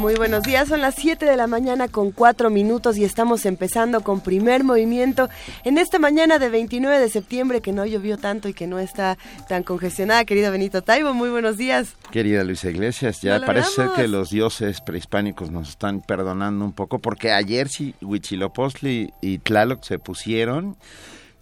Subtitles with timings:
[0.00, 4.00] Muy buenos días, son las 7 de la mañana con 4 minutos y estamos empezando
[4.00, 5.28] con primer movimiento
[5.62, 9.18] en esta mañana de 29 de septiembre que no llovió tanto y que no está
[9.46, 10.24] tan congestionada.
[10.24, 11.96] Querido Benito Taibo, muy buenos días.
[12.10, 16.98] Querida Luisa Iglesias, ya parece ser que los dioses prehispánicos nos están perdonando un poco
[16.98, 20.78] porque ayer sí Huitzilopochtli y Tlaloc se pusieron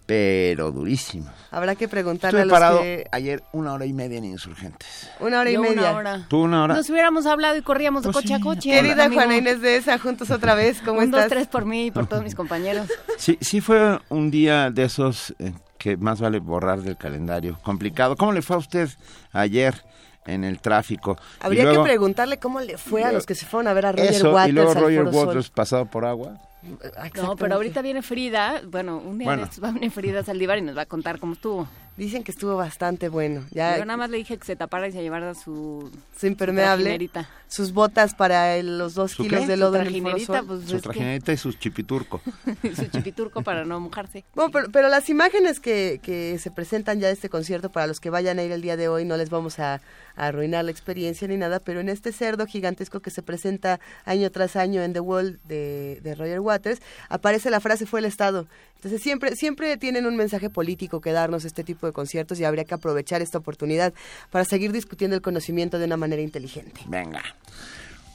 [0.09, 1.29] pero durísimo.
[1.51, 3.05] Habrá que preguntarle Estuve a los parado que...
[3.11, 5.07] ayer una hora y media en Insurgentes.
[5.19, 5.91] Una hora y Yo media.
[5.91, 6.25] una hora.
[6.27, 6.73] ¿Tú una hora?
[6.73, 8.43] Nos hubiéramos hablado y corríamos de Pues coche a sí.
[8.43, 8.71] coche.
[8.71, 9.21] Querida amigo.
[9.21, 11.29] Juana Inés de esa, juntos otra vez, ¿cómo Un, dos, estás?
[11.37, 12.87] tres por mí y por todos mis compañeros.
[13.19, 17.59] Sí, sí fue un día de esos eh, que más vale borrar del calendario.
[17.61, 18.15] Complicado.
[18.15, 18.89] ¿Cómo le fue a usted
[19.31, 19.75] ayer
[20.25, 21.17] en el tráfico?
[21.39, 23.91] Habría luego- que preguntarle cómo le fue a los que se fueron a ver a
[23.91, 25.27] Roger Eso, Waters y luego Roger Foro Sol.
[25.27, 26.33] Waters pasado por agua.
[27.15, 28.61] No, pero ahorita viene Frida.
[28.67, 29.41] Bueno, un día Bueno.
[29.43, 31.67] de estos va a venir Frida Saldívar y nos va a contar cómo estuvo.
[31.99, 33.43] Dicen que estuvo bastante bueno.
[33.51, 36.85] Ya Yo nada más le dije que se tapara y se llevara su, su impermeable,
[36.85, 37.29] trajinerita.
[37.49, 39.47] sus botas para el- los dos ¿Su kilos qué?
[39.47, 40.47] de lodo en el Foro trajinerita, Sol.
[40.47, 40.81] pues Su es
[41.23, 42.21] que- y su chipiturco.
[42.75, 44.23] su chipiturco para no mojarse.
[44.33, 47.99] Bueno, pero, pero las imágenes que, que se presentan ya de este concierto, para los
[47.99, 49.75] que vayan a ir el día de hoy, no les vamos a,
[50.15, 54.31] a arruinar la experiencia ni nada, pero en este cerdo gigantesco que se presenta año
[54.31, 58.47] tras año en The Wall de, de Roger Waters, aparece la frase fue el Estado.
[58.79, 62.63] Entonces siempre, siempre tienen un mensaje político que darnos este tipo de conciertos y habría
[62.63, 63.93] que aprovechar esta oportunidad
[64.31, 66.79] para seguir discutiendo el conocimiento de una manera inteligente.
[66.87, 67.21] Venga.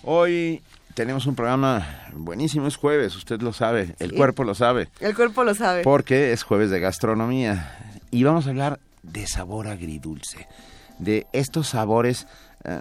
[0.04, 0.62] Hoy
[0.94, 5.44] tenemos un programa buenísimo, es jueves, usted lo sabe, el cuerpo lo sabe, El cuerpo
[5.44, 5.82] lo sabe.
[5.82, 7.76] porque es jueves de gastronomía.
[8.10, 10.48] Y vamos a hablar de sabor agridulce,
[10.98, 12.26] de estos sabores
[12.64, 12.80] eh,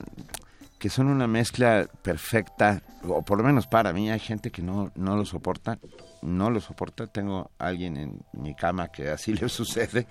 [0.79, 4.89] que son una mezcla perfecta, o por lo menos para mí, hay gente que no,
[4.95, 5.79] no lo soporta,
[6.23, 10.07] no lo soporta, tengo alguien en mi cama que así le sucede,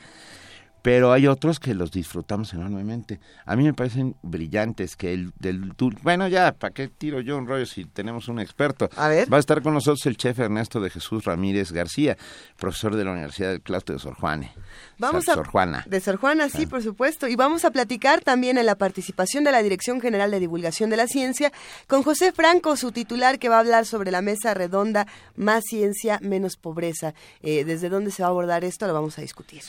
[0.83, 3.21] pero hay otros que los disfrutamos enormemente.
[3.47, 5.73] A mí me parecen brillantes que el del
[6.03, 8.89] bueno ya, ¿para qué tiro yo un rollo si tenemos un experto?
[8.97, 9.33] A ver.
[9.33, 12.17] Va a estar con nosotros el chef Ernesto de Jesús Ramírez García,
[12.57, 14.53] profesor de la Universidad del Claustro de Sor Juane.
[14.99, 15.85] Vamos Sor, a Sor Juana.
[15.87, 17.29] De Sor Juana, sí, por supuesto.
[17.29, 20.97] Y vamos a platicar también en la participación de la Dirección General de Divulgación de
[20.97, 21.53] la Ciencia
[21.87, 25.07] con José Franco, su titular, que va a hablar sobre la mesa redonda
[25.37, 27.15] Más ciencia, menos pobreza.
[27.43, 28.87] Eh, ¿Desde dónde se va a abordar esto?
[28.87, 29.63] Lo vamos a discutir.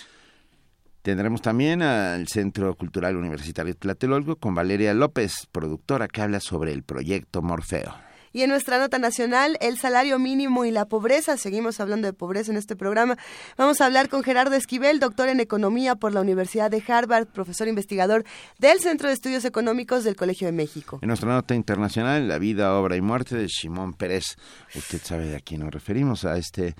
[1.04, 6.84] Tendremos también al Centro Cultural Universitario Tlatelolco con Valeria López, productora que habla sobre el
[6.84, 7.94] proyecto Morfeo.
[8.32, 11.36] Y en nuestra nota nacional, el salario mínimo y la pobreza.
[11.36, 13.18] Seguimos hablando de pobreza en este programa.
[13.58, 17.68] Vamos a hablar con Gerardo Esquivel, doctor en economía por la Universidad de Harvard, profesor
[17.68, 18.24] investigador
[18.58, 21.00] del Centro de Estudios Económicos del Colegio de México.
[21.02, 24.38] En nuestra nota internacional, la vida, obra y muerte de Shimon Pérez.
[24.74, 26.76] Usted sabe a quién nos referimos, a este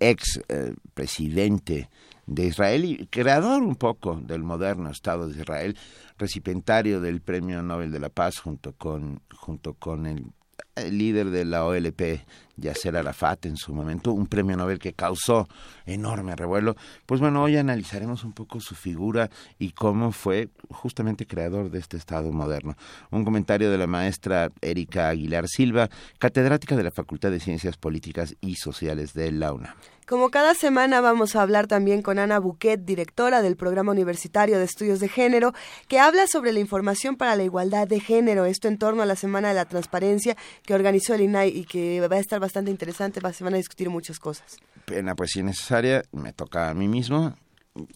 [0.00, 1.90] ex eh, presidente
[2.26, 5.76] de Israel y creador un poco del moderno Estado de Israel,
[6.18, 10.26] recipientario del Premio Nobel de la Paz junto con, junto con el,
[10.74, 12.26] el líder de la OLP,
[12.56, 15.48] Yasser Arafat, en su momento, un premio Nobel que causó
[15.84, 16.76] enorme revuelo.
[17.06, 21.96] Pues bueno, hoy analizaremos un poco su figura y cómo fue justamente creador de este
[21.96, 22.76] Estado moderno.
[23.10, 28.36] Un comentario de la maestra Erika Aguilar Silva, catedrática de la Facultad de Ciencias Políticas
[28.40, 29.74] y Sociales de la UNAM.
[30.08, 34.64] Como cada semana vamos a hablar también con Ana Buquet, directora del Programa Universitario de
[34.64, 35.52] Estudios de Género,
[35.88, 39.16] que habla sobre la información para la igualdad de género, esto en torno a la
[39.16, 43.20] Semana de la Transparencia que organizó el INAI y que va a estar bastante interesante,
[43.20, 44.56] va- se van a discutir muchas cosas.
[44.88, 47.34] En la poesía necesaria me toca a mí mismo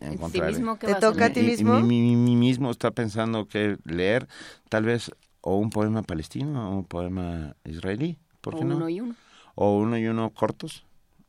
[0.00, 0.50] encontrar...
[0.50, 1.32] mismo qué ¿Te a toca a leer?
[1.32, 1.72] ti mismo?
[1.80, 4.28] Mi, mi- mi mismo está pensando que leer
[4.68, 8.76] tal vez o un poema palestino o un poema israelí, ¿por O qué no?
[8.76, 9.14] uno y uno.
[9.54, 10.84] O uno y uno cortos,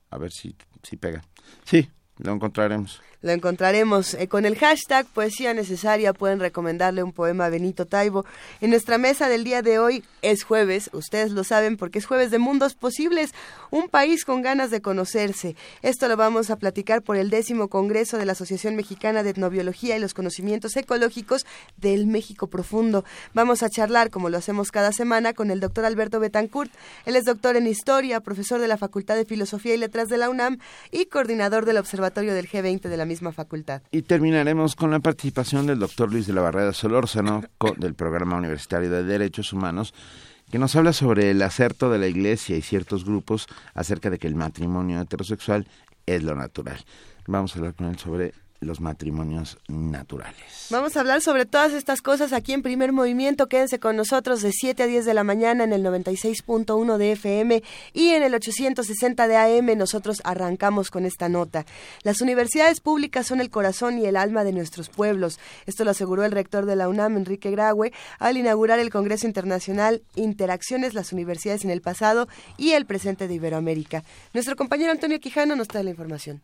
[0.09, 1.24] a ver si, si pega.
[1.64, 3.02] Sí, lo encontraremos.
[3.22, 6.12] Lo encontraremos eh, con el hashtag Poesía Necesaria.
[6.12, 8.26] Pueden recomendarle un poema a Benito Taibo.
[8.62, 12.32] En nuestra mesa del día de hoy es jueves, ustedes lo saben porque es jueves
[12.32, 13.32] de Mundos Posibles,
[13.70, 15.56] un país con ganas de conocerse.
[15.84, 19.96] Esto lo vamos a platicar por el décimo Congreso de la Asociación Mexicana de Etnobiología
[19.96, 21.46] y los Conocimientos Ecológicos
[21.78, 23.06] del México Profundo.
[23.35, 26.72] Vamos a charlar, como lo hacemos cada semana, con el doctor Alberto Betancourt.
[27.06, 30.32] Él es doctor en Historia, profesor de la Facultad de Filosofía y Letras de la
[30.32, 30.58] UNAM
[30.90, 33.10] y coordinador del Observatorio del G20 de la
[33.91, 37.43] Y terminaremos con la participación del doctor Luis de la Barrera Solórzano
[37.78, 39.93] del Programa Universitario de Derechos Humanos,
[40.49, 44.28] que nos habla sobre el acerto de la Iglesia y ciertos grupos acerca de que
[44.28, 45.67] el matrimonio heterosexual
[46.05, 46.78] es lo natural.
[47.28, 50.67] Vamos a hablar con él sobre los matrimonios naturales.
[50.69, 53.47] Vamos a hablar sobre todas estas cosas aquí en Primer Movimiento.
[53.47, 57.63] Quédense con nosotros de 7 a 10 de la mañana en el 96.1 de FM
[57.93, 59.78] y en el 860 de AM.
[59.78, 61.66] Nosotros arrancamos con esta nota.
[62.03, 65.40] Las universidades públicas son el corazón y el alma de nuestros pueblos.
[65.66, 70.03] Esto lo aseguró el rector de la UNAM, Enrique Graue, al inaugurar el Congreso Internacional
[70.16, 74.03] Interacciones las Universidades en el Pasado y el Presente de Iberoamérica.
[74.34, 76.41] Nuestro compañero Antonio Quijano nos trae la información.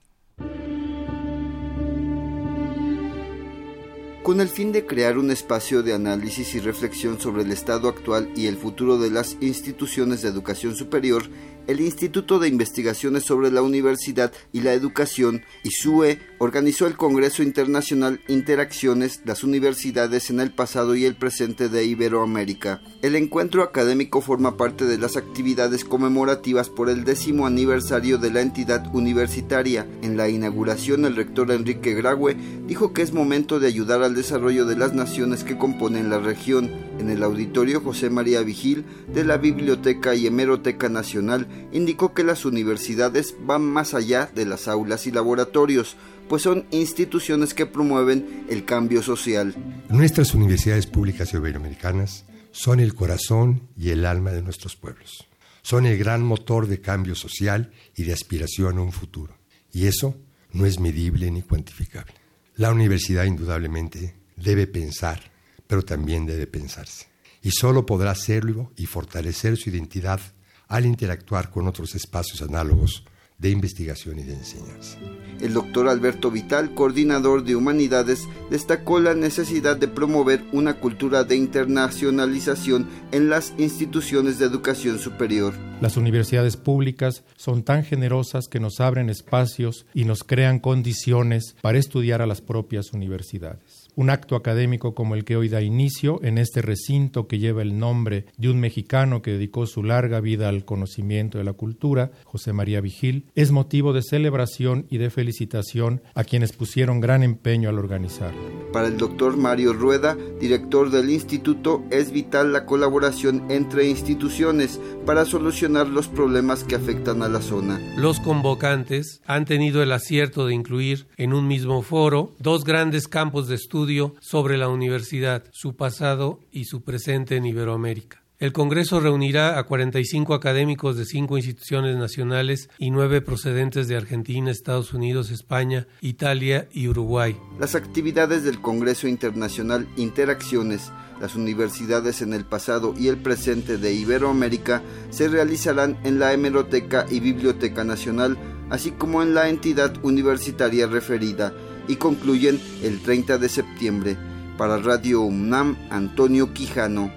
[4.27, 8.29] Con el fin de crear un espacio de análisis y reflexión sobre el estado actual
[8.35, 11.24] y el futuro de las instituciones de educación superior,
[11.67, 18.21] el Instituto de Investigaciones sobre la Universidad y la Educación, ISUE, organizó el Congreso Internacional
[18.29, 22.81] Interacciones, las universidades en el pasado y el presente de Iberoamérica.
[23.01, 28.41] El encuentro académico forma parte de las actividades conmemorativas por el décimo aniversario de la
[28.41, 29.85] entidad universitaria.
[30.01, 34.65] En la inauguración, el rector Enrique Graue dijo que es momento de ayudar al desarrollo
[34.65, 36.71] de las naciones que componen la región.
[36.99, 42.45] En el auditorio José María Vigil de la Biblioteca y Hemeroteca Nacional indicó que las
[42.45, 45.95] universidades van más allá de las aulas y laboratorios,
[46.27, 49.56] pues son instituciones que promueven el cambio social.
[49.89, 55.27] Nuestras universidades públicas iberoamericanas son el corazón y el alma de nuestros pueblos.
[55.62, 59.38] Son el gran motor de cambio social y de aspiración a un futuro.
[59.71, 60.15] Y eso
[60.54, 62.13] no es medible ni cuantificable.
[62.56, 65.31] La universidad indudablemente debe pensar,
[65.68, 67.07] pero también debe pensarse.
[67.44, 70.19] Y solo podrá hacerlo y fortalecer su identidad
[70.67, 73.03] al interactuar con otros espacios análogos
[73.37, 74.97] de investigación y de enseñanza.
[75.39, 81.35] El doctor Alberto Vital, coordinador de humanidades, destacó la necesidad de promover una cultura de
[81.35, 85.53] internacionalización en las instituciones de educación superior.
[85.79, 91.77] Las universidades públicas son tan generosas que nos abren espacios y nos crean condiciones para
[91.77, 93.66] estudiar a las propias universidades
[93.97, 97.79] un acto académico como el que hoy da inicio en este recinto que lleva el
[97.79, 102.53] nombre de un mexicano que dedicó su larga vida al conocimiento de la cultura, José
[102.53, 107.79] María Vigil, es motivo de celebración y de felicitación a quienes pusieron gran empeño al
[107.79, 108.39] organizarlo.
[108.71, 115.25] Para el doctor Mario Rueda, director del instituto, es vital la colaboración entre instituciones para
[115.25, 117.79] solucionar los problemas que afectan a la zona.
[117.97, 123.47] Los convocantes han tenido el acierto de incluir en un mismo foro dos grandes campos
[123.47, 123.86] de estudio
[124.19, 128.23] sobre la universidad, su pasado y su presente en Iberoamérica.
[128.39, 134.51] El Congreso reunirá a 45 académicos de cinco instituciones nacionales y nueve procedentes de Argentina,
[134.51, 137.35] Estados Unidos, España, Italia y Uruguay.
[137.59, 143.93] Las actividades del Congreso Internacional Interacciones, las universidades en el pasado y el presente de
[143.93, 148.37] Iberoamérica se realizarán en la Hemeroteca y Biblioteca Nacional,
[148.69, 151.53] así como en la entidad universitaria referida
[151.87, 154.17] y concluyen el 30 de septiembre.
[154.57, 157.11] Para Radio UNAM, Antonio Quijano.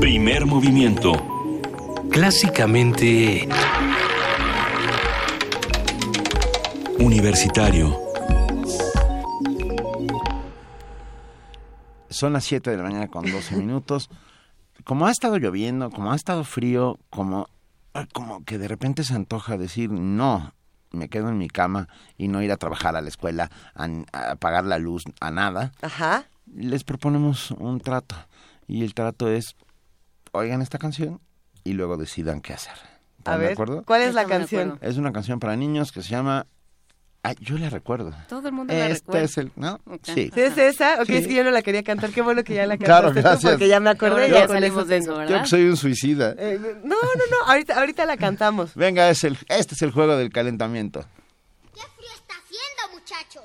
[0.00, 1.12] Primer movimiento.
[2.10, 3.48] Clásicamente...
[6.98, 7.96] Universitario.
[12.10, 14.08] Son las 7 de la mañana con 12 minutos.
[14.84, 17.48] Como ha estado lloviendo, como ha estado frío, como
[18.06, 20.54] como que de repente se antoja decir no,
[20.90, 24.64] me quedo en mi cama y no ir a trabajar a la escuela, a, apagar
[24.64, 25.72] la luz, a nada.
[25.82, 26.26] Ajá.
[26.46, 28.16] Les proponemos un trato
[28.66, 29.56] y el trato es
[30.32, 31.20] oigan esta canción
[31.64, 32.74] y luego decidan qué hacer.
[33.18, 33.82] ¿Están de acuerdo?
[33.84, 34.78] ¿Cuál es la canción?
[34.80, 36.46] Es una canción para niños que se llama
[37.24, 38.14] Ah, yo la recuerdo.
[38.28, 39.24] Todo el mundo la este recuerda.
[39.24, 39.80] es el, ¿no?
[40.02, 40.30] Sí.
[40.32, 41.02] ¿Sí es esa?
[41.02, 42.10] Ok, es que yo no la quería cantar.
[42.10, 43.40] Qué bueno que ya la cantaste claro, gracias.
[43.40, 44.30] Tú porque ya me acordé.
[44.30, 45.36] ya salimos de eso, ¿verdad?
[45.36, 46.34] Yo que soy un suicida.
[46.38, 47.46] Eh, no, no, no.
[47.46, 48.74] Ahorita, ahorita la cantamos.
[48.74, 51.04] Venga, es el, este es el juego del calentamiento.
[51.74, 53.44] ¿Qué frío está haciendo, muchachos?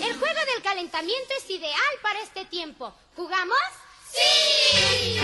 [0.00, 2.94] El juego del calentamiento es ideal para este tiempo.
[3.16, 3.58] ¿Jugamos?
[4.12, 5.18] ¡Sí!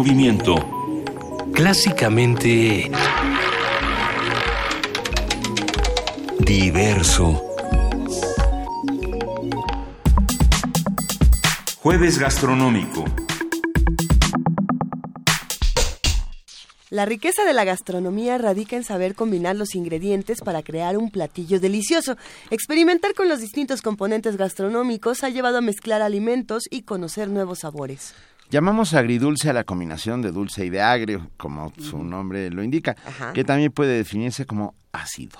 [0.00, 0.54] Movimiento.
[1.52, 2.90] Clásicamente...
[6.38, 7.44] Diverso.
[11.82, 13.04] Jueves gastronómico.
[16.88, 21.60] La riqueza de la gastronomía radica en saber combinar los ingredientes para crear un platillo
[21.60, 22.16] delicioso.
[22.50, 28.14] Experimentar con los distintos componentes gastronómicos ha llevado a mezclar alimentos y conocer nuevos sabores.
[28.50, 32.96] Llamamos agridulce a la combinación de dulce y de agrio, como su nombre lo indica,
[33.06, 33.32] Ajá.
[33.32, 35.38] que también puede definirse como ácido.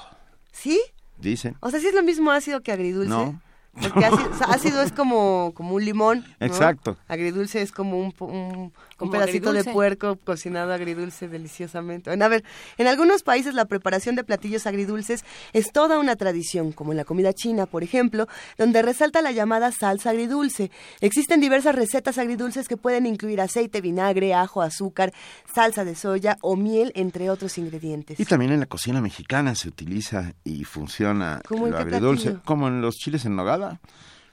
[0.52, 0.81] ¿Sí?
[1.19, 1.57] Dicen.
[1.61, 3.11] O sea, sí es lo mismo ácido que agridulce.
[3.11, 3.40] No.
[3.73, 6.25] Porque ácido, o sea, ácido es como, como un limón.
[6.41, 6.47] ¿no?
[6.47, 6.97] Exacto.
[7.09, 9.69] Agridulce es como un, un, pedacito agridulce.
[9.69, 12.11] de puerco cocinado agridulce deliciosamente.
[12.11, 12.45] Bueno, a ver,
[12.79, 17.05] en algunos países la preparación de platillos agridulces es toda una tradición, como en la
[17.05, 18.27] comida china, por ejemplo,
[18.59, 20.71] donde resalta la llamada salsa agridulce.
[21.00, 25.12] Existen diversas recetas agridulces que pueden incluir aceite, vinagre, ajo, azúcar,
[25.53, 28.19] salsa de soya o miel, entre otros ingredientes.
[28.19, 32.45] Y también en la cocina mexicana se utiliza y funciona ¿Cómo en lo agridulce, platillo?
[32.45, 33.60] como en los chiles en nogada,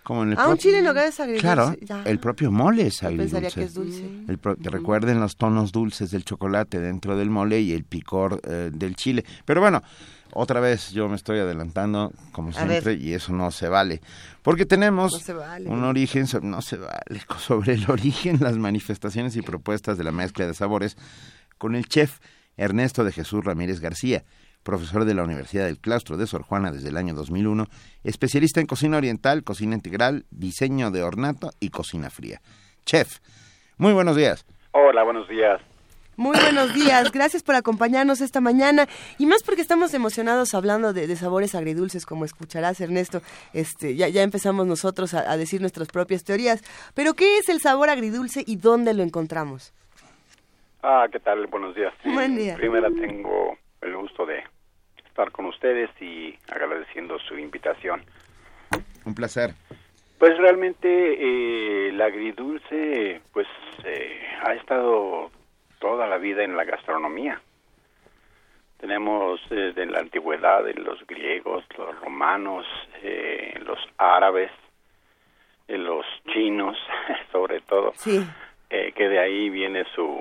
[0.03, 1.41] como en el Ah, un propio- chile en es agridulce.
[1.41, 2.01] Claro, ya.
[2.03, 3.31] el propio mole es agridulce.
[3.35, 4.09] pensaría que es dulce.
[4.29, 8.39] El pro- que Recuerden los tonos dulces del chocolate dentro del mole y el picor
[8.45, 9.25] eh, del chile.
[9.43, 9.83] Pero bueno,
[10.31, 14.01] otra vez yo me estoy adelantando, como siempre, y eso no se vale.
[14.43, 15.69] Porque tenemos No se vale.
[15.69, 20.11] un origen, so- no se vale, sobre el origen, las manifestaciones y propuestas de la
[20.13, 20.95] mezcla de sabores
[21.57, 22.19] con el chef
[22.55, 24.23] Ernesto de Jesús Ramírez García,
[24.63, 27.65] profesor de la Universidad del Claustro de Sor Juana desde el año 2001,
[28.03, 32.41] especialista en cocina oriental, cocina integral, diseño de ornato y cocina fría.
[32.85, 33.19] Chef,
[33.77, 34.45] muy buenos días.
[34.71, 35.61] Hola, buenos días.
[36.17, 38.87] Muy buenos días, gracias por acompañarnos esta mañana
[39.19, 43.21] y más porque estamos emocionados hablando de, de sabores agridulces, como escucharás Ernesto,
[43.53, 46.63] este, ya, ya empezamos nosotros a, a decir nuestras propias teorías,
[46.95, 49.75] pero ¿qué es el sabor agridulce y dónde lo encontramos?
[50.81, 51.45] Ah, ¿qué tal?
[51.47, 51.93] Buenos días.
[52.01, 52.55] Sí, Buen día.
[52.55, 54.43] Primero tengo el gusto de
[55.05, 58.03] estar con ustedes y agradeciendo su invitación.
[59.05, 59.53] Un placer.
[60.19, 63.47] Pues realmente eh, el agridulce pues
[63.83, 65.31] eh, ha estado
[65.79, 67.41] toda la vida en la gastronomía.
[68.79, 72.65] Tenemos eh, de la antigüedad de los griegos, los romanos,
[73.01, 74.51] eh, los árabes,
[75.67, 76.77] eh, los chinos,
[77.31, 78.25] sobre todo, Sí,
[78.69, 80.19] eh, que de ahí viene su,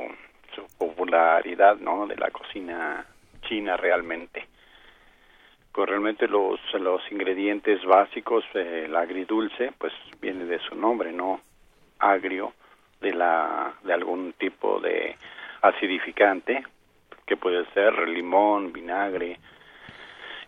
[0.55, 2.07] su popularidad, ¿no?
[2.07, 3.07] De la cocina
[3.49, 4.47] china realmente.
[5.73, 11.41] Con realmente los, los ingredientes básicos, eh, el agridulce, pues viene de su nombre, ¿no?
[11.99, 12.53] Agrio,
[13.00, 15.17] de, la, de algún tipo de
[15.62, 16.65] acidificante,
[17.26, 19.38] que puede ser limón, vinagre.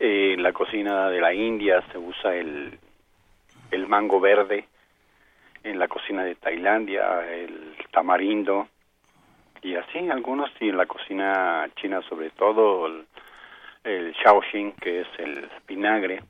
[0.01, 2.79] Eh, en la cocina de la India se usa el,
[3.71, 4.65] el mango verde,
[5.65, 8.69] en la cocina de Tailandia el tamarindo
[9.63, 13.07] y así algunos y en la cocina china sobre todo el,
[13.85, 16.21] el shaoxing que es el vinagre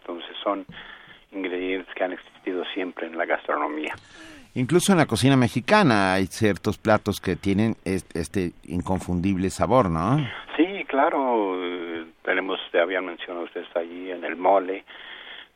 [0.00, 0.64] entonces son
[1.32, 3.94] ingredientes que han existido siempre en la gastronomía
[4.54, 10.18] Incluso en la cocina mexicana hay ciertos platos que tienen es- este inconfundible sabor, ¿no?
[10.56, 14.84] sí claro eh, tenemos ya habían mencionado ustedes allí en el mole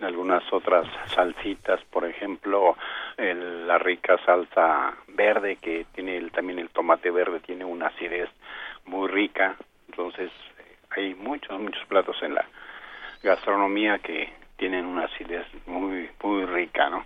[0.04, 2.76] algunas otras salsitas, por ejemplo,
[3.16, 8.28] el- la rica salsa verde que tiene el- también el tomate verde tiene una acidez
[8.86, 9.56] muy rica,
[9.88, 10.30] entonces
[10.90, 12.44] hay muchos muchos platos en la
[13.22, 17.04] gastronomía que tienen una acidez muy muy rica, ¿no?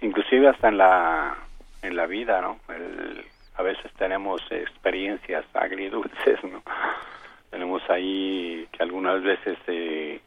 [0.00, 1.36] Inclusive hasta en la
[1.82, 2.58] en la vida, ¿no?
[2.68, 3.24] El-
[3.56, 6.62] a veces tenemos experiencias agridulces, ¿no?
[7.50, 10.20] Tenemos ahí que algunas veces eh,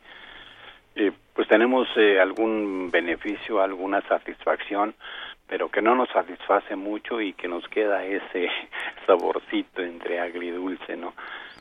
[0.96, 4.94] eh, pues tenemos eh, algún beneficio, alguna satisfacción,
[5.48, 8.50] pero que no nos satisface mucho y que nos queda ese
[9.08, 11.14] saborcito entre agridulce, ¿no?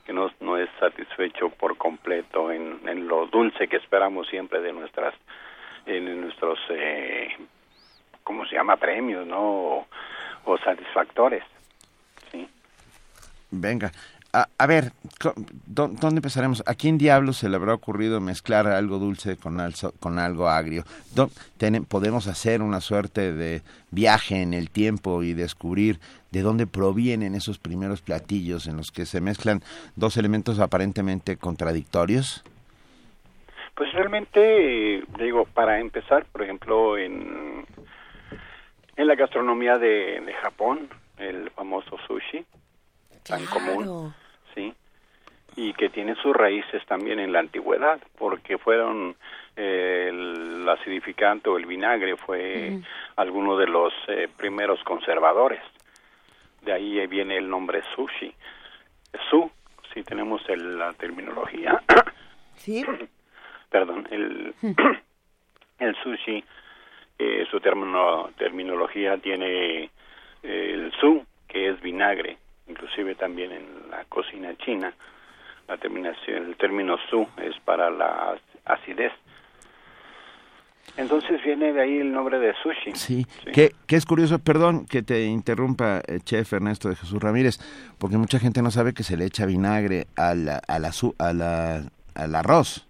[0.05, 4.73] Que no, no es satisfecho por completo en, en lo dulce que esperamos siempre de
[4.73, 5.14] nuestras,
[5.87, 7.29] en nuestros, eh,
[8.25, 8.76] ¿cómo se llama?
[8.76, 9.41] Premios, ¿no?
[9.41, 9.87] O,
[10.45, 11.45] o satisfactores.
[13.52, 13.93] Venga.
[14.35, 15.35] A, a ver, co-
[15.67, 16.62] ¿dó- ¿dónde empezaremos?
[16.67, 20.85] ¿A quién diablos se le habrá ocurrido mezclar algo dulce con, alzo- con algo agrio?
[21.15, 23.61] ¿Dó- tene- ¿Podemos hacer una suerte de
[23.91, 29.05] viaje en el tiempo y descubrir de dónde provienen esos primeros platillos en los que
[29.05, 29.62] se mezclan
[29.97, 32.43] dos elementos aparentemente contradictorios?
[33.75, 37.67] Pues realmente, eh, digo, para empezar, por ejemplo, en,
[38.97, 42.47] en la gastronomía de, de Japón, el famoso sushi,
[43.25, 44.12] tan común,
[44.54, 44.73] sí,
[45.56, 49.14] y que tiene sus raíces también en la antigüedad, porque fueron
[49.56, 52.78] eh, el acidificante o el vinagre fue
[53.16, 55.61] alguno de los eh, primeros conservadores.
[56.62, 58.32] de ahí viene el nombre sushi.
[59.28, 59.50] Su,
[59.92, 61.82] si tenemos el- la terminología,
[62.56, 62.85] Sí.
[63.71, 64.54] perdón, el,
[65.80, 66.44] el sushi,
[67.18, 69.90] eh, su termino- terminología tiene eh,
[70.42, 72.38] el su, que es vinagre,
[72.69, 74.92] inclusive también en la cocina china,
[75.69, 79.12] la terminación, el término su es para la acidez.
[80.97, 82.92] Entonces viene de ahí el nombre de sushi.
[82.95, 87.59] Sí, Que, que es curioso, perdón que te interrumpa, eh, chef Ernesto de Jesús Ramírez,
[87.99, 91.14] porque mucha gente no sabe que se le echa vinagre a la, a la, su-
[91.19, 91.83] a la-
[92.14, 92.87] al arroz.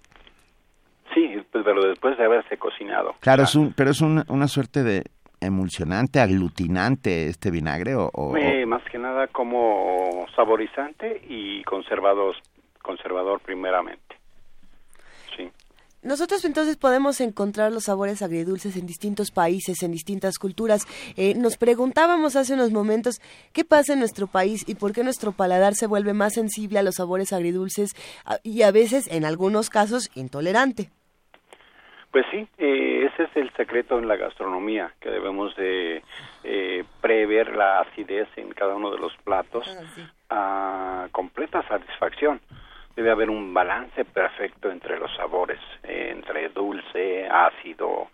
[1.15, 3.15] Sí, pues, pero después de haberse cocinado.
[3.21, 5.05] Claro, es un, pero es un- una suerte de
[5.43, 12.37] emulsionante, aglutinante este vinagre o, o- Eh, más que nada como saborizante y conservados,
[12.83, 14.17] conservador primeramente.
[15.37, 15.51] Sí.
[16.03, 20.87] Nosotros entonces podemos encontrar los sabores agridulces en distintos países, en distintas culturas.
[21.17, 23.21] Eh, nos preguntábamos hace unos momentos
[23.53, 26.83] qué pasa en nuestro país y por qué nuestro paladar se vuelve más sensible a
[26.83, 27.91] los sabores agridulces
[28.43, 30.91] y a veces, en algunos casos, intolerante.
[32.13, 36.03] Pues sí, eh, ese es el secreto en la gastronomía, que debemos de
[36.45, 39.67] eh, prever la acidez en cada uno de los platos
[40.29, 42.43] a completa satisfacción.
[42.95, 48.09] Debe haber un balance perfecto entre los sabores, eh, entre dulce, ácido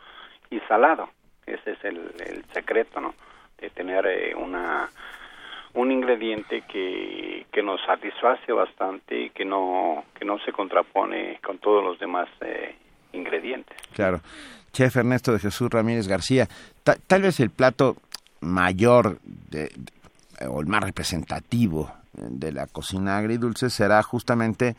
[0.49, 1.11] y salado.
[1.45, 3.17] Ese es el, el secreto, ¿no?
[3.59, 4.89] De tener eh, una
[5.75, 11.59] un ingrediente que, que nos satisface bastante y que no que no se contrapone con
[11.59, 12.77] todos los demás eh,
[13.13, 13.77] ingredientes.
[13.95, 14.21] Claro.
[14.73, 16.47] Chef Ernesto de Jesús Ramírez García,
[16.85, 17.97] ta- tal vez el plato
[18.41, 24.77] mayor de- de- o el más representativo de la cocina agridulce será justamente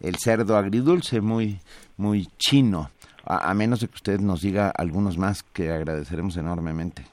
[0.00, 1.58] el cerdo agridulce, muy,
[1.96, 2.90] muy chino,
[3.24, 7.04] a, a menos de que usted nos diga algunos más que agradeceremos enormemente.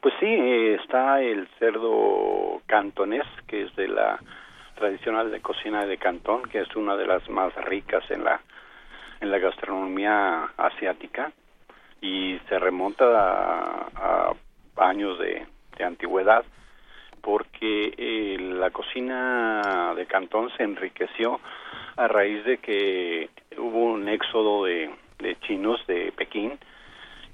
[0.00, 4.18] Pues sí, eh, está el cerdo cantonés, que es de la
[4.76, 8.40] tradicional de cocina de Cantón, que es una de las más ricas en la
[9.20, 11.32] en la gastronomía asiática
[12.00, 14.34] y se remonta a, a
[14.76, 15.46] años de,
[15.84, 16.44] antigüedad
[17.20, 21.40] porque eh, la cocina de Cantón se enriqueció
[21.96, 26.58] a raíz de que hubo un éxodo de, de chinos de Pekín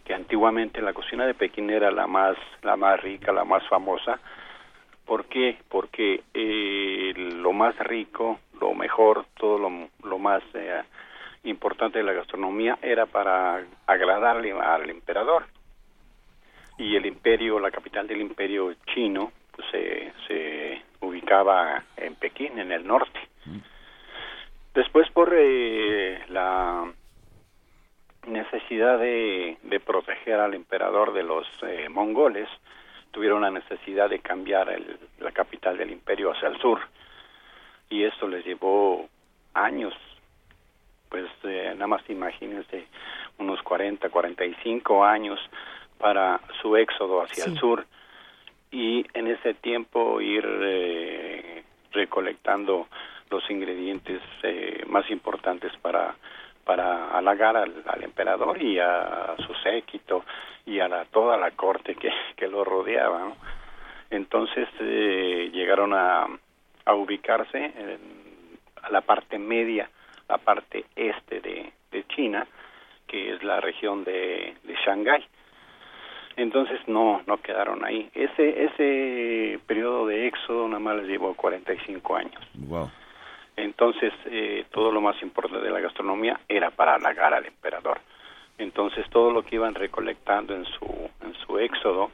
[0.05, 4.19] que antiguamente la cocina de Pekín era la más la más rica, la más famosa.
[5.05, 5.59] ¿Por qué?
[5.69, 10.83] Porque eh, lo más rico, lo mejor, todo lo, lo más eh,
[11.45, 15.47] importante de la gastronomía era para agradarle al emperador.
[16.79, 22.73] Y el imperio, la capital del imperio chino, pues se, se ubicaba en Pekín, en
[22.73, 23.21] el norte.
[24.75, 26.91] Después por eh, la
[28.27, 32.49] necesidad de, de proteger al emperador de los eh, mongoles,
[33.11, 36.81] tuvieron la necesidad de cambiar el- la capital del imperio hacia el sur.
[37.89, 39.09] Y esto les llevó
[39.55, 39.95] años.
[41.11, 42.87] Pues eh, nada más imagínense
[43.39, 45.39] unos 40, 45 años
[45.99, 47.85] para su éxodo hacia el sur
[48.71, 52.87] y en ese tiempo ir eh, recolectando
[53.29, 56.15] los ingredientes eh, más importantes para
[56.65, 60.25] para halagar al, al emperador y a su séquito
[60.67, 63.19] y a la, toda la corte que, que lo rodeaba.
[63.19, 63.37] ¿no?
[64.11, 66.27] Entonces eh, llegaron a,
[66.85, 67.99] a ubicarse en,
[68.83, 69.91] a la parte media,
[70.31, 72.47] la parte este de, de China,
[73.07, 75.25] que es la región de, de Shanghái.
[76.37, 78.09] Entonces no no quedaron ahí.
[78.15, 82.43] Ese ese periodo de éxodo nada más les llevó 45 años.
[82.55, 82.91] Wow.
[83.57, 88.01] Entonces, eh, todo lo más importante de la gastronomía era para halagar al emperador.
[88.57, 90.87] Entonces, todo lo que iban recolectando en su,
[91.23, 92.11] en su éxodo,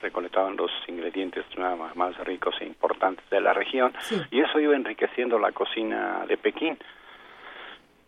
[0.00, 3.92] recolectaban los ingredientes más, más ricos e importantes de la región,
[4.30, 6.78] y eso iba enriqueciendo la cocina de Pekín.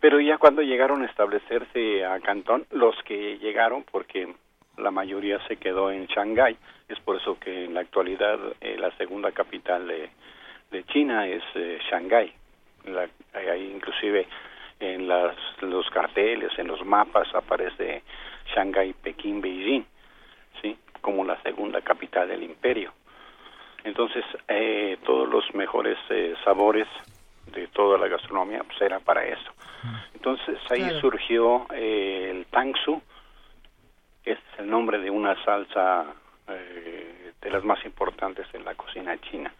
[0.01, 4.33] Pero ya cuando llegaron a establecerse a Cantón, los que llegaron, porque
[4.77, 6.57] la mayoría se quedó en Shanghái,
[6.89, 10.09] es por eso que en la actualidad eh, la segunda capital de,
[10.71, 12.33] de China es eh, Shanghái.
[12.85, 14.27] La, ahí inclusive
[14.79, 18.01] en las, los carteles, en los mapas aparece
[18.55, 19.85] Shanghái, Pekín, Beijing,
[20.63, 20.77] ¿sí?
[21.01, 22.91] como la segunda capital del imperio.
[23.83, 26.87] Entonces, eh, todos los mejores eh, sabores
[27.47, 29.51] de toda la gastronomía pues era para eso.
[30.13, 30.99] Entonces ahí Claro.
[31.01, 33.01] surgió eh, el tangsu,
[34.23, 36.05] que es el nombre de una salsa
[36.47, 39.51] eh, de las más importantes en la cocina china.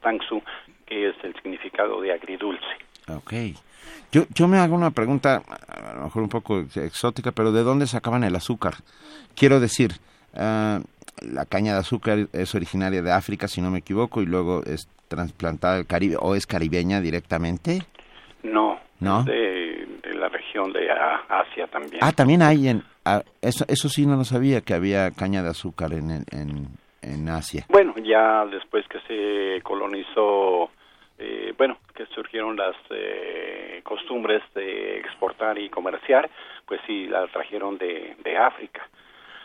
[0.00, 0.42] Tangsu,
[0.86, 2.66] que es el significado de agridulce.
[3.08, 3.32] Ok.
[4.10, 7.86] Yo, yo me hago una pregunta, a lo mejor un poco exótica, pero ¿de dónde
[7.86, 8.74] sacaban el azúcar?
[9.36, 9.92] Quiero decir,
[10.34, 10.80] ah,
[11.20, 14.88] la caña de azúcar es originaria de África, si no me equivoco, y luego es
[15.14, 17.80] transplantada al Caribe, o es caribeña directamente.
[18.42, 19.22] No, ¿No?
[19.24, 21.98] De, de la región de Asia también.
[22.00, 22.82] Ah, también hay en...
[23.04, 26.68] ah, eso, eso sí no lo sabía, que había caña de azúcar en, en, en,
[27.02, 27.66] en Asia.
[27.68, 30.70] Bueno, ya después que se colonizó,
[31.18, 36.30] eh, bueno, que surgieron las eh, costumbres de exportar y comerciar,
[36.66, 38.82] pues sí, la trajeron de, de África.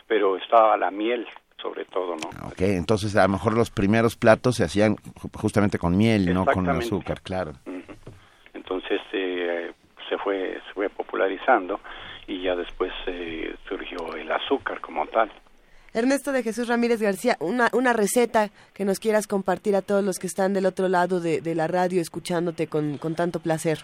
[0.06, 1.26] Pero estaba la miel,
[1.60, 2.28] sobre todo, ¿no?
[2.48, 6.44] Ok, entonces a lo mejor los primeros platos se hacían ju- justamente con miel, no
[6.46, 7.52] con azúcar, claro.
[8.54, 9.72] Entonces eh,
[10.08, 11.80] se fue se fue popularizando
[12.26, 15.30] y ya después eh, surgió el azúcar como tal.
[15.94, 20.18] Ernesto de Jesús Ramírez García, una, una receta que nos quieras compartir a todos los
[20.18, 23.78] que están del otro lado de, de la radio escuchándote con, con tanto placer.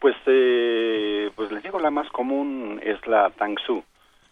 [0.00, 3.84] Pues eh, pues les digo la más común es la tangsu,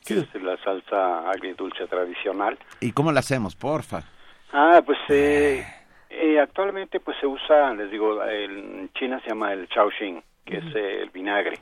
[0.08, 2.58] que es la salsa agridulce tradicional.
[2.80, 4.02] ¿Y cómo la hacemos, porfa?
[4.52, 5.64] Ah, pues eh,
[6.10, 10.74] eh, actualmente pues se usa, les digo, en China se llama el shaoxing, que es
[10.74, 11.58] eh, el vinagre,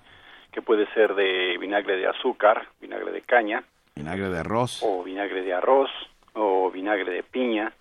[0.52, 3.62] que puede ser de vinagre de azúcar, vinagre de caña,
[3.94, 4.82] Vinagre de arroz.
[4.82, 5.90] o vinagre de arroz,
[6.34, 7.72] o vinagre de piña,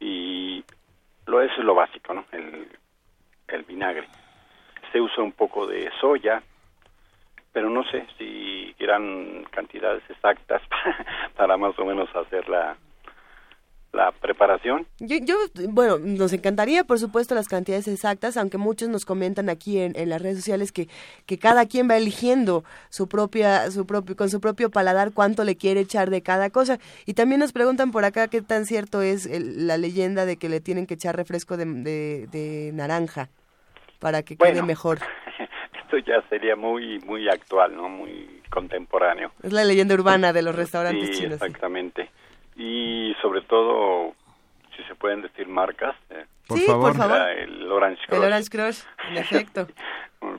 [0.00, 0.62] y
[1.26, 2.24] lo eso es lo básico, ¿no?
[2.32, 2.68] El,
[3.48, 4.06] el vinagre.
[4.92, 6.42] Se usa un poco de soya,
[7.58, 10.62] pero no sé si eran cantidades exactas
[11.36, 12.76] para más o menos hacer la,
[13.92, 14.86] la preparación.
[15.00, 15.34] Yo, yo,
[15.70, 20.08] bueno, nos encantaría, por supuesto, las cantidades exactas, aunque muchos nos comentan aquí en, en
[20.08, 20.86] las redes sociales que,
[21.26, 25.56] que cada quien va eligiendo su propia, su propio, con su propio paladar cuánto le
[25.56, 26.78] quiere echar de cada cosa.
[27.06, 30.48] Y también nos preguntan por acá qué tan cierto es el- la leyenda de que
[30.48, 33.30] le tienen que echar refresco de, de- de naranja
[33.98, 35.00] para que quede mejor.
[36.04, 37.88] Ya sería muy muy actual, ¿no?
[37.88, 39.32] Muy contemporáneo.
[39.42, 41.38] Es la leyenda urbana de los restaurantes sí, chinos.
[41.38, 41.44] sí.
[41.46, 42.10] exactamente.
[42.56, 44.14] Y sobre todo,
[44.76, 45.94] si se pueden decir marcas.
[46.10, 46.92] eh, Por Sí, favor.
[46.92, 47.28] por favor.
[47.30, 48.24] El Orange El Crush.
[48.24, 48.78] Orange Crush,
[49.10, 49.68] en efecto.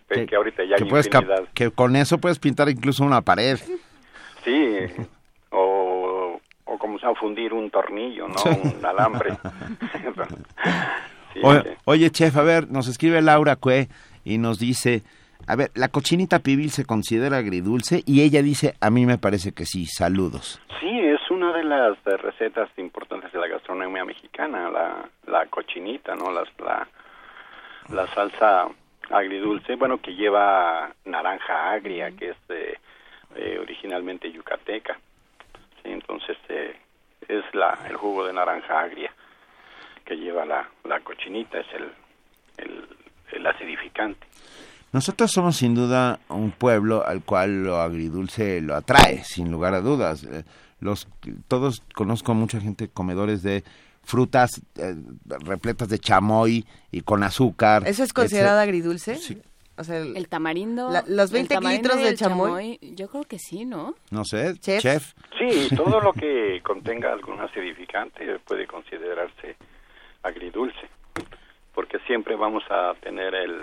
[0.09, 1.09] que, que ahorita ya que, hay puedes
[1.53, 3.57] que con eso puedes pintar incluso una pared.
[4.43, 4.75] Sí,
[5.51, 8.41] o, o como se llama, fundir un tornillo, ¿no?
[8.43, 9.37] Un alambre.
[11.33, 11.69] Sí, O- sí.
[11.85, 13.87] oye, chef, a ver, nos escribe Laura Cue
[14.25, 15.03] y nos dice,
[15.47, 19.51] a ver, la cochinita pibil se considera agridulce y ella dice, a mí me parece
[19.51, 20.61] que sí, saludos.
[20.79, 26.31] Sí, es una de las recetas importantes de la gastronomía mexicana, la, la cochinita, ¿no?
[26.31, 26.87] Las, la,
[27.89, 28.67] la salsa
[29.09, 32.77] agridulce, bueno, que lleva naranja agria, que es eh,
[33.35, 34.99] eh, originalmente yucateca.
[35.81, 36.75] Sí, entonces eh,
[37.27, 39.11] es la, el jugo de naranja agria
[40.05, 41.91] que lleva la, la cochinita, es el,
[42.57, 42.87] el,
[43.31, 44.25] el acidificante.
[44.91, 49.81] Nosotros somos sin duda un pueblo al cual lo agridulce lo atrae, sin lugar a
[49.81, 50.23] dudas.
[50.23, 50.43] Eh,
[50.79, 51.07] Los,
[51.47, 53.63] todos conozco mucha gente comedores de
[54.03, 54.95] frutas eh,
[55.45, 57.83] repletas de chamoy y con azúcar.
[57.85, 59.19] ¿Eso es considerado agridulce?
[59.77, 60.89] O sea, el- El tamarindo.
[60.89, 62.79] La- los el 20 tamarindo litros de chamoy.
[62.95, 63.95] Yo creo que sí, ¿no?
[64.09, 64.81] No sé, Chef.
[64.81, 65.13] chef.
[65.37, 69.55] Sí, todo lo que contenga algún acidificante puede considerarse
[70.23, 70.87] agridulce,
[71.75, 73.53] porque siempre vamos a tener el,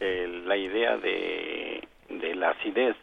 [0.00, 2.96] el- la idea de, de la acidez,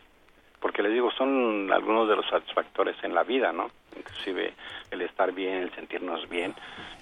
[0.61, 3.69] porque les digo, son algunos de los satisfactores en la vida, ¿no?
[3.97, 4.53] Inclusive
[4.91, 6.53] el estar bien, el sentirnos bien,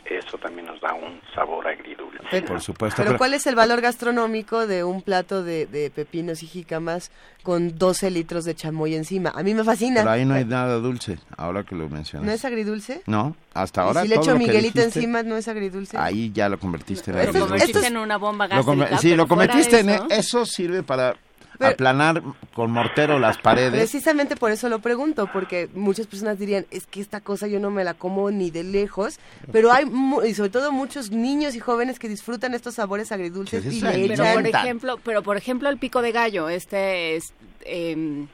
[0.05, 2.19] eso también nos da un sabor agridulce.
[2.31, 2.95] Pero- Por supuesto.
[2.97, 7.11] Pero pero- ¿cuál es el valor gastronómico de un plato de, de pepinos y jícamas
[7.43, 9.31] con 12 litros de chamoy encima?
[9.35, 10.01] A mí me fascina.
[10.01, 12.25] Pero ahí no hay nada dulce, ahora que lo mencionas.
[12.27, 13.01] ¿No es agridulce?
[13.07, 15.97] No, hasta ¿Y ahora si le echo lo Miguelito dijiste, encima, ¿no es agridulce?
[15.97, 17.63] Ahí ya lo convertiste en Lo Esto es- agridulce.
[17.65, 18.97] convertiste en una bomba Lo gástrica.
[18.97, 19.89] sí, pero lo convertiste en...
[19.89, 21.15] eso- Eso sirve para
[21.59, 22.23] Pero- aplanar
[22.55, 23.71] con mortero las paredes.
[23.73, 27.69] Precisamente por eso lo pregunto, porque muchas personas dirían, es que esta cosa yo no
[27.69, 29.19] me la como ni de lejos,
[29.51, 33.63] pero hay, mu- y sobre todo muchos niños y jóvenes que disfrutan estos sabores agridulces
[33.71, 37.33] y Pero por ejemplo, pero por ejemplo el pico de gallo, este es
[37.65, 38.27] em,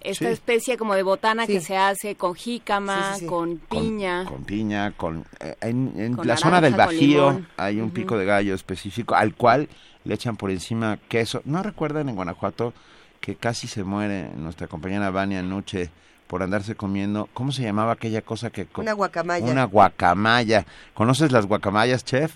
[0.00, 0.32] esta Sí.
[0.32, 1.52] especie como de botana Sí.
[1.52, 3.26] que se hace con jícama, Sí, sí, sí.
[3.26, 4.24] con Con- piña.
[4.24, 5.26] Con, piña, con...
[5.40, 7.48] eh, en en Con la zona del Bajío limón.
[7.58, 9.68] hay un pico de gallo específico al cual
[10.04, 11.42] le echan por encima queso.
[11.44, 12.72] ¿No recuerdan en Guanajuato
[13.20, 15.90] que casi se muere nuestra compañera Vania Nuche
[16.26, 17.28] por andarse comiendo...
[17.34, 18.66] ¿Cómo se llamaba aquella cosa que...
[18.76, 19.44] Una guacamaya.
[19.50, 20.64] Una guacamaya.
[20.94, 22.32] ¿Conoces las guacamayas, chef?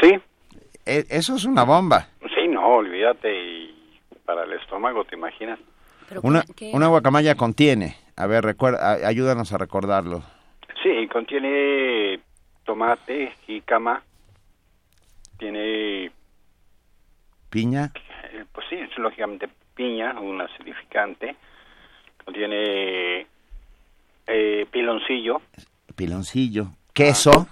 [0.00, 0.12] Sí,
[0.86, 2.08] E- eso es una bomba.
[2.34, 3.74] sí, no, olvídate, y
[4.24, 5.58] para el estómago, ¿te imaginas?
[6.08, 7.96] Pero Una, una guacamaya contiene...
[8.16, 10.22] A ver, recuerda, ayúdanos a recordarlo.
[10.84, 12.20] Sí, contiene
[12.64, 14.02] tomate, jícama,
[15.36, 16.12] tiene,
[17.54, 17.92] Piña,
[18.32, 21.36] eh, pues sí, es lógicamente piña, un acidificante,
[22.24, 23.28] contiene
[24.26, 25.40] Eh, piloncillo.
[25.94, 26.66] Piloncillo.
[26.92, 27.46] Queso.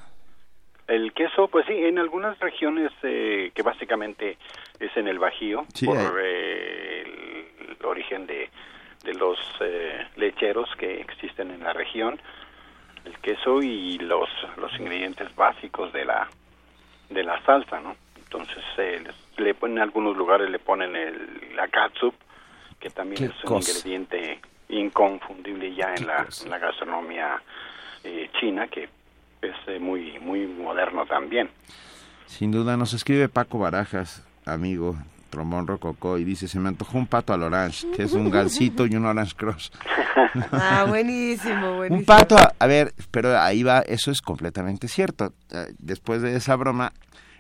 [0.89, 4.39] El queso, pues sí, en algunas regiones eh, que básicamente
[4.81, 6.03] es en el Bajío, Sí, por eh.
[6.21, 7.03] eh,
[7.61, 8.51] el, el origen de,
[9.05, 12.21] de los eh, lecheros que existen en la región,
[13.05, 16.29] el queso y los, los ingredientes básicos de la,
[17.11, 17.95] de la salsa, ¿no?
[18.17, 22.15] Entonces, eh, les- le ponen, en algunos lugares le ponen el, la catsup,
[22.81, 23.71] que también es un cosa.
[23.71, 27.43] ingrediente inconfundible ya en la, en la gastronomía
[28.05, 28.85] eh, china, que
[29.43, 31.51] es eh, muy, muy moderno también.
[32.27, 34.97] Sin duda, nos escribe Paco Barajas, amigo,
[35.31, 38.87] trombón rococó, y dice, se me antojó un pato al orange, que es un gansito
[38.87, 39.73] y un orange cross.
[40.51, 41.99] Ah, buenísimo, buenísimo.
[41.99, 45.35] Un pato, a, a ver, pero ahí va, eso es completamente cierto.
[45.51, 46.93] Eh, Después de esa broma,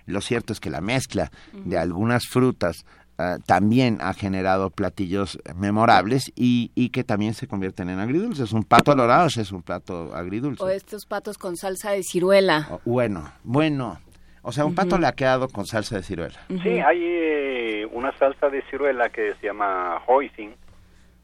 [0.06, 2.84] lo cierto es que la mezcla de algunas frutas
[3.18, 8.52] ah, también ha generado platillos memorables y, y que también se convierten en agridulces.
[8.52, 10.62] Un pato al orange es un plato agridulce.
[10.62, 12.66] O estos patos con salsa de ciruela.
[12.70, 14.00] O- Bueno, bueno.
[14.44, 16.40] O sea, un pato laqueado con salsa de ciruela.
[16.48, 20.54] Sí, hay eh, una salsa de ciruela que se llama hoisin,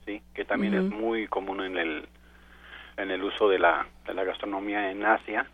[0.06, 2.08] sí, que también es muy común en el
[2.96, 5.46] en el uso de la, de la gastronomía en Asia.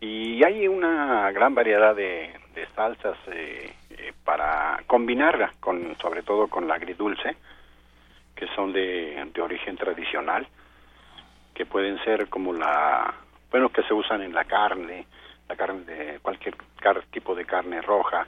[0.00, 2.30] Y hay una gran variedad de,
[2.74, 7.36] salsas eh, eh, para combinarla, con, sobre todo con la agridulce,
[8.34, 10.46] que son de, de origen tradicional,
[11.54, 13.14] que pueden ser como la,
[13.50, 15.06] bueno, que se usan en la carne,
[15.48, 16.54] la carne de cualquier
[17.10, 18.26] tipo de carne roja,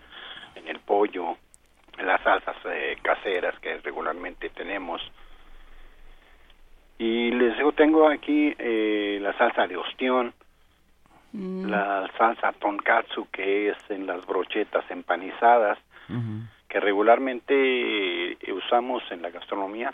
[0.54, 1.36] en el pollo,
[1.98, 5.00] en las salsas eh, caseras que regularmente tenemos.
[6.98, 10.34] Y les digo, tengo aquí eh, la salsa de ostión,
[11.32, 15.78] la salsa tonkatsu que es en las brochetas empanizadas,
[16.68, 19.90] que regularmente usamos en la gastronomía,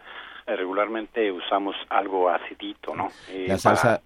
[0.46, 3.09] eh, regularmente usamos algo acidito, ¿no?
[3.29, 4.01] Eh, La para- salsa,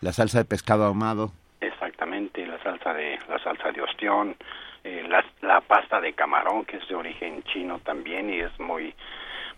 [0.00, 1.32] la salsa de pescado ahumado.
[1.60, 4.36] Exactamente, la salsa de la salsa de ostión,
[4.84, 8.94] eh, la, la pasta de camarón que es de origen chino también y es muy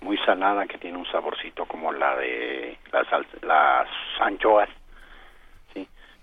[0.00, 3.88] muy salada que tiene un saborcito como la de la salsa, las
[4.20, 4.68] anchoas.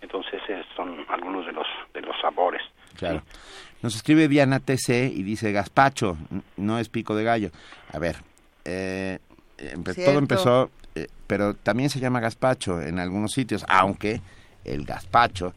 [0.06, 0.40] Entonces
[0.76, 2.62] son algunos de los de los sabores.
[2.96, 3.24] Claro.
[3.82, 6.16] Nos escribe Diana TC y dice gazpacho,
[6.58, 7.50] no es pico de gallo.
[7.92, 8.18] A ver,
[8.66, 9.18] eh,
[9.58, 10.12] empe- Cierto.
[10.12, 14.22] todo empezó, eh, pero también se llama gazpacho en algunos sitios, aunque
[14.64, 15.54] el gazpacho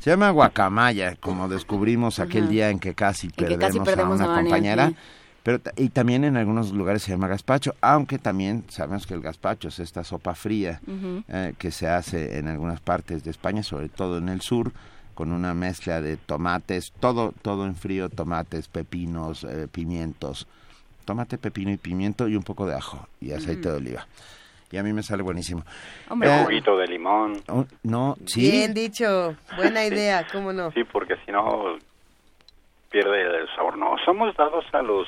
[0.00, 2.50] se llama guacamaya, como descubrimos aquel Ajá.
[2.52, 4.88] día en que casi que perdemos, casi perdemos a una compañera.
[4.88, 4.96] sí.
[5.46, 9.20] Pero, ta- y también en algunos lugares se llama gazpacho, aunque también sabemos que el
[9.20, 10.80] gazpacho es esta sopa fría
[11.28, 14.72] eh, que se hace en algunas partes de España, sobre todo en el sur,
[15.14, 20.48] con una mezcla de tomates, todo, todo en frío, tomates, pepinos, eh, pimientos,
[21.04, 24.08] tomate, pepino y pimiento y un poco de ajo y aceite de oliva.
[24.72, 25.62] Y a mí me sale buenísimo.
[26.10, 30.72] Hombre, Eh, El juguito de limón, oh, no, sí, Bien dicho, buena idea, ¿cómo no?
[30.72, 31.76] sí, porque si no
[32.90, 33.78] pierde el sabor.
[33.78, 35.06] No, somos dados a los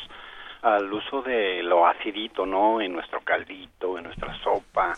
[0.62, 2.80] al uso de lo acidito, ¿no?
[2.80, 4.92] En nuestro caldito, en nuestra sopa,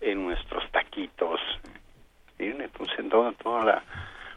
[0.00, 1.40] en nuestros taquitos.
[2.38, 2.44] ¿sí?
[2.58, 3.82] Entonces, toda, toda la,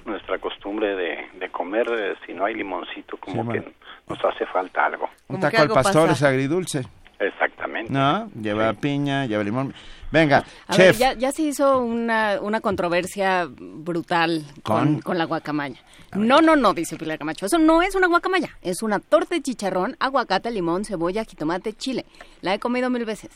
[0.06, 3.64] nuestra costumbre de, de comer, eh, si no hay limoncito, como Sí, bueno.
[3.64, 3.74] que
[4.08, 5.10] nos hace falta algo.
[5.28, 6.12] un taco al pastor pasa.
[6.14, 6.84] es agridulce,
[7.20, 7.92] Exactamente.
[7.92, 8.30] ¿no?
[8.42, 9.74] Lleva piña, lleva limón.
[10.12, 14.94] Venga, A ver, chef, ya, ya se hizo una, una controversia brutal ¿Con?
[14.94, 15.80] con, con la guacamaya.
[16.16, 17.46] No, no, no, dice Pilar Camacho.
[17.46, 18.50] Eso no es una guacamaya.
[18.62, 22.06] Es una torta de chicharrón, aguacate, limón, cebolla, jitomate, chile.
[22.42, 23.32] La he comido mil veces.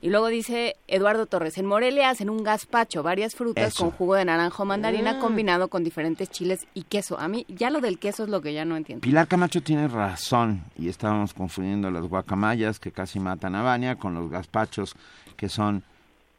[0.00, 3.84] Y luego dice Eduardo Torres, en Morelia hacen un gazpacho, varias frutas Eso.
[3.84, 5.20] con jugo de naranja o mandarina Mm.
[5.20, 7.18] combinado con diferentes chiles y queso.
[7.18, 9.02] A mí ya lo del queso es lo que ya no entiendo.
[9.02, 14.14] Pilar Camacho tiene razón y estábamos confundiendo las guacamayas que casi matan a Vania con
[14.14, 14.94] los gazpachos
[15.36, 15.82] que son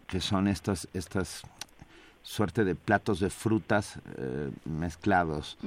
[0.08, 1.42] que son estas estas
[2.26, 5.58] suerte de platos de frutas eh, mezclados.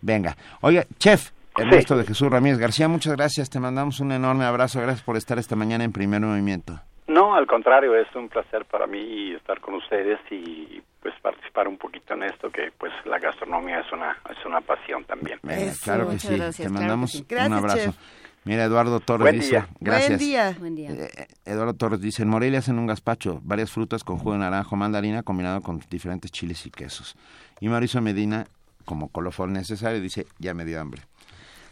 [0.00, 4.80] Venga, oiga, chef Ernesto de Jesús Ramírez García, muchas gracias, te mandamos un enorme abrazo,
[4.80, 6.80] gracias por estar esta mañana en Primer Movimiento.
[7.06, 11.76] No, al contrario, es un placer para mí estar con ustedes y pues participar un
[11.76, 15.38] poquito en esto que pues la gastronomía es una es una pasión también.
[15.48, 17.26] Eso, claro que sí, gracias, te claro mandamos sí.
[17.30, 17.76] un abrazo.
[17.76, 17.96] chef.
[18.44, 19.68] Mira, Eduardo Torres Buen dice, día.
[19.80, 20.08] gracias.
[20.18, 20.56] Buen día.
[20.58, 20.90] Buen día.
[20.90, 24.70] Eh, Eduardo Torres dice, en Morelia hacen un gazpacho, varias frutas con jugo de naranja
[24.72, 27.14] o mandarina combinado con diferentes chiles y quesos.
[27.60, 28.46] Y Mauricio Medina,
[28.84, 31.02] como colofón necesario, dice, ya me dio hambre.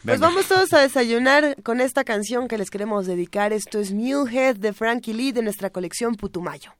[0.05, 3.53] Pues vamos todos a desayunar con esta canción que les queremos dedicar.
[3.53, 6.71] Esto es Mulehead de Frankie Lee de nuestra colección Putumayo.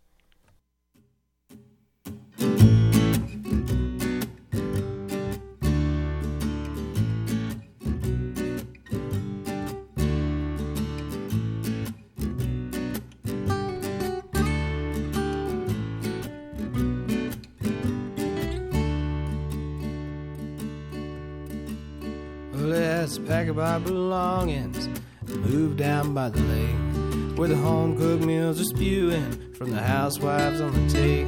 [23.02, 28.24] Us pack up our belongings and move down by the lake where the home cooked
[28.24, 31.26] meals are spewing from the housewives on the take.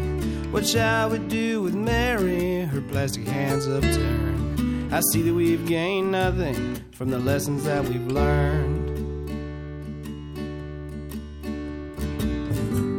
[0.53, 2.61] What shall we do with Mary?
[2.61, 4.93] Her plastic hands upturned.
[4.93, 8.91] I see that we've gained nothing from the lessons that we've learned.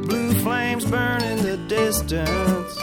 [0.09, 2.77] Blue flames burn in the distance.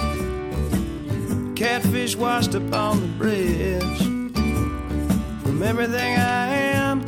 [1.60, 4.11] Catfish washed up on the bridge.
[5.62, 7.06] From everything I am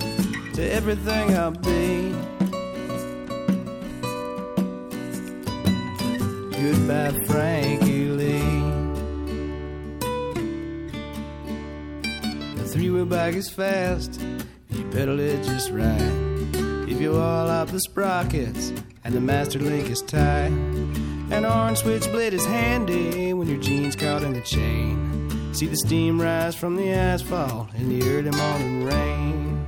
[0.53, 2.11] to everything I'll be.
[6.61, 8.61] Goodbye, Frankie Lee.
[12.57, 14.21] The three wheel bike is fast
[14.69, 16.13] if you pedal it just right.
[16.87, 18.71] If you all out the sprockets
[19.03, 20.53] and the master link is tight.
[21.31, 25.22] An orange switchblade is handy when your jeans caught in the chain.
[25.53, 29.65] See the steam rise from the asphalt in the early morning rain.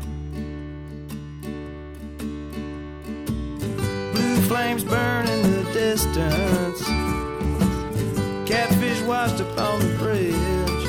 [4.11, 6.81] Blue flames burn in the distance.
[8.49, 10.85] Catfish washed up on the bridge.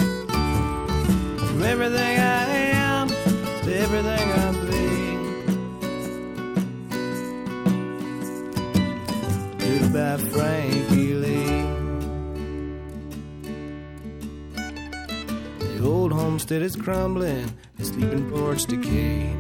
[1.47, 4.97] From everything I am to everything I'll be.
[9.59, 11.56] Goodbye, Frankie Lee.
[15.77, 19.37] The old homestead is crumbling, the sleeping porch decayed.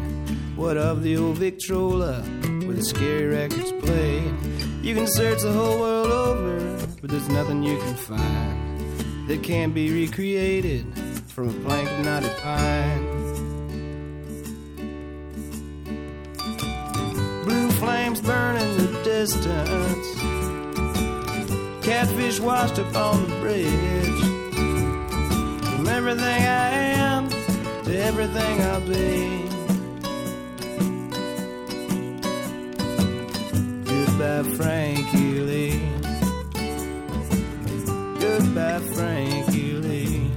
[0.54, 4.34] What of the old Victrola where the scary records played?
[4.82, 9.74] You can search the whole world over, but there's nothing you can find that can't
[9.74, 10.84] be recreated
[11.26, 13.06] from a plank of knotted pine.
[17.44, 20.06] Blue flames burn in the distance.
[21.82, 24.35] Catfish washed up on the bridge.
[25.86, 27.28] From everything I am
[27.84, 29.44] to everything I'll be.
[33.84, 35.80] Goodbye, Frankie Lee.
[38.18, 40.30] Goodbye, Frankie Lee.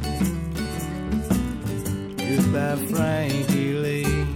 [2.15, 4.27] Goodbye, Frankie Lee.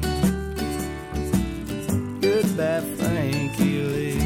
[2.21, 4.17] Goodbye, Frankie Lee.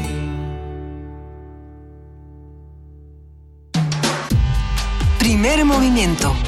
[5.18, 6.47] Primer movimiento.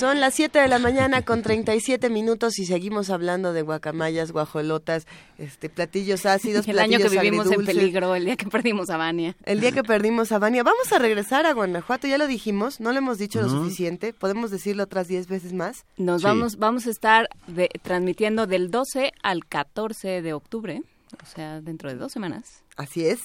[0.00, 5.06] Son las 7 de la mañana con 37 minutos y seguimos hablando de guacamayas, guajolotas,
[5.36, 9.36] este, platillos ácidos, El año que vivimos en peligro, el día que perdimos a Vania.
[9.44, 10.62] El día que perdimos a Vania.
[10.62, 14.50] Vamos a regresar a Guanajuato, ya lo dijimos, no lo hemos dicho lo suficiente, podemos
[14.50, 15.84] decirlo otras 10 veces más.
[15.98, 20.82] Nos vamos, vamos a estar de- transmitiendo del 12 al 14 de octubre,
[21.22, 22.62] o sea, dentro de dos semanas.
[22.78, 23.20] Así es.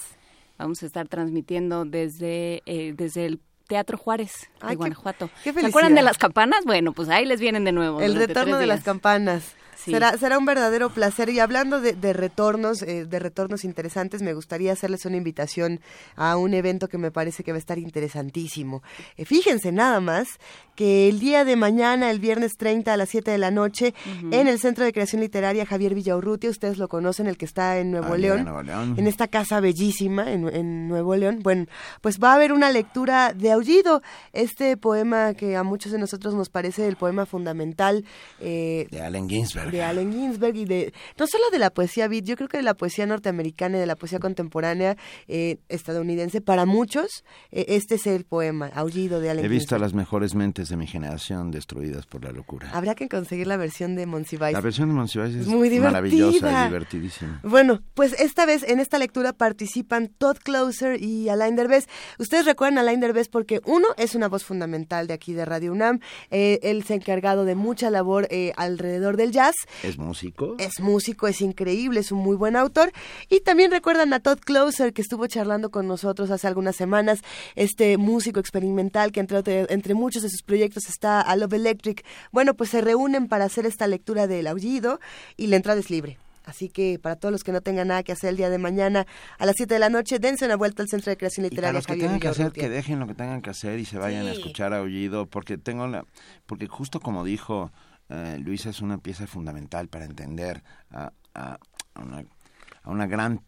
[0.58, 5.30] Vamos a estar transmitiendo desde, eh, desde el Teatro Juárez Ay, de Guanajuato.
[5.42, 6.60] qué ¿Se acuerdan de las campanas?
[6.64, 8.00] Bueno, pues ahí les vienen de nuevo.
[8.00, 9.54] El retorno de las campanas.
[9.76, 9.90] Sí.
[9.92, 11.28] Será, será un verdadero placer.
[11.28, 15.80] Y hablando de, de retornos, eh, de retornos interesantes, me gustaría hacerles una invitación
[16.16, 18.82] a un evento que me parece que va a estar interesantísimo.
[19.16, 20.26] Eh, fíjense nada más
[20.74, 23.94] que el día de mañana, el viernes 30 a las 7 de la noche,
[24.30, 27.90] en el Centro de Creación Literaria Javier Villaurrutia, ustedes lo conocen, el que está en
[27.92, 28.94] Nuevo Ah, León, ya, Nuevo León.
[28.98, 31.40] en esta casa bellísima en, en Nuevo León.
[31.42, 31.64] Bueno,
[32.02, 34.02] pues va a haber una lectura de Aullido,
[34.34, 38.04] este poema que a muchos de nosotros nos parece el poema fundamental
[38.40, 39.65] eh, De Allen Ginsberg.
[39.70, 42.62] De Allen Ginsberg y de no solo de la poesía beat, yo creo que de
[42.62, 44.96] la poesía norteamericana y de la poesía contemporánea
[45.28, 49.78] eh, estadounidense para muchos eh, este es el poema Aullido de Allen He visto a
[49.78, 49.80] Ginsberg.
[49.82, 52.70] las mejores mentes de mi generación destruidas por la locura.
[52.72, 54.54] Habrá que conseguir la versión de Monsiváis.
[54.54, 56.62] La versión de Monsiváis es muy maravillosa divertida.
[56.62, 57.40] y divertidísima.
[57.42, 61.86] Bueno, pues esta vez en esta lectura participan Todd Closer y Alain Derbez.
[62.18, 65.72] Ustedes recuerdan a Alain Derbez porque uno es una voz fundamental de aquí de Radio
[65.72, 66.00] UNAM.
[66.30, 69.54] Eh, él se ha encargado de mucha labor eh, alrededor del jazz.
[69.82, 70.56] ¿Es músico?
[70.58, 72.92] Es músico, es increíble, es un muy buen autor.
[73.28, 77.20] Y también recuerdan a Todd Closer, que estuvo charlando con nosotros hace algunas semanas,
[77.54, 82.04] este músico experimental que entre, entre muchos de sus proyectos está a Love Electric.
[82.32, 85.00] Bueno, pues se reúnen para hacer esta lectura del aullido
[85.36, 86.18] y la entrada es libre.
[86.46, 89.04] Así que para todos los que no tengan nada que hacer el día de mañana
[89.36, 91.72] a las 7 de la noche, dense una vuelta al Centro de Creación Y para
[91.72, 91.78] Literaria.
[91.78, 93.98] los que Javier tengan que hacer, que dejen lo que tengan que hacer y se
[93.98, 96.04] vayan a escuchar a Aullido, porque tengo la,
[96.46, 97.72] porque justo como dijo
[98.08, 101.58] eh, Luisa, es una pieza fundamental para entender a, a-
[101.94, 102.24] a una,
[102.82, 103.42] a una gran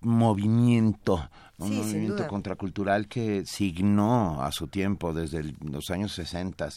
[0.00, 6.68] movimiento, un Sí, movimiento contracultural que signó a su tiempo desde el- los años 60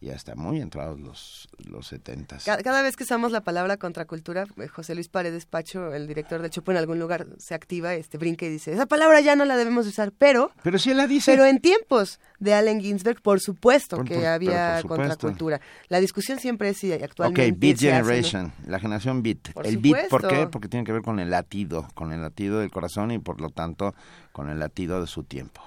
[0.00, 2.36] y hasta muy entrados los, los 70.
[2.44, 6.42] Ca- Cada vez que usamos la palabra contracultura, eh, José Luis Paredes Pacho, el director
[6.42, 9.44] del Chopo, en algún lugar se activa, este brinca y dice, esa palabra ya no
[9.46, 10.50] la debemos usar, pero...
[10.62, 11.32] Pero sí la dice.
[11.32, 14.88] Pero en tiempos de Allen Ginsberg, por supuesto Por- que por- había por supuesto.
[14.88, 15.60] contracultura.
[15.88, 17.92] La discusión siempre es si Ok, actualmente Beat hace, ¿no?
[18.04, 19.52] Generation, la generación Beat.
[19.54, 20.28] Por el Beat, ¿por supuesto.
[20.28, 20.50] qué?
[20.50, 23.48] Porque tiene que ver con el latido, con el latido del corazón y por lo
[23.50, 23.94] tanto
[24.32, 25.62] con el latido de su tiempo.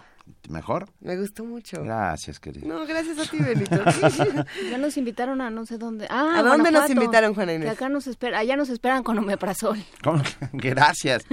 [0.49, 0.89] ¿Mejor?
[0.99, 1.83] Me gustó mucho.
[1.83, 2.67] Gracias, querido.
[2.67, 3.75] No, gracias a ti, Benito.
[4.71, 6.07] Ya nos invitaron a no sé dónde.
[6.09, 7.65] Ah, ¿A dónde nos invitaron, Juana Inés?
[7.65, 9.77] Que acá nos espera, allá nos esperan con omeprazol.
[10.03, 10.21] ¿Cómo?
[10.53, 11.23] Gracias.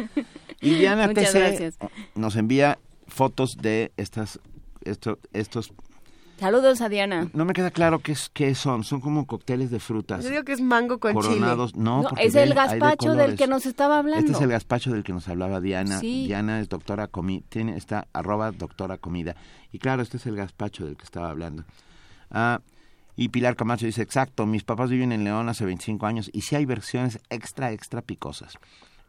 [0.60, 1.74] Y Diana Muchas TC gracias.
[2.14, 2.78] nos envía
[3.08, 4.40] fotos de estas,
[4.84, 5.72] esto- estos...
[6.38, 7.28] Saludos a Diana.
[7.32, 8.84] No me queda claro qué, es, qué son.
[8.84, 10.22] Son como cócteles de frutas.
[10.22, 11.72] Yo digo que es mango con coronados.
[11.72, 11.84] chile.
[11.84, 14.20] No, No, es el de gazpacho del que nos estaba hablando.
[14.20, 15.98] Este es el gazpacho del que nos hablaba Diana.
[15.98, 16.26] Sí.
[16.26, 19.34] Diana es doctora comida, tiene está arroba doctora comida.
[19.72, 21.64] Y claro, este es el gazpacho del que estaba hablando.
[22.30, 22.60] Ah,
[23.16, 26.54] y Pilar Camacho dice, exacto, mis papás viven en León hace 25 años y sí
[26.54, 28.58] hay versiones extra, extra picosas.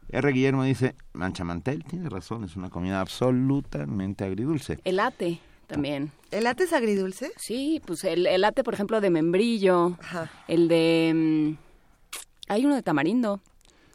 [0.08, 0.32] R.
[0.32, 4.78] Guillermo dice, manchamantel, tiene razón, es una comida absolutamente agridulce.
[4.84, 6.10] El ate también.
[6.32, 7.30] ¿El ate es agridulce?
[7.36, 9.96] Sí, pues el, el ate, por ejemplo, de membrillo.
[10.00, 10.30] Ajá.
[10.48, 11.12] El de...
[11.14, 11.56] mm,
[12.48, 13.34] hay uno de tamarindo.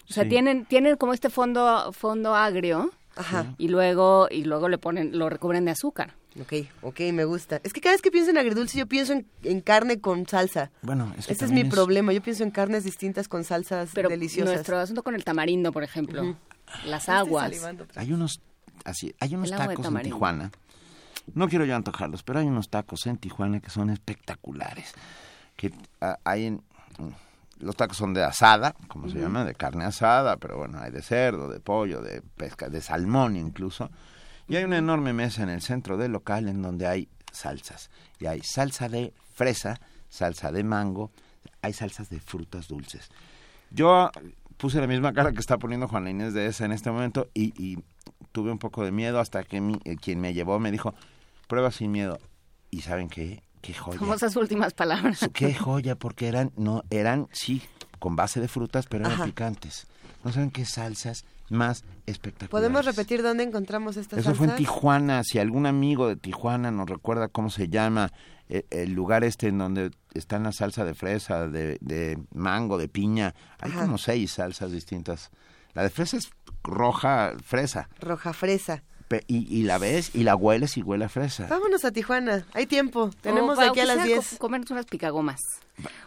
[0.10, 0.30] O sea, Sí.
[0.30, 2.92] tienen, tienen como este fondo, fondo agrio.
[3.16, 3.54] Ajá.
[3.58, 6.16] Y luego, y luego le ponen, lo recubren de azúcar.
[6.42, 7.62] Ok, ok, me gusta.
[7.64, 10.72] Es que cada vez que pienso en agridulce, yo pienso en, en carne con salsa.
[10.82, 12.12] Bueno, es que Ese es mi problema.
[12.12, 14.54] Yo pienso en carnes distintas con salsas Pero deliciosas.
[14.56, 16.36] nuestro asunto con el tamarindo, por ejemplo.
[16.88, 17.52] Las aguas.
[17.96, 18.42] Hay unos,
[18.84, 20.02] así, hay unos El agua de tacos en.
[20.06, 20.52] Tijuana.
[21.34, 24.94] No quiero yo antojarlos, pero hay unos tacos en Tijuana que son espectaculares.
[25.56, 25.72] Que
[26.24, 26.56] hay en,
[27.00, 30.92] mm, los tacos son de asada, como se llama, de carne asada, pero bueno, hay
[30.92, 33.90] de cerdo, de pollo, de pesca, de salmón incluso.
[34.48, 37.90] Y hay una enorme mesa en el centro del local en donde hay salsas.
[38.20, 41.12] Y hay salsa de fresa, salsa de mango,
[41.62, 43.10] hay salsas de frutas dulces.
[43.72, 44.12] Yo
[44.58, 47.54] puse la misma cara que está poniendo Juana Inés de esa en este momento y,
[47.62, 47.82] y
[48.34, 50.94] tuve un poco de miedo hasta que mi- eh, quien me llevó me dijo,
[51.54, 52.18] prueba sin miedo.
[52.72, 53.44] ¿Y saben qué?
[53.62, 54.00] Qué joya.
[54.00, 55.30] Famosas últimas palabras.
[55.34, 57.62] Qué joya, porque eran, no, eran, sí,
[58.00, 59.26] con base de frutas, pero eran Ajá.
[59.26, 59.86] picantes.
[60.24, 62.50] No saben qué salsas más espectaculares.
[62.50, 64.56] ¿Podemos repetir dónde encontramos estas Eso fue en?
[64.56, 65.24] Tijuana.
[65.24, 68.12] Si algún amigo de Tijuana nos recuerda cómo se llama
[68.50, 72.90] eh, el lugar este en donde está la salsa de fresa, de, de mango, de
[72.90, 73.82] piña, hay Ajá.
[73.82, 75.30] como seis salsas distintas.
[75.76, 76.32] La de fresa es
[76.64, 77.90] roja fresa.
[78.00, 78.84] Roja fresa.
[79.08, 81.48] Pe- Y, y la ves y la hueles y huele a fresa.
[81.48, 82.46] Vámonos a Tijuana.
[82.54, 83.10] Hay tiempo.
[83.22, 84.30] Tenemos O de aquí a las sea 10.
[84.32, 85.40] co- comernos unas picagomas.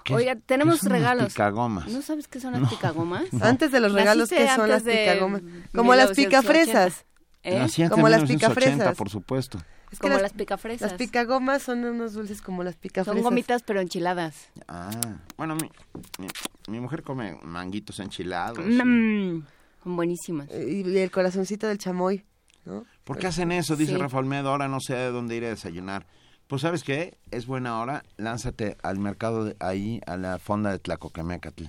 [0.05, 1.29] ¿Qué- Oiga, qué tenemos regalos.
[1.29, 1.89] picagomas?
[1.89, 2.69] ¿No sabes qué son las No.
[2.69, 3.25] picagomas?
[3.41, 5.43] Antes de los regalos, ¿qué son las picagomas?
[5.75, 6.25] Como las 1980.
[6.29, 7.05] picafresas.
[7.43, 7.59] ¿Eh?
[7.59, 8.97] Nací antes Como las 1980, picafresas.
[8.99, 9.59] por supuesto.
[9.93, 10.91] Es Como las picafresas.
[10.91, 13.15] Las picagomas son unos dulces como las picafresas.
[13.15, 14.49] Son gomitas pero enchiladas.
[14.67, 14.91] Ah,
[15.37, 15.71] bueno, mi,
[16.19, 16.27] mi,
[16.69, 18.59] mi mujer come manguitos enchilados.
[18.67, 19.43] Mm,
[19.85, 20.49] son buenísimas.
[20.51, 22.25] Y el corazoncito del chamoy,
[22.67, 22.85] ¿no?
[23.05, 23.77] ¿Por qué hacen eso?
[23.77, 23.99] Dice Sí.
[23.99, 26.07] Rafa Olmedo, ahora no sé de dónde ir a desayunar.
[26.47, 27.17] Pues ¿sabes qué?
[27.31, 31.65] Es buena hora, lánzate al mercado de ahí, a la fonda de Tlacoquemecatl,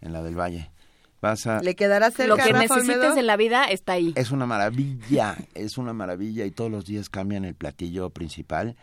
[0.00, 0.70] en la del Valle.
[1.22, 1.62] Vas a...
[1.62, 3.16] ¿Le quedará cerca Lo que Rafa necesites Olmedo?
[3.18, 4.12] en la vida está ahí.
[4.16, 8.76] Es una maravilla, es una maravilla y todos los días cambian el platillo principal.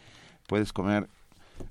[0.48, 1.08] Puedes comer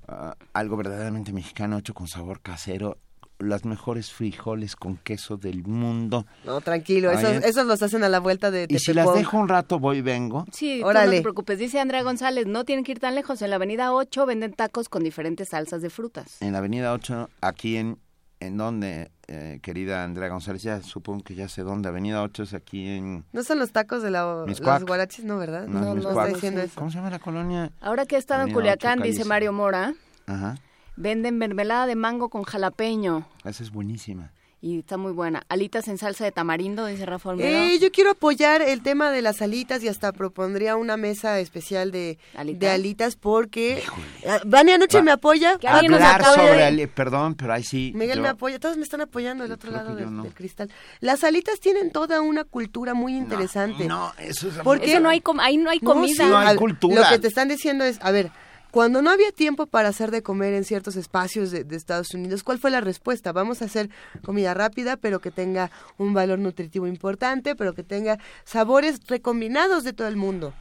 [0.07, 2.97] ah, algo verdaderamente mexicano hecho con sabor casero,
[3.39, 6.25] las mejores frijoles con queso del mundo.
[6.45, 9.19] No, tranquilo, esos, en- esos los hacen a la vuelta de Y si las Tepepón.
[9.19, 10.45] dejo un rato, voy y vengo.
[10.51, 11.17] Sí, tú no Órale.
[11.17, 11.59] te preocupes.
[11.59, 13.41] Dice Andrea González, no tienen que ir tan lejos.
[13.41, 16.41] En la avenida 8 venden tacos con diferentes salsas de frutas.
[16.41, 17.99] En la avenida 8, aquí en...
[18.39, 20.61] ¿En dónde, eh, querida Andrea González?
[20.61, 21.89] Ya supongo que ya sé dónde.
[21.89, 23.25] Avenida 8 es aquí en...
[23.33, 24.81] ¿No son los tacos de la, Miscuac.
[24.81, 25.25] los guaraches?
[25.25, 25.65] No, ¿verdad?
[25.65, 26.17] No, No, es no, Miscuac.
[26.27, 26.73] está diciendo eso.
[26.75, 27.71] ¿Cómo se llama la colonia?
[27.81, 29.25] Ahora que he estado en Culiacán, dice.
[29.25, 29.95] Mario Mora,
[30.27, 30.59] Ajá,
[30.97, 33.25] venden mermelada de mango con jalapeño.
[33.45, 34.31] esa es buenísima.
[34.59, 35.43] Y está muy buena.
[35.49, 37.47] Alitas en salsa de tamarindo, dice Rafa Olmedo.
[37.47, 41.91] Eh, yo quiero apoyar el tema de las alitas y hasta propondría una mesa especial
[41.91, 42.59] de ¿Alitas?
[42.61, 43.83] de alitas porque
[44.27, 45.59] Ah, Vani anoche Va- me apoya.
[45.59, 46.47] Que alguien nos Hablar apoye.
[46.47, 46.63] sobre...
[46.65, 47.91] ali- Perdón, pero ahí sí...
[47.93, 50.23] Miguel yo- me apoya, todos me están apoyando del otro lado del, no.
[50.23, 50.71] del cristal.
[51.01, 53.85] Las alitas tienen toda una cultura muy interesante.
[53.85, 54.55] No, eso es...
[54.55, 54.93] ¿Por qué?
[54.93, 56.23] Eso no hay com- ahí no hay No, comida.
[56.23, 57.03] sí, No hay cultura.
[57.03, 58.31] Lo que te están diciendo es, a ver,
[58.77, 62.43] cuando no había tiempo para hacer de comer en ciertos espacios de, de Estados Unidos,
[62.43, 63.31] ¿cuál fue la respuesta?
[63.31, 63.89] Vamos a hacer
[64.23, 69.93] comida rápida, pero que tenga un valor nutritivo importante, pero que tenga sabores recombinados de
[69.93, 70.53] todo el mundo.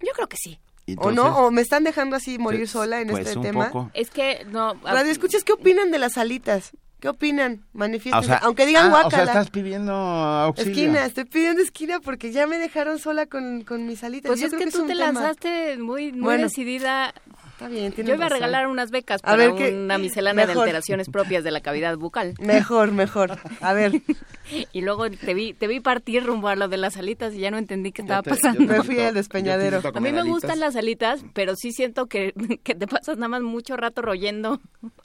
[0.00, 0.58] Yo creo que sí.
[0.96, 1.46] ¿O no?
[1.46, 3.66] ¿O me están dejando así morir pues, sola en pues, este un tema?
[3.70, 3.92] poco.
[3.94, 4.70] Es que no.
[4.82, 6.72] ah, Radio, escuchas, ¿qué opinan de las alitas?
[7.00, 7.64] ¿Qué opinan?
[7.72, 8.18] Manifiesten.
[8.18, 9.02] O sea, Aunque digan ah.
[9.06, 10.72] O sea, estás pidiendo auxilio.
[10.72, 14.28] Esquina, estoy pidiendo esquina porque ya me dejaron sola con, con mis alitas.
[14.30, 15.06] Pues Yo es creo que es tú un te tema.
[15.12, 16.42] lanzaste muy, muy Bueno.
[16.44, 17.14] decidida.
[17.52, 21.08] Está bien, Yo iba a regalar unas becas A para ver una miscelánea de alteraciones
[21.08, 22.34] propias de la cavidad bucal.
[22.40, 23.38] Mejor, mejor.
[23.60, 23.92] A ver.
[24.72, 27.50] Y luego te vi, te vi partir rumbo a lo de las alitas y ya
[27.50, 28.60] no entendí qué estaba te- pasando.
[28.64, 29.82] Me fui al despeñadero.
[29.94, 32.32] A mí me gustan las alitas, pero sí siento que,
[32.64, 34.58] que te pasas nada más mucho rato royendo,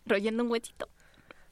[0.06, 0.88] royendo un huesito.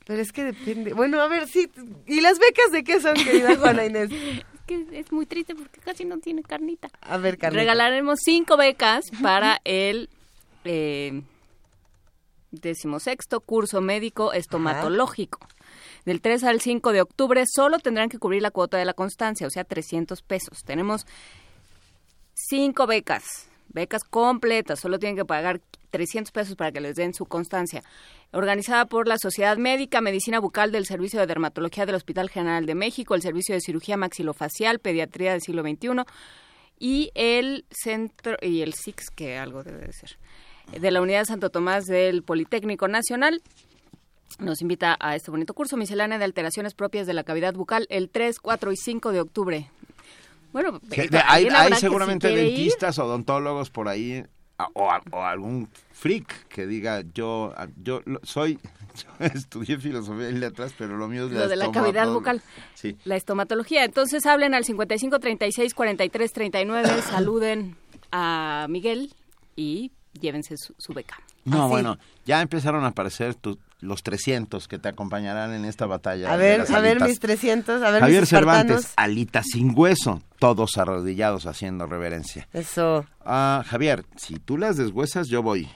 [0.05, 0.93] Pero es que depende.
[0.93, 1.69] Bueno, a ver, sí.
[2.07, 4.11] ¿Y las becas de qué son, querida Juana Inés?
[4.11, 6.89] Es que es muy triste porque casi no tiene carnita.
[7.01, 7.59] A ver, Carmen.
[7.59, 10.09] Regalaremos cinco becas para el
[10.65, 11.21] eh,
[12.51, 15.39] decimosexto curso médico estomatológico.
[16.05, 19.45] Del 3 al 5 de octubre solo tendrán que cubrir la cuota de la constancia,
[19.45, 20.63] o sea, 300 pesos.
[20.65, 21.05] Tenemos
[22.33, 25.61] cinco becas, becas completas, solo tienen que pagar
[25.91, 27.83] 300 pesos para que les den su constancia.
[28.31, 32.75] Organizada por la Sociedad Médica Medicina Bucal del Servicio de Dermatología del Hospital General de
[32.75, 36.03] México, el Servicio de Cirugía Maxilofacial, Pediatría del siglo XXI
[36.79, 40.17] y el Centro, y el SIX, que algo debe de ser,
[40.79, 43.43] de la Unidad Santo Tomás del Politécnico Nacional.
[44.39, 48.09] Nos invita a este bonito curso miscelánea de alteraciones propias de la cavidad bucal el
[48.09, 49.71] 3, 4 y 5 de octubre.
[50.53, 50.81] Bueno,
[51.27, 52.55] hay, hay seguramente si quiere ir.
[52.57, 54.23] dentistas, odontólogos por ahí,
[54.61, 58.59] a- o, a- algún freak que diga, yo, yo soy,
[59.19, 62.41] yo estudié filosofía y letras, pero lo mío es Lo de la cavidad bucal.
[62.73, 62.97] Sí.
[63.03, 63.83] La estomatología.
[63.83, 67.75] Entonces hablen al 55 36 43 39, saluden
[68.11, 69.13] a Miguel
[69.55, 71.17] y llévense su, su beca.
[71.45, 71.69] No, Así.
[71.71, 76.31] bueno, ya empezaron a aparecer tu- los 300 que te acompañarán en esta batalla.
[76.31, 80.77] A ver, a ver mis 300, a ver Javier mis Cervantes, alitas sin hueso, todos
[80.77, 82.47] arrodillados haciendo reverencia.
[82.53, 83.05] Eso.
[83.25, 85.67] Ah, Javier, si tú las deshuesas, yo voy.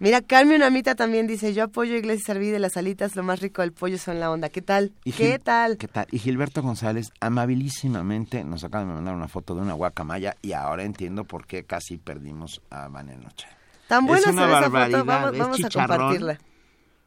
[0.00, 3.62] Mira, Carmen Amita también dice, yo apoyo Iglesia Serví de las alitas, lo más rico
[3.62, 4.48] del pollo son la onda.
[4.48, 4.92] ¿Qué tal?
[5.04, 5.76] Y ¿Qué Gil- tal?
[5.78, 6.06] ¿Qué tal?
[6.10, 10.82] Y Gilberto González, amabilísimamente, nos acaba de mandar una foto de una guacamaya y ahora
[10.82, 13.46] entiendo por qué casi perdimos a Vane Noche.
[13.88, 16.38] Tan buena es una barbaridad, foto, vamos, es vamos a compartirla.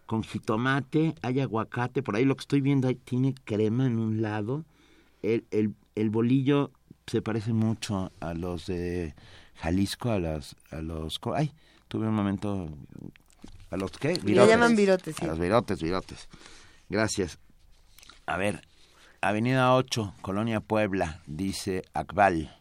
[0.08, 4.24] Con jitomate, hay aguacate, por ahí lo que estoy viendo ahí tiene crema en un
[4.24, 4.66] lado.
[5.22, 6.72] El, el, el bolillo
[7.06, 9.14] se parece mucho a los de
[9.56, 11.54] Jalisco, a las, a los, ay,
[11.88, 12.70] tuve un momento,
[13.70, 15.26] a los qué, Le llaman virotes, sí.
[15.26, 16.28] A los virotes, virotes.
[16.90, 17.40] Gracias.
[18.26, 18.62] A ver,
[19.22, 22.57] Avenida 8, Colonia Puebla, dice Akbal.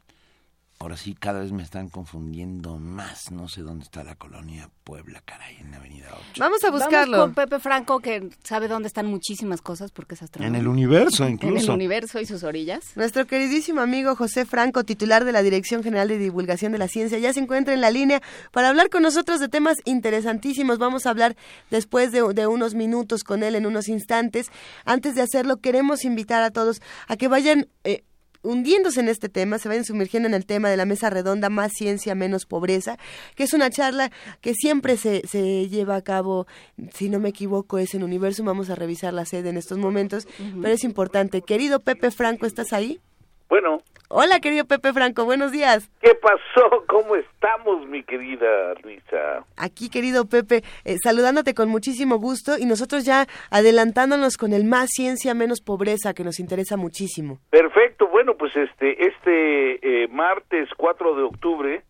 [0.79, 3.31] Ahora sí, cada vez me están confundiendo más.
[3.33, 6.33] No sé dónde está la Colonia Puebla, caray, en Avenida 8.
[6.39, 7.17] Vamos a Vamos buscarlo.
[7.19, 10.57] con Pepe Franco, que sabe dónde están muchísimas cosas porque es En astrónomo.
[10.59, 11.73] el universo, En el incluso.
[11.75, 12.85] universo y sus orillas.
[12.95, 17.19] Nuestro queridísimo amigo José Franco, titular de la Dirección General de Divulgación de la Ciencia,
[17.19, 18.21] ya se encuentra en la línea
[18.53, 20.79] para hablar con nosotros de temas interesantísimos.
[20.79, 21.37] Vamos a hablar
[21.71, 24.51] después de, de unos minutos con él en unos instantes.
[24.85, 27.67] Antes de hacerlo, queremos invitar a todos a que vayan...
[27.85, 28.05] eh,
[28.47, 31.73] hundiéndose en este tema, se vayan sumergiendo en el tema de la mesa redonda Más
[31.73, 32.97] Ciencia, Menos Pobreza,
[33.35, 36.47] que es una charla que siempre se, se lleva a cabo,
[36.93, 40.29] si no me equivoco, es en Universo, vamos a revisar la sede en estos momentos,
[40.63, 41.43] pero es importante.
[41.43, 43.01] Querido Pepe Franco, ¿estás ahí?
[43.49, 45.91] Bueno, Hola, querido Pepe Franco, buenos días.
[46.01, 46.85] ¿qué pasó?
[46.87, 49.45] ¿Cómo estamos, mi querida Luisa?
[49.57, 54.91] Aquí, querido Pepe, eh, saludándote con muchísimo gusto y nosotros ya adelantándonos con el Más
[54.91, 57.41] Ciencia, Menos Pobreza, que nos interesa muchísimo.
[57.51, 61.83] Perfecto, bueno, pues este este eh, martes 4 de octubre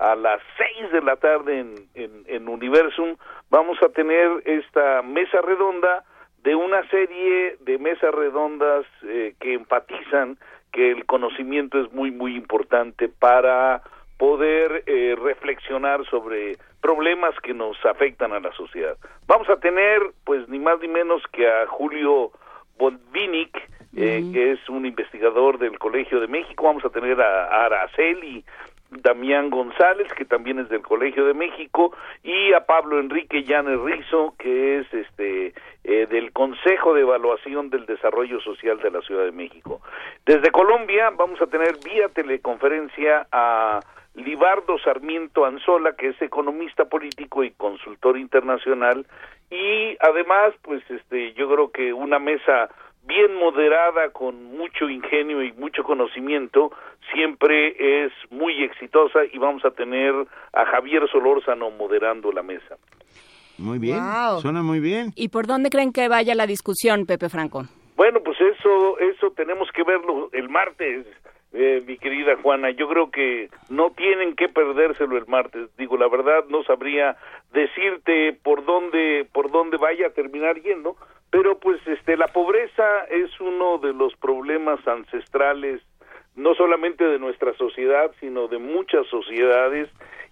[0.00, 0.40] a las
[0.80, 3.16] 6 de la tarde en, en, en Universum
[3.50, 6.04] vamos a tener esta mesa redonda
[6.42, 10.38] de una serie de mesas redondas eh, que empatizan
[10.72, 13.82] que el conocimiento es muy muy importante para
[14.18, 18.96] poder eh, reflexionar sobre problemas que nos afectan a la sociedad.
[19.26, 22.32] Vamos a tener pues ni más ni menos que a Julio
[22.78, 23.56] Botvinnik,
[23.96, 28.44] eh, que es un investigador del Colegio de México, vamos a tener a, a Araceli
[29.00, 34.34] Damián González, que también es del Colegio de México, y a Pablo Enrique Llanes Rizo,
[34.38, 39.32] que es este eh, del Consejo de Evaluación del Desarrollo Social de la Ciudad de
[39.32, 39.80] México.
[40.26, 43.80] Desde Colombia vamos a tener vía teleconferencia a
[44.14, 49.06] Libardo Sarmiento Anzola, que es economista político y consultor internacional,
[49.50, 52.70] y además, pues este, yo creo que una mesa
[53.04, 56.72] bien moderada, con mucho ingenio y mucho conocimiento,
[57.12, 60.14] siempre es muy exitosa y vamos a tener
[60.52, 62.76] a Javier Solórzano moderando la mesa.
[63.58, 64.40] Muy bien, Wow.
[64.40, 65.12] suena muy bien.
[65.14, 67.64] ¿Y por dónde creen que vaya la discusión, Pepe Franco?
[67.96, 71.06] Bueno, pues eso, eso tenemos que verlo el martes,
[71.52, 72.70] eh, mi querida Juana.
[72.70, 75.68] Yo creo que no tienen que perdérselo el martes.
[75.76, 77.16] Digo, la verdad no sabría
[77.52, 80.96] decirte por dónde, por dónde vaya a terminar yendo,
[81.32, 85.80] pero pues este, la pobreza es uno de los problemas ancestrales
[86.36, 89.88] no solamente de nuestra sociedad, sino de muchas sociedades.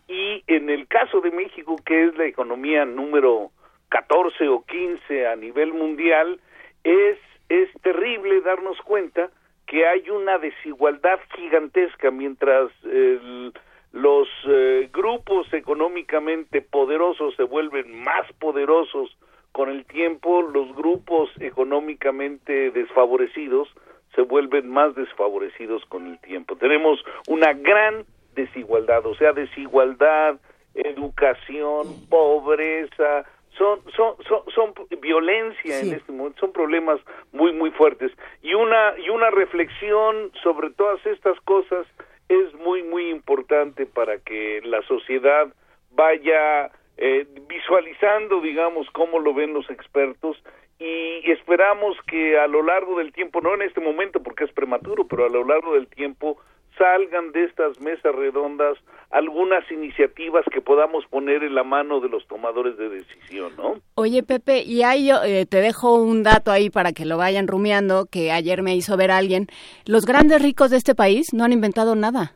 [0.09, 3.51] Y en el caso de México, que es la economía número
[3.89, 6.39] 14 o 15 a nivel mundial,
[6.85, 9.31] es, es terrible darnos cuenta
[9.67, 13.55] que hay una desigualdad gigantesca mientras el,
[13.93, 19.17] los eh, grupos económicamente poderosos se vuelven más poderosos
[19.53, 23.69] con el tiempo, los grupos económicamente desfavorecidos
[24.15, 26.57] se vuelven más desfavorecidos con el tiempo.
[26.57, 30.37] Tenemos una gran desigualdad, o sea, desigualdad,
[30.75, 33.25] educación, pobreza,
[33.57, 37.01] son son son, son violencia en este momento, son problemas
[37.33, 38.13] muy muy fuertes.
[38.43, 41.87] Y una y una reflexión sobre todas estas cosas
[42.29, 45.49] es muy muy importante para que la sociedad
[45.91, 46.71] vaya
[47.01, 50.37] eh, visualizando, digamos, cómo lo ven los expertos
[50.79, 55.07] y esperamos que a lo largo del tiempo, no en este momento porque es prematuro,
[55.07, 56.39] pero a lo largo del tiempo
[56.79, 58.79] salgan de estas mesas redondas
[59.11, 63.75] algunas iniciativas que podamos poner en la mano de los tomadores de decisión, ¿no?
[63.95, 68.07] Oye, Pepe, y ahí eh, te dejo un dato ahí para que lo vayan rumiando,
[68.11, 69.49] que ayer me hizo ver alguien.
[69.85, 72.35] Los grandes ricos de este país no han inventado nada.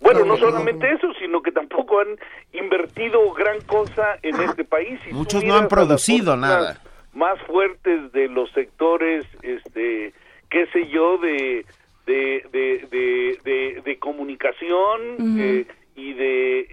[0.00, 2.18] Bueno, no solamente eso, sino que tampoco han
[2.52, 4.98] invertido gran cosa en este país.
[5.12, 6.80] Muchos no han producido nada.
[7.12, 10.12] Más fuertes de los sectores, este,
[10.50, 11.64] qué sé yo, de
[12.06, 15.64] de, de, de, comunicación eh,
[15.94, 16.66] y de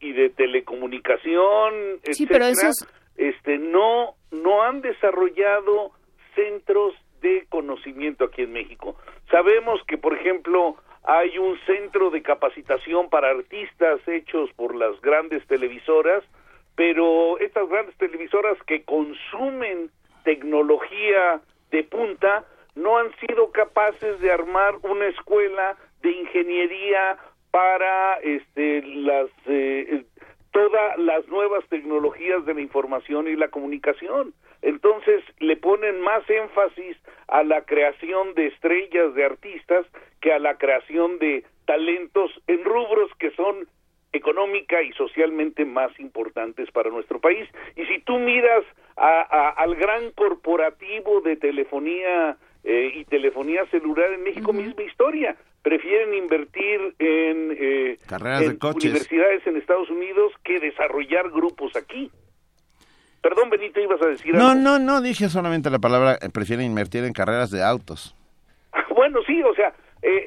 [0.00, 1.74] y, de telecomunicación
[2.10, 5.90] sí, pero este no no han desarrollado
[6.34, 8.96] centros de conocimiento aquí en México
[9.30, 10.76] sabemos que por ejemplo
[11.08, 16.22] hay un centro de capacitación para artistas hechos por las grandes televisoras
[16.76, 19.90] pero estas grandes televisoras que consumen
[20.22, 21.40] tecnología
[21.70, 22.44] de punta
[22.76, 27.16] no han sido capaces de armar una escuela de ingeniería
[27.50, 30.04] para este las eh,
[30.58, 34.34] todas las nuevas tecnologías de la información y la comunicación.
[34.60, 36.96] Entonces le ponen más énfasis
[37.28, 39.86] a la creación de estrellas de artistas
[40.20, 43.68] que a la creación de talentos en rubros que son
[44.12, 47.48] económica y socialmente más importantes para nuestro país.
[47.76, 48.64] Y si tú miras
[48.96, 55.36] al gran corporativo de telefonía eh, y telefonía celular en México, misma historia.
[55.62, 57.98] Prefieren invertir en, eh,
[58.74, 62.10] universidades en Estados Unidos que desarrollar grupos aquí.
[63.20, 64.62] Perdón, Benito, ibas a decir no, algo.
[64.62, 68.14] No, no, dije solamente la palabra, eh, prefieren invertir en carreras de autos.
[68.94, 69.74] bueno, sí, o sea,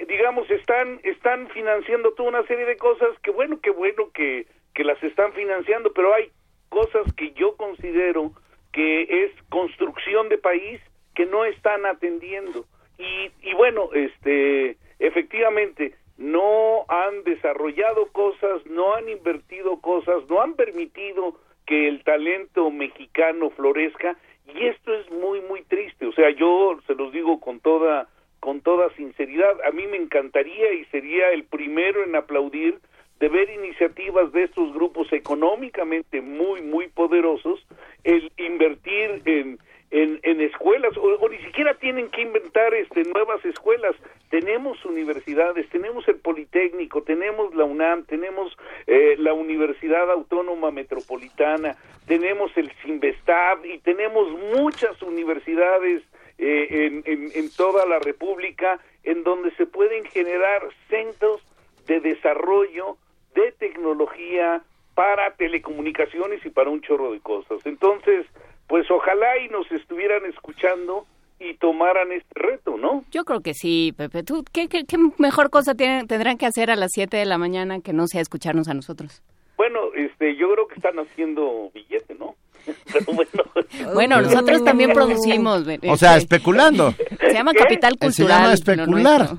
[0.07, 4.84] digamos, están, están financiando toda una serie de cosas que bueno, que bueno que, que
[4.84, 6.29] las están financiando, pero hay
[6.69, 8.34] cosas que yo considero
[8.71, 10.79] que es construcción de país
[11.15, 12.65] que no están atendiendo.
[12.97, 20.54] Y, y bueno, este, efectivamente, no han desarrollado cosas, no han invertido cosas, no han
[20.54, 21.36] permitido
[21.66, 24.18] que el talento mexicano florezca
[24.54, 28.08] y esto es muy muy triste, o sea, yo se los digo con toda
[28.39, 32.80] con toda sinceridad, a mí me encantaría y sería el primero en aplaudir
[33.20, 37.66] de ver iniciativas de estos grupos económicamente muy muy poderosos
[38.04, 39.60] el invertir en
[39.91, 43.95] en, en escuelas o, ni siquiera tienen que inventar este nuevas escuelas.
[44.29, 51.75] Tenemos universidades tenemos el politécnico tenemos la UNAM tenemos eh, la Universidad Autónoma Metropolitana
[52.07, 56.03] tenemos el Sinvestab y tenemos muchas universidades
[56.37, 61.41] eh, en toda la República en donde se pueden generar centros
[61.85, 62.97] de desarrollo
[63.35, 64.61] de tecnología
[64.95, 67.65] para telecomunicaciones y para un chorro de cosas.
[67.65, 68.25] Entonces
[68.72, 71.05] pues ojalá y nos estuvieran escuchando
[71.41, 73.03] y tomaran este reto, ¿no?
[73.11, 74.24] Yo creo que sí, Pepe.
[74.24, 74.86] ¿Tú qué, qué,
[75.17, 78.22] mejor cosa tienen, tendrán que hacer a las 7 de la mañana que no sea
[78.22, 79.22] escucharnos a nosotros?
[79.57, 82.36] Bueno, este, yo creo que están haciendo billete, ¿no?
[83.93, 85.67] bueno, nosotros también producimos.
[85.89, 86.91] O sea, este, especulando.
[87.19, 88.15] Se llama capital cultural.
[88.15, 89.30] Se llama especular.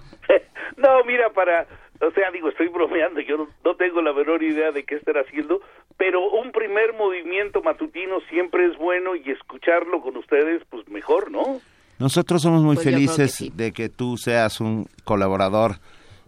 [0.76, 1.66] No, mira, para
[2.03, 5.61] o sea, digo, estoy bromeando, yo no, tengo la menor idea de qué estar haciendo,
[6.03, 11.61] pero un primer movimiento matutino siempre es bueno y escucharlo con ustedes, pues mejor, ¿no?
[12.00, 15.76] Nosotros somos muy pues felices de que tú seas un colaborador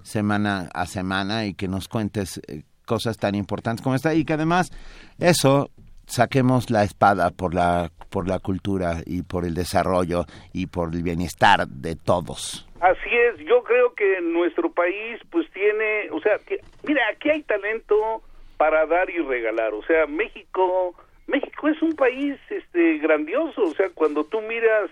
[0.04, 4.34] semana a semana y que nos cuentes eh, cosas tan importantes como esta y que
[4.34, 4.70] además
[5.18, 5.70] eso
[6.06, 11.02] saquemos la espada por la por la cultura y por el desarrollo y por el
[11.02, 12.64] bienestar de todos.
[12.80, 16.38] Así es, yo creo que nuestro país pues tiene, o sea,
[16.84, 18.22] mira, aquí hay talento
[18.64, 20.94] para dar y regalar, o sea, México,
[21.26, 24.88] México es un país este grandioso, o sea, cuando tú miras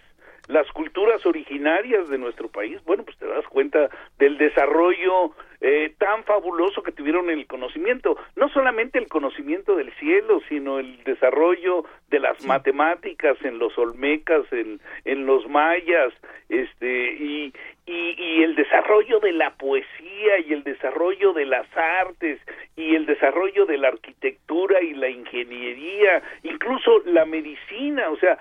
[0.47, 5.35] las culturas originarias de nuestro país, bueno, pues te das cuenta del desarrollo
[5.65, 11.05] eh, tan fabuloso que tuvieron el conocimiento, no solamente el conocimiento del cielo, sino el
[11.05, 16.13] desarrollo de las matemáticas en los olmecas, en, en los mayas,
[16.49, 17.53] este, y,
[17.87, 22.41] y, y el desarrollo de la poesía y el desarrollo de las artes
[22.75, 28.37] y el desarrollo de la arquitectura y la ingeniería, incluso la medicina, o sea,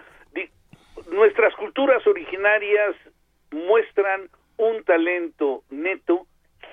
[1.11, 2.95] nuestras culturas originarias
[3.51, 6.25] muestran un talento neto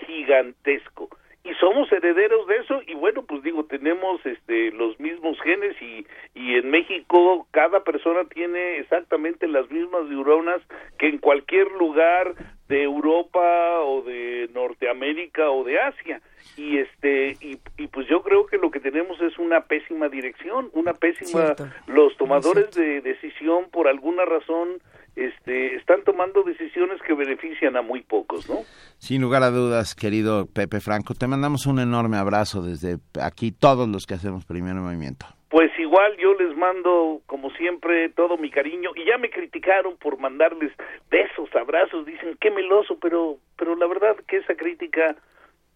[0.07, 1.09] gigantesco
[1.49, 6.07] y somos herederos de eso y bueno pues digo tenemos este los mismos genes y
[6.35, 10.61] y en México cada persona tiene exactamente las mismas neuronas
[10.99, 12.35] que en cualquier lugar
[12.69, 16.21] de Europa o de Norteamérica o de Asia
[16.57, 20.71] y este y, y pues yo creo que lo que tenemos es una pésima dirección
[20.75, 21.69] una pésima Cierto.
[21.87, 24.81] los tomadores de decisión por alguna razón
[25.27, 28.61] este están tomando decisiones que benefician a muy pocos no
[28.99, 33.89] Sin lugar a dudas, querido Pepe Franco, te mandamos un enorme abrazo desde aquí, todos
[33.89, 35.27] los que hacemos Primer Movimiento.
[35.51, 38.91] Pues igual yo les mando, como siempre, todo mi cariño.
[38.95, 40.73] Y ya me criticaron por mandarles
[41.11, 42.05] besos, abrazos.
[42.05, 45.17] Dicen, qué meloso, pero, pero la verdad que esa crítica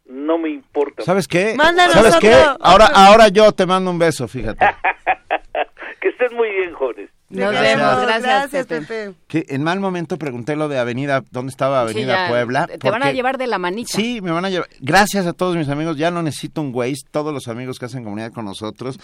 [0.05, 1.03] no me importa.
[1.03, 1.55] ¿Sabes qué?
[1.57, 2.35] Mándanos ¿Sabes qué?
[2.35, 2.59] otro.
[2.61, 4.63] Ahora, ahora yo te mando un beso, fíjate.
[6.01, 7.09] que estén muy bien, jóvenes.
[7.33, 7.79] Nos Gracias.
[7.79, 8.87] vemos, gracias, Gracias, Pepe.
[8.87, 9.15] Pepe.
[9.27, 12.67] Que en mal momento pregunté lo de Avenida, ¿dónde estaba Sí, Avenida ya, Puebla?
[12.67, 13.91] Te van a llevar de la manita.
[13.91, 14.69] Sí, me van a llevar.
[14.81, 15.97] Gracias a todos mis amigos.
[15.97, 17.03] Ya no necesito un Waze.
[17.11, 19.01] Todos los amigos que hacen comunidad con nosotros.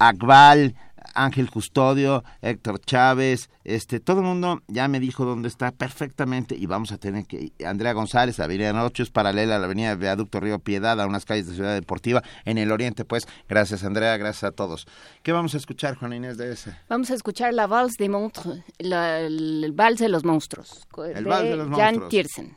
[0.00, 0.74] Akbal,
[1.14, 6.66] Ángel Custodio, Héctor Chávez, este, todo el mundo ya me dijo dónde está perfectamente y
[6.66, 10.58] vamos a tener que Andrea González, Avenida Noche es paralela a la Avenida Viaducto Río
[10.58, 13.26] Piedad, a unas calles de Ciudad Deportiva en el Oriente, pues.
[13.48, 14.86] Gracias Andrea, gracias a todos.
[15.22, 16.76] ¿Qué vamos a escuchar, Juana Inés de ese?
[16.88, 21.48] Vamos a escuchar la Vals de Montre, la- el, Vals de los Monstruos, El Vals
[21.48, 22.08] de los Jan Monstruos.
[22.10, 22.56] Tiersen.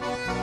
[0.00, 0.42] Música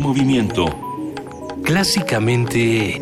[0.00, 0.66] Movimiento.
[1.62, 3.00] Clásicamente...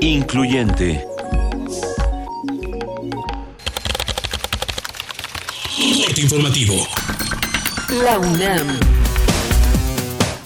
[0.00, 1.04] Incluyente.
[6.06, 6.86] Corte informativo.
[8.02, 9.09] La UNAM.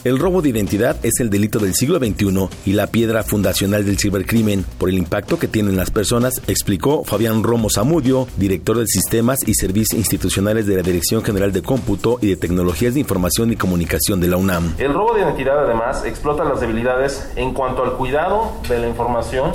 [0.05, 3.99] El robo de identidad es el delito del siglo XXI y la piedra fundacional del
[3.99, 9.39] cibercrimen por el impacto que tienen las personas, explicó Fabián Romo Zamudio, director de Sistemas
[9.47, 13.57] y Servicios Institucionales de la Dirección General de Cómputo y de Tecnologías de Información y
[13.57, 14.75] Comunicación de la UNAM.
[14.77, 19.53] El robo de identidad además explota las debilidades en cuanto al cuidado de la información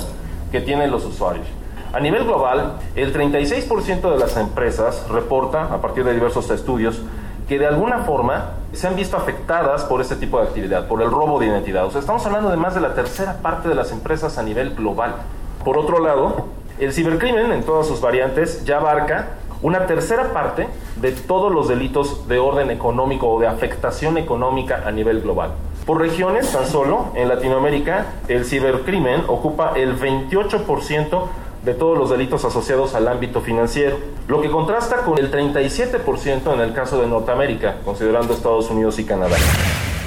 [0.50, 1.46] que tienen los usuarios.
[1.92, 7.02] A nivel global, el 36% de las empresas reporta, a partir de diversos estudios,
[7.50, 11.10] que de alguna forma se han visto afectadas por este tipo de actividad, por el
[11.10, 11.84] robo de identidad.
[11.84, 14.76] O sea, estamos hablando de más de la tercera parte de las empresas a nivel
[14.76, 15.16] global.
[15.64, 16.46] Por otro lado,
[16.78, 19.30] el cibercrimen en todas sus variantes ya abarca
[19.62, 20.68] una tercera parte
[21.00, 25.50] de todos los delitos de orden económico o de afectación económica a nivel global.
[25.84, 31.24] Por regiones, tan solo, en Latinoamérica, el cibercrimen ocupa el 28%
[31.64, 33.98] de todos los delitos asociados al ámbito financiero,
[34.28, 39.04] lo que contrasta con el 37% en el caso de Norteamérica, considerando Estados Unidos y
[39.04, 39.36] Canadá.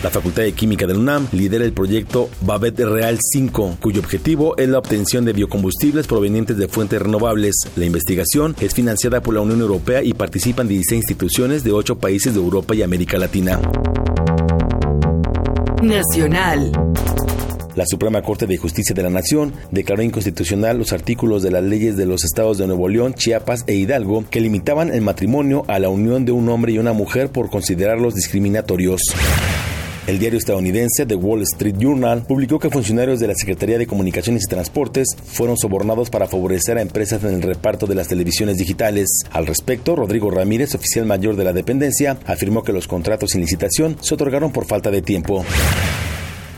[0.04, 4.68] La Facultad de Química del UNAM lidera el proyecto Babet Real 5, cuyo objetivo es
[4.68, 7.56] la obtención de biocombustibles provenientes de fuentes renovables.
[7.78, 12.34] La investigación es financiada por la Unión Europea y participan 16 instituciones de 8 países
[12.34, 13.62] de Europa y América Latina.
[15.82, 16.72] Nacional.
[17.76, 21.98] La Suprema Corte de Justicia de la Nación declaró inconstitucional los artículos de las leyes
[21.98, 25.90] de los estados de Nuevo León, Chiapas e Hidalgo que limitaban el matrimonio a la
[25.90, 29.02] unión de un hombre y una mujer por considerarlos discriminatorios.
[30.06, 34.44] El diario estadounidense The Wall Street Journal publicó que funcionarios de la Secretaría de Comunicaciones
[34.46, 39.08] y Transportes fueron sobornados para favorecer a empresas en el reparto de las televisiones digitales.
[39.32, 43.98] Al respecto, Rodrigo Ramírez, oficial mayor de la dependencia, afirmó que los contratos sin licitación
[44.02, 45.46] se otorgaron por falta de tiempo.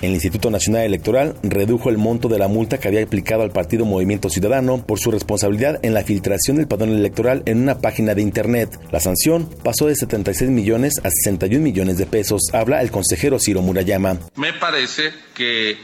[0.02, 3.86] El Instituto Nacional Electoral redujo el monto de la multa que había aplicado al partido
[3.86, 8.22] Movimiento Ciudadano por su responsabilidad en la filtración del padrón electoral en una página de
[8.22, 8.78] Internet.
[8.92, 13.62] La sanción pasó de 76 millones a 61 millones de pesos, habla el consejero Ciro
[13.62, 14.20] Murayama.
[14.36, 15.78] Me parece que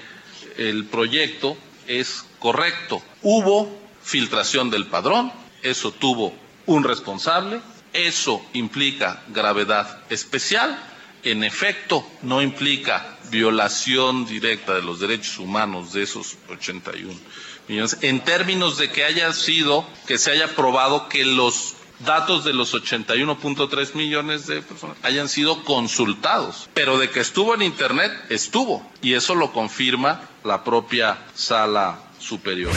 [0.57, 1.55] el proyecto
[1.87, 3.01] es correcto.
[3.23, 3.69] Hubo
[4.03, 5.31] filtración del padrón,
[5.63, 6.33] eso tuvo
[6.65, 7.61] un responsable,
[7.93, 10.77] eso implica gravedad especial
[11.23, 17.13] en efecto no implica violación directa de los derechos humanos de esos 81
[17.67, 21.75] millones, en términos de que haya sido, que se haya probado que los
[22.05, 27.61] datos de los 81.3 millones de personas hayan sido consultados, pero de que estuvo en
[27.61, 32.73] Internet, estuvo, y eso lo confirma la propia sala superior.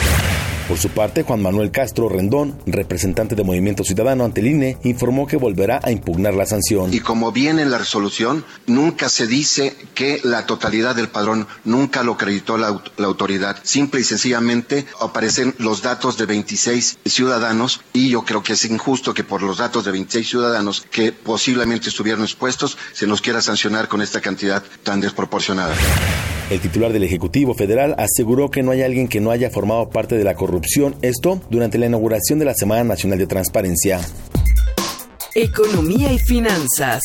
[0.67, 5.27] Por su parte, Juan Manuel Castro Rendón, representante de Movimiento Ciudadano ante el INE, informó
[5.27, 6.91] que volverá a impugnar la sanción.
[6.91, 12.01] Y como viene en la resolución, nunca se dice que la totalidad del padrón nunca
[12.01, 13.57] lo acreditó la, la autoridad.
[13.61, 19.13] Simple y sencillamente aparecen los datos de 26 ciudadanos y yo creo que es injusto
[19.13, 23.87] que por los datos de 26 ciudadanos que posiblemente estuvieron expuestos se nos quiera sancionar
[23.87, 25.75] con esta cantidad tan desproporcionada.
[26.47, 30.15] El titular del Ejecutivo Federal aseguró que no hay alguien que no haya formado parte
[30.15, 30.54] de la corrupción,
[31.01, 33.99] esto durante la inauguración de la Semana Nacional de Transparencia.
[35.33, 37.01] Economía y finanzas.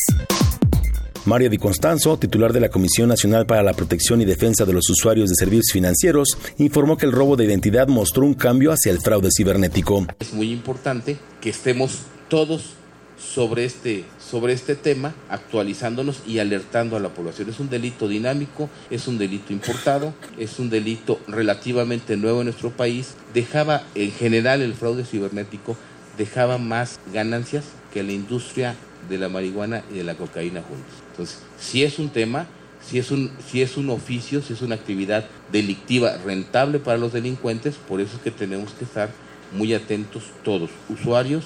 [1.26, 4.88] Mario Di Constanzo, titular de la Comisión Nacional para la Protección y Defensa de los
[4.88, 9.00] Usuarios de Servicios Financieros, informó que el robo de identidad mostró un cambio hacia el
[9.00, 10.06] fraude cibernético.
[10.18, 11.98] Es muy importante que estemos
[12.28, 12.70] todos
[13.18, 17.50] sobre este, sobre este tema, actualizándonos y alertando a la población.
[17.50, 22.70] Es un delito dinámico, es un delito importado, es un delito relativamente nuevo en nuestro
[22.70, 23.14] país.
[23.34, 25.76] Dejaba, en general, el fraude cibernético
[26.16, 28.76] dejaba más ganancias que la industria
[29.08, 30.92] de la marihuana y de la cocaína juntos.
[31.10, 32.46] Entonces, si es un tema,
[32.86, 37.12] si es un, si es un oficio, si es una actividad delictiva rentable para los
[37.12, 39.10] delincuentes, por eso es que tenemos que estar
[39.52, 41.44] muy atentos todos, usuarios,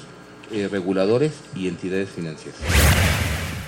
[0.53, 2.61] eh, reguladores y entidades financieras.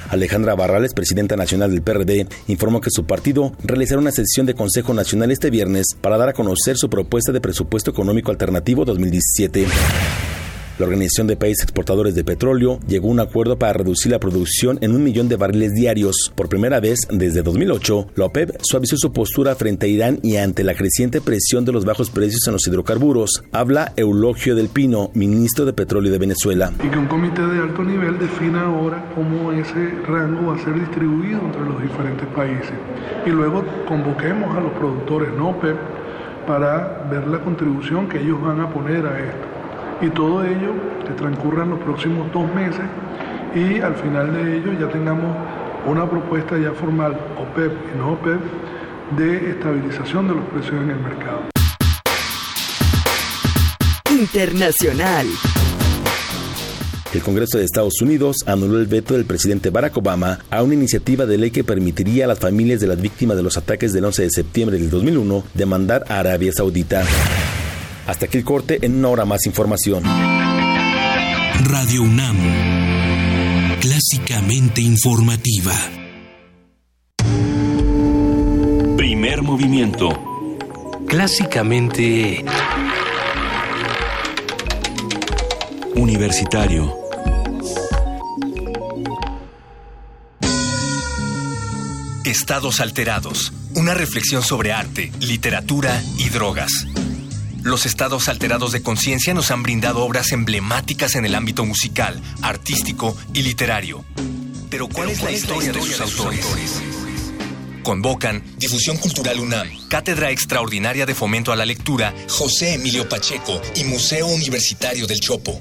[0.08, 4.94] Alejandra Barrales, presidenta nacional del PRD, informó que su partido realizará una sesión de Consejo
[4.94, 9.66] Nacional este viernes para dar a conocer su propuesta de presupuesto económico alternativo 2017.
[10.78, 14.76] La Organización de Países Exportadores de Petróleo llegó a un acuerdo para reducir la producción
[14.82, 16.30] en un millón de barriles diarios.
[16.34, 20.64] Por primera vez desde 2008, la OPEP suavizó su postura frente a Irán y ante
[20.64, 23.42] la creciente presión de los bajos precios en los hidrocarburos.
[23.52, 26.70] Habla Eulogio del Pino, ministro de Petróleo de Venezuela.
[26.84, 30.74] Y que un comité de alto nivel defina ahora cómo ese rango va a ser
[30.74, 32.74] distribuido entre los diferentes países.
[33.24, 35.76] Y luego convoquemos a los productores no OPEP
[36.46, 39.45] para ver la contribución que ellos van a poner a esto
[40.00, 40.72] y todo ello
[41.06, 42.84] que transcurra en los próximos dos meses
[43.54, 45.34] y al final de ello ya tengamos
[45.86, 48.40] una propuesta ya formal, OPEP y no OPEP,
[49.16, 51.42] de estabilización de los precios en el mercado.
[54.10, 55.26] Internacional.
[57.14, 61.24] El Congreso de Estados Unidos anuló el veto del presidente Barack Obama a una iniciativa
[61.24, 64.22] de ley que permitiría a las familias de las víctimas de los ataques del 11
[64.22, 67.04] de septiembre del 2001 demandar a Arabia Saudita.
[68.06, 70.04] Hasta aquí el corte, en una hora más información.
[71.64, 72.36] Radio UNAM,
[73.80, 75.74] clásicamente informativa.
[78.96, 80.08] Primer movimiento.
[81.08, 82.44] Clásicamente...
[85.96, 86.94] Universitario.
[92.24, 93.52] Estados alterados.
[93.74, 96.86] Una reflexión sobre arte, literatura y drogas.
[97.66, 103.16] Los estados alterados de conciencia nos han brindado obras emblemáticas en el ámbito musical, artístico
[103.34, 104.04] y literario.
[104.70, 106.46] Pero ¿cuál, es, la historia de sus autores?
[107.82, 113.82] Convocan Difusión Cultural UNAM, Cátedra Extraordinaria de Fomento a la Lectura, José Emilio Pacheco y
[113.82, 115.60] Museo Universitario del Chopo.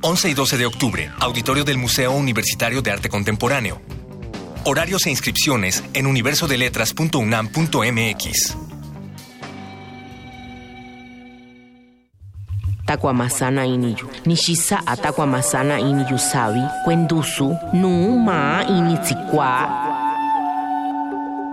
[0.00, 3.82] 11 y 12 de octubre, Auditorio del Museo Universitario de Arte Contemporáneo.
[4.64, 8.67] Horarios e inscripciones en universodeletras.unam.mx.
[13.66, 14.08] Iniyu.
[15.78, 16.60] Iniyu sabi.
[17.72, 18.64] Nu ma.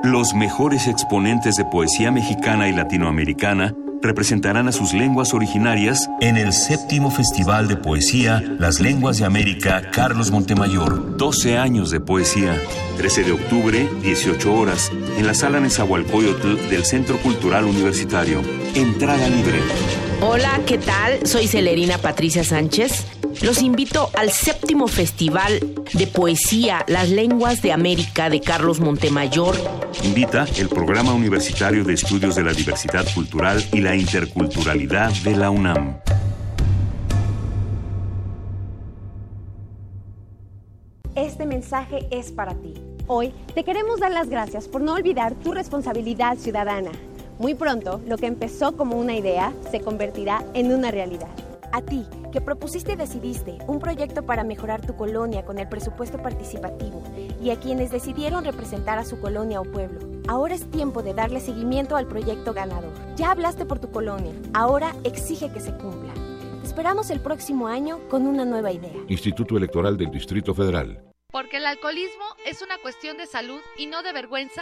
[0.04, 6.54] Los mejores exponentes de poesía mexicana y latinoamericana representarán a sus lenguas originarias en el
[6.54, 11.18] séptimo Festival de Poesía Las Lenguas de América Carlos Montemayor.
[11.18, 12.56] 12 años de poesía.
[12.98, 18.42] 13 de octubre, 18 horas, en la sala Nezahualcóyotl del Centro Cultural Universitario.
[18.76, 19.60] Entrada libre.
[20.22, 21.28] Hola, ¿qué tal?
[21.28, 23.06] Soy Celerina Patricia Sánchez.
[23.42, 25.60] Los invito al séptimo Festival
[25.94, 29.56] de Poesía Las Lenguas de América de Carlos Montemayor.
[30.04, 35.50] Invita el Programa Universitario de Estudios de la Diversidad Cultural y la Interculturalidad de la
[35.50, 35.98] UNAM.
[41.16, 42.74] Este mensaje es para ti.
[43.08, 46.92] Hoy te queremos dar las gracias por no olvidar tu responsabilidad ciudadana.
[47.38, 51.28] Muy pronto, lo que empezó como una idea se convertirá en una realidad.
[51.74, 56.18] A ti, que propusiste y decidiste un proyecto para mejorar tu colonia con el presupuesto
[56.18, 57.04] participativo,
[57.42, 61.42] y a quienes decidieron representar a su colonia o pueblo, ahora es tiempo de darle
[61.42, 62.94] seguimiento al proyecto ganador.
[63.18, 66.14] Ya hablaste por tu colonia, ahora exige que se cumpla.
[66.62, 68.94] Te esperamos el próximo año con una nueva idea.
[69.10, 71.04] Instituto Electoral del Distrito Federal.
[71.32, 74.62] Porque el alcoholismo es una cuestión de salud y no de vergüenza.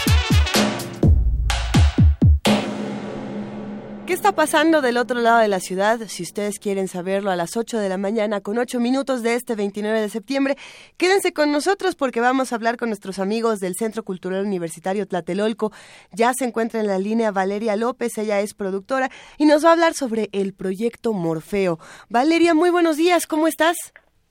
[4.11, 5.97] ¿Qué está pasando del otro lado de la ciudad?
[6.07, 9.55] Si ustedes quieren saberlo a las 8 de la mañana con 8 minutos de este
[9.55, 10.57] 29 de septiembre,
[10.97, 15.71] quédense con nosotros porque vamos a hablar con nuestros amigos del Centro Cultural Universitario Tlatelolco.
[16.11, 19.07] Ya se encuentra en la línea Valeria López, ella es productora
[19.37, 21.77] y nos va a hablar sobre el proyecto Morfeo.
[22.09, 23.77] Valeria, muy buenos días, ¿cómo estás?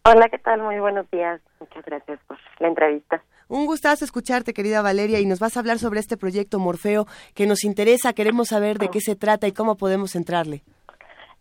[0.05, 0.61] Hola, ¿qué tal?
[0.61, 1.41] Muy buenos días.
[1.59, 3.23] Muchas gracias por la entrevista.
[3.51, 7.49] Un gustazo escucharte, querida Valeria, y nos vas a hablar sobre este proyecto Morfeo que
[7.49, 8.13] nos interesa.
[8.13, 10.63] Queremos saber de qué se trata y cómo podemos entrarle.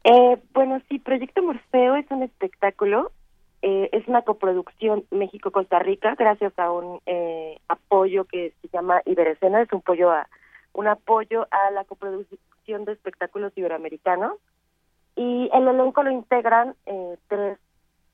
[0.03, 3.11] Eh, bueno, sí, Proyecto Morfeo es un espectáculo,
[3.61, 9.61] eh, es una coproducción México-Costa Rica, gracias a un eh, apoyo que se llama Iberescena,
[9.61, 10.27] es un apoyo a,
[10.73, 14.33] un apoyo a la coproducción de espectáculos iberoamericanos.
[15.15, 17.59] Y el elenco lo integran eh, tres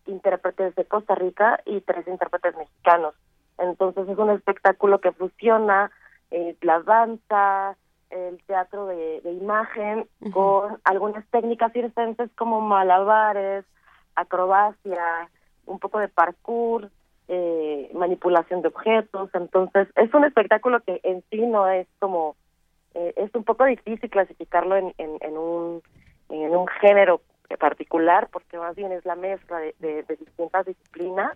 [0.06, 3.16] intérpretes de Costa Rica y tres intérpretes mexicanos.
[3.58, 5.91] Entonces es un espectáculo que fusiona
[6.32, 7.78] eh, la danza,
[8.10, 13.66] el teatro de, de imagen con algunas técnicas circenses como malabares,
[14.16, 15.30] acrobacia,
[15.66, 16.89] un poco de parkour,
[17.28, 19.30] eh, manipulación de objetos.
[19.34, 22.36] Entonces es un espectáculo que en sí no es como,
[22.93, 25.82] eh, es un poco difícil clasificarlo en, en, en, un,
[26.30, 27.22] en un género
[27.60, 31.32] particular porque más bien es la mezcla de, de, de distintas disciplinas.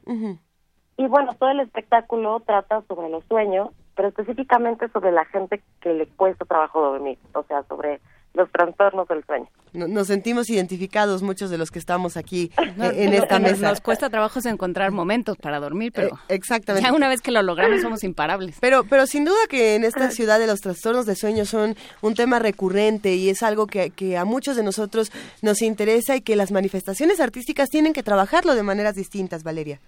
[1.00, 5.93] Y bueno, todo el espectáculo trata sobre los sueños, pero específicamente sobre la gente que
[5.93, 8.02] le cuesta trabajo dormir, o sea, sobre
[8.34, 9.47] los trastornos del sueño.
[9.72, 13.70] Nos sentimos identificados muchos de los que estamos aquí eh, en esta mesa.
[13.70, 16.86] Nos cuesta trabajo encontrar momentos para dormir, pero eh, exactamente.
[16.86, 18.58] ya una vez que lo logramos somos imparables.
[18.60, 22.14] Pero, pero sin duda que en esta ciudad de los trastornos de sueño son un
[22.14, 26.36] tema recurrente y es algo que, que a muchos de nosotros nos interesa y que
[26.36, 29.80] las manifestaciones artísticas tienen que trabajarlo de maneras distintas, Valeria.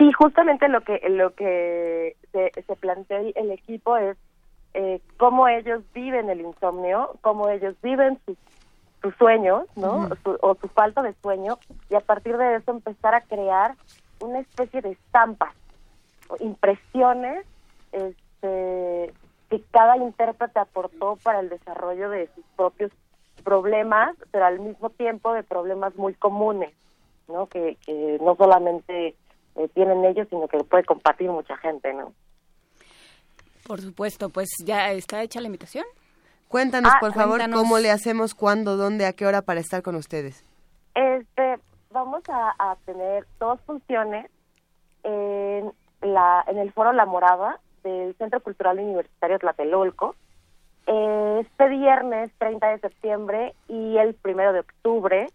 [0.00, 4.16] Sí, justamente lo que lo que se, se plantea el equipo es
[4.72, 8.38] eh, cómo ellos viven el insomnio, cómo ellos viven sus,
[9.02, 10.08] sus sueños, ¿no?
[10.40, 11.58] o su falta de sueño,
[11.90, 13.74] y a partir de eso empezar a crear
[14.20, 15.54] una especie de estampas,
[16.38, 17.44] impresiones
[17.92, 19.12] este,
[19.50, 22.90] que cada intérprete aportó para el desarrollo de sus propios
[23.44, 26.72] problemas, pero al mismo tiempo de problemas muy comunes,
[27.28, 27.48] ¿no?
[27.48, 29.14] Que, que no solamente
[29.60, 32.12] eh, tienen ellos, sino que puede compartir mucha gente, ¿no?
[33.66, 35.84] Por supuesto, pues ya está hecha la invitación.
[36.48, 39.94] Cuéntanos, ah, por favor, cómo le hacemos, cuándo, dónde, a qué hora para estar con
[39.94, 40.44] ustedes.
[40.94, 41.58] Este,
[41.90, 44.28] vamos a, tener dos funciones
[45.04, 50.16] en, la, en el Foro La Morada del Centro Cultural Universitario Tlatelolco.
[50.86, 55.28] Este viernes 30 de septiembre y el primero de octubre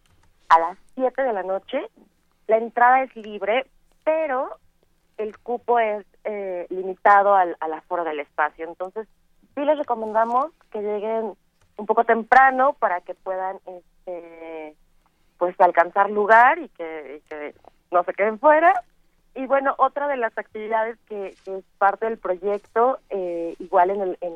[0.50, 1.80] a las 7 de la noche.
[2.48, 3.66] La entrada es libre,
[4.06, 4.58] pero
[5.18, 8.66] el cupo es eh, limitado al, al aforo del espacio.
[8.66, 9.08] Entonces,
[9.54, 11.34] sí les recomendamos que lleguen
[11.78, 14.76] un poco temprano para que puedan este,
[15.38, 17.22] pues alcanzar lugar y que,
[17.92, 18.74] no se queden fuera.
[19.36, 24.18] Y bueno, otra de las actividades que, es parte del proyecto, eh, igual en, el,
[24.22, 24.34] en,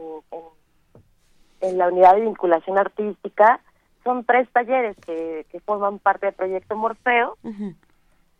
[1.61, 3.61] en, la unidad de vinculación artística,
[4.03, 7.37] son tres talleres que, que forman parte del proyecto Morfeo.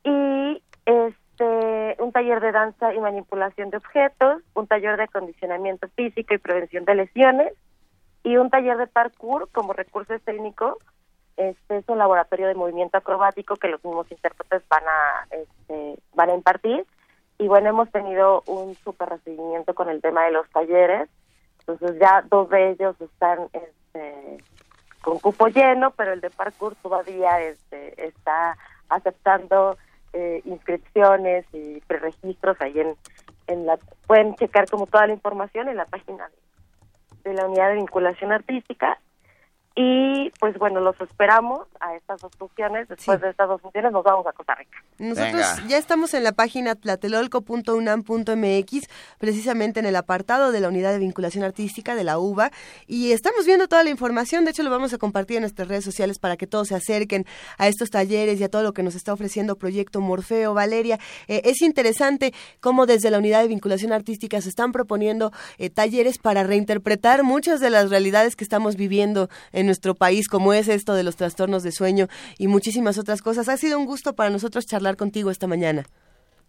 [0.03, 6.33] Y este, un taller de danza y manipulación de objetos, un taller de acondicionamiento físico
[6.33, 7.53] y prevención de lesiones
[8.23, 10.79] y un taller de parkour como recurso escénico.
[11.37, 16.29] Este es un laboratorio de movimiento acrobático que los mismos intérpretes van a este, van
[16.31, 16.85] a impartir
[17.37, 21.07] y bueno hemos tenido un súper recibimiento con el tema de los talleres
[21.59, 24.43] entonces ya dos de ellos están este,
[25.01, 28.57] con cupo lleno pero el de parkour todavía este, está
[28.89, 29.77] aceptando
[30.13, 32.95] eh, inscripciones y preregistros ahí en,
[33.47, 36.29] en la pueden checar como toda la información en la página
[37.23, 38.99] de la unidad de vinculación artística
[39.81, 42.89] y pues bueno, los esperamos a estas dos funciones.
[42.89, 44.83] Después de estas dos funciones nos vamos a Costa Rica.
[44.97, 48.89] Nosotros ya estamos en la página tlatelolco.unam.mx,
[49.19, 52.51] precisamente en el apartado de la unidad de vinculación artística de la UBA,
[52.87, 54.43] y estamos viendo toda la información.
[54.43, 57.25] De hecho, lo vamos a compartir en nuestras redes sociales para que todos se acerquen
[57.57, 60.53] a estos talleres y a todo lo que nos está ofreciendo Proyecto Morfeo.
[60.53, 60.99] Valeria,
[61.29, 66.17] eh, es interesante cómo desde la unidad de vinculación artística se están proponiendo eh, talleres
[66.17, 70.93] para reinterpretar muchas de las realidades que estamos viviendo en nuestro país, como es esto
[70.93, 73.47] de los trastornos de sueño y muchísimas otras cosas.
[73.49, 75.83] Ha sido un gusto para nosotros charlar contigo esta mañana.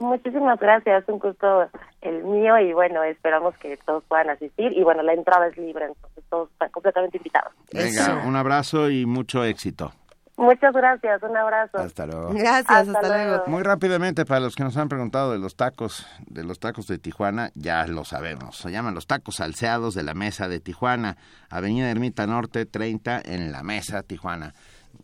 [0.01, 1.69] Muchísimas gracias, un gusto
[2.01, 5.85] el mío y bueno, esperamos que todos puedan asistir y bueno, la entrada es libre,
[5.85, 7.53] entonces todos están completamente invitados.
[7.71, 9.93] Venga, un abrazo y mucho éxito.
[10.41, 11.77] Muchas gracias, un abrazo.
[11.77, 12.31] Hasta luego.
[12.33, 13.45] Gracias, hasta, luego.
[13.47, 16.97] Muy rápidamente, para los que nos han preguntado de los tacos, de los tacos de
[16.97, 18.57] Tijuana, ya lo sabemos.
[18.57, 21.19] Se llaman los tacos salseados de la mesa de Tijuana,
[21.51, 24.55] Avenida Ermita Norte 30 en la mesa Tijuana.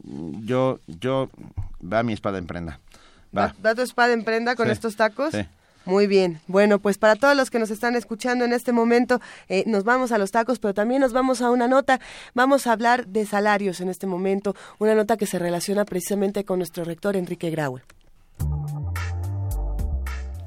[0.05, 1.29] Yo, yo,
[1.83, 2.81] va mi espada en prenda.
[3.37, 3.55] Va.
[3.65, 5.33] ¿Va, tu espada en prenda con estos tacos?
[5.33, 5.47] Sí.
[5.87, 6.41] Muy bien.
[6.49, 10.11] Bueno, pues para todos los que nos están escuchando en este momento, eh, nos vamos
[10.11, 12.01] a los tacos, pero también nos vamos a una nota.
[12.35, 16.59] Vamos a hablar de salarios en este momento, una nota que se relaciona precisamente con
[16.59, 17.83] nuestro rector Enrique Graue.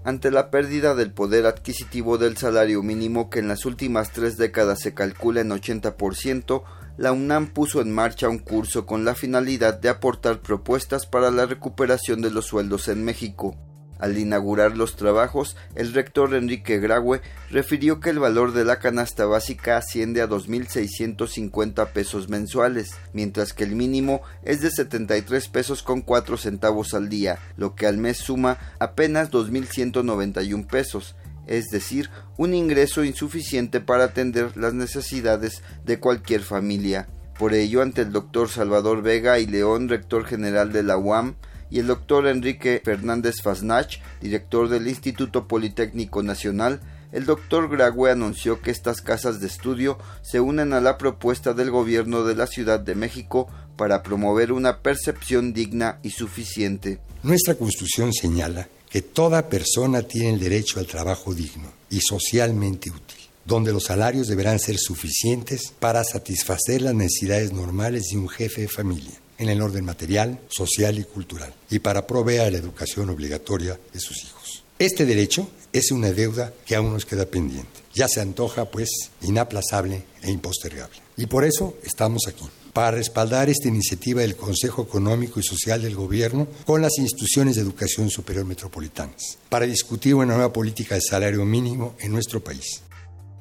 [0.04, 4.80] Ante la pérdida del poder adquisitivo del salario mínimo que en las últimas tres décadas
[4.82, 6.64] se calcula en 80%,
[6.98, 11.46] la UNAM puso en marcha un curso con la finalidad de aportar propuestas para la
[11.46, 13.56] recuperación de los sueldos en México.
[14.00, 17.22] Al inaugurar los trabajos, el rector Enrique Graue
[17.52, 23.66] refirió que el valor de la canasta básica asciende a 2.650 pesos mensuales, mientras que
[23.66, 28.18] el mínimo es de 73 pesos con 4 centavos al día, lo que al mes
[28.18, 31.16] suma apenas 2.191 pesos,
[31.46, 37.10] es decir, un ingreso insuficiente para atender las necesidades de cualquier familia.
[37.38, 41.36] Por ello, ante el doctor Salvador Vega y León, rector general de la UAM,
[41.70, 46.82] y el doctor Enrique Fernández Fasnach, director del Instituto Politécnico Nacional,
[47.12, 51.72] el doctor Grague anunció que estas casas de estudio se unen a la propuesta del
[51.72, 53.48] gobierno de la Ciudad de México
[53.78, 57.00] para promover una percepción digna y suficiente.
[57.24, 63.18] Nuestra Constitución señala que toda persona tiene el derecho al trabajo digno y socialmente útil
[63.46, 68.68] donde los salarios deberán ser suficientes para satisfacer las necesidades normales de un jefe de
[68.68, 74.00] familia en el orden material, social y cultural, y para proveer la educación obligatoria de
[74.00, 74.64] sus hijos.
[74.78, 77.82] Este derecho es una deuda que aún nos queda pendiente.
[77.94, 78.90] Ya se antoja, pues,
[79.22, 80.98] inaplazable e impostergable.
[81.18, 85.96] Y por eso estamos aquí, para respaldar esta iniciativa del Consejo Económico y Social del
[85.96, 91.44] Gobierno con las instituciones de educación superior metropolitanas, para discutir una nueva política de salario
[91.46, 92.84] mínimo en nuestro país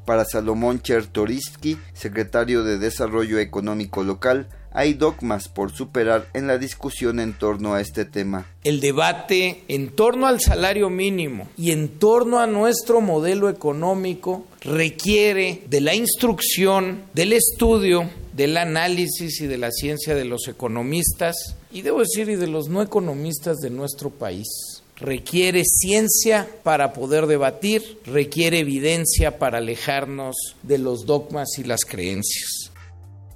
[0.09, 7.21] para Salomón Chertoriski, secretario de Desarrollo Económico Local, hay dogmas por superar en la discusión
[7.21, 8.47] en torno a este tema.
[8.65, 15.63] El debate en torno al salario mínimo y en torno a nuestro modelo económico requiere
[15.69, 21.83] de la instrucción, del estudio, del análisis y de la ciencia de los economistas y
[21.83, 28.01] debo decir y de los no economistas de nuestro país requiere ciencia para poder debatir,
[28.05, 32.58] requiere evidencia para alejarnos de los dogmas y las creencias.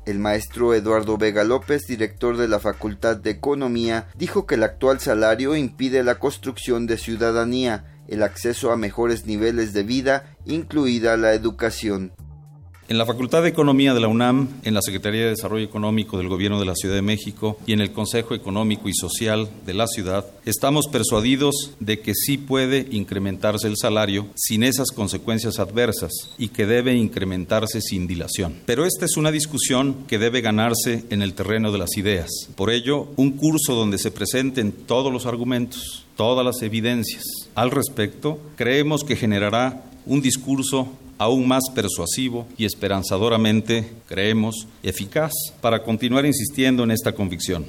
[0.05, 4.99] El maestro Eduardo Vega López, director de la Facultad de Economía, dijo que el actual
[4.99, 11.35] salario impide la construcción de ciudadanía, el acceso a mejores niveles de vida, incluida la
[11.35, 12.13] educación.
[12.93, 16.29] En la Facultad de Economía de la UNAM, en la Secretaría de Desarrollo Económico del
[16.29, 19.87] Gobierno de la Ciudad de México y en el Consejo Económico y Social de la
[19.87, 26.49] ciudad, estamos persuadidos de que sí puede incrementarse el salario sin esas consecuencias adversas y
[26.49, 28.57] que debe incrementarse sin dilación.
[28.67, 32.29] Pero esta es una discusión que debe ganarse en el terreno de las ideas.
[32.57, 37.25] Por ello, un curso donde se presenten todos los argumentos, todas las evidencias
[37.55, 40.89] al respecto, creemos que generará un discurso
[41.23, 47.65] aún más persuasivo y esperanzadoramente, creemos, eficaz para continuar insistiendo en esta convicción.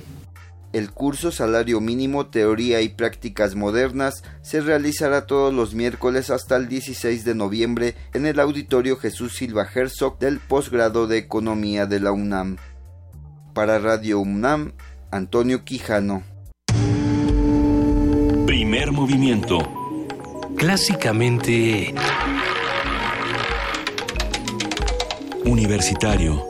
[0.74, 6.68] El curso Salario Mínimo, Teoría y Prácticas Modernas se realizará todos los miércoles hasta el
[6.68, 12.12] 16 de noviembre en el Auditorio Jesús Silva Herzog del posgrado de Economía de la
[12.12, 12.58] UNAM.
[13.54, 14.74] Para Radio UNAM,
[15.12, 16.24] Antonio Quijano.
[18.48, 19.60] Primer movimiento.
[20.58, 21.94] Clásicamente
[25.46, 26.46] Universitario.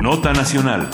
[0.00, 0.90] Nota Nacional.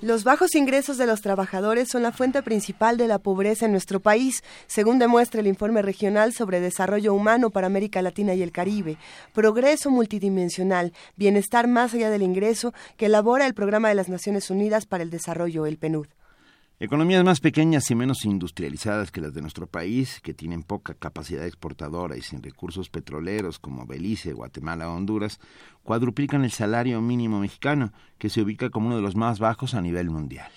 [0.00, 3.98] Los bajos ingresos de los trabajadores son la fuente principal de la pobreza en nuestro
[3.98, 8.98] país, según demuestra el informe regional sobre desarrollo humano para América Latina y el Caribe.
[9.32, 14.86] Progreso multidimensional, bienestar más allá del ingreso, que elabora el Programa de las Naciones Unidas
[14.86, 16.06] para el Desarrollo, el PNUD.
[16.78, 21.46] Economías más pequeñas y menos industrializadas que las de nuestro país, que tienen poca capacidad
[21.46, 25.40] exportadora y sin recursos petroleros como Belice, Guatemala o Honduras,
[25.82, 29.80] cuadruplican el salario mínimo mexicano, que se ubica como uno de los más bajos a
[29.80, 30.50] nivel mundial.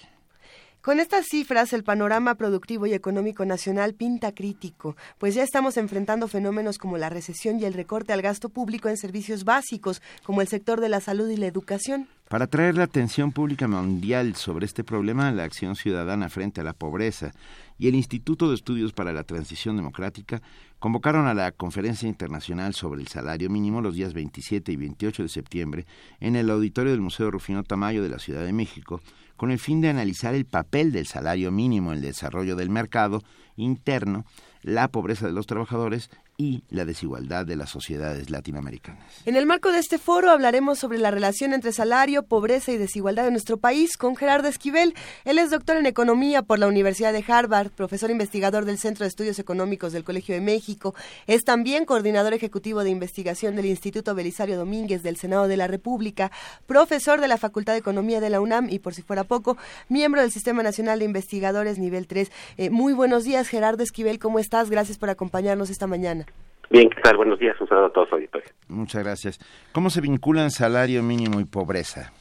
[0.82, 6.30] Con estas cifras, el panorama productivo y económico nacional pinta crítico, pues ya estamos enfrentando
[6.30, 10.48] fenómenos como la recesión y el recorte al gasto público en servicios básicos, como el
[10.48, 12.08] sector de la salud y la educación.
[12.30, 16.74] Para atraer la atención pública mundial sobre este problema, la Acción Ciudadana frente a la
[16.74, 17.34] Pobreza
[17.80, 20.42] y el Instituto de Estudios para la Transición Democrática
[20.78, 25.30] convocaron a la Conferencia Internacional sobre el Salario Mínimo los días 27 y 28 de
[25.30, 25.86] septiembre
[26.20, 29.02] en el auditorio del Museo Rufino Tamayo de la Ciudad de México
[29.38, 33.24] con el fin de analizar el papel del salario mínimo en el desarrollo del mercado
[33.56, 34.26] interno,
[34.62, 36.10] la pobreza de los trabajadores
[36.40, 39.04] y la desigualdad de las sociedades latinoamericanas.
[39.26, 43.26] En el marco de este foro hablaremos sobre la relación entre salario, pobreza y desigualdad
[43.26, 44.96] de nuestro país con Gerardo Esquivel.
[45.26, 49.10] Él es doctor en economía por la Universidad de Harvard, profesor investigador del Centro de
[49.10, 50.96] Estudios Económicos del Colegio de México.
[51.28, 56.32] Es también coordinador ejecutivo de investigación del Instituto Belisario Domínguez del Senado de la República,
[56.66, 59.58] profesor de la Facultad de Economía de la UNAM y, por si fuera poco,
[59.90, 62.32] miembro del Sistema Nacional de Investigadores Nivel 3.
[62.56, 64.20] Eh, muy buenos días, Gerardo Esquivel.
[64.20, 64.70] ¿Cómo estás?
[64.70, 66.29] Gracias por acompañarnos esta mañana.
[66.70, 67.18] Bien, ¿qué tal?
[67.18, 68.54] Buenos días, un saludo a todos auditores.
[68.68, 69.40] Muchas gracias.
[69.72, 72.12] ¿Cómo se vinculan salario mínimo y pobreza?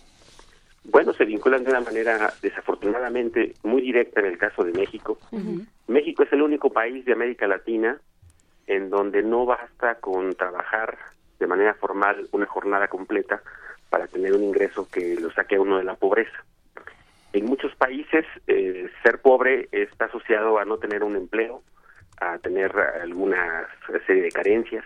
[0.84, 5.18] Bueno, se vinculan de una manera desafortunadamente muy directa en el caso de México.
[5.86, 7.98] México es el único país de América Latina
[8.66, 10.96] en donde no basta con trabajar
[11.38, 13.42] de manera formal una jornada completa
[13.90, 16.44] para tener un ingreso que lo saque a uno de la pobreza.
[17.32, 21.62] En muchos países, eh, ser pobre está asociado a no tener un empleo,
[22.20, 22.72] a tener
[23.02, 23.66] alguna
[24.06, 24.84] serie de carencias.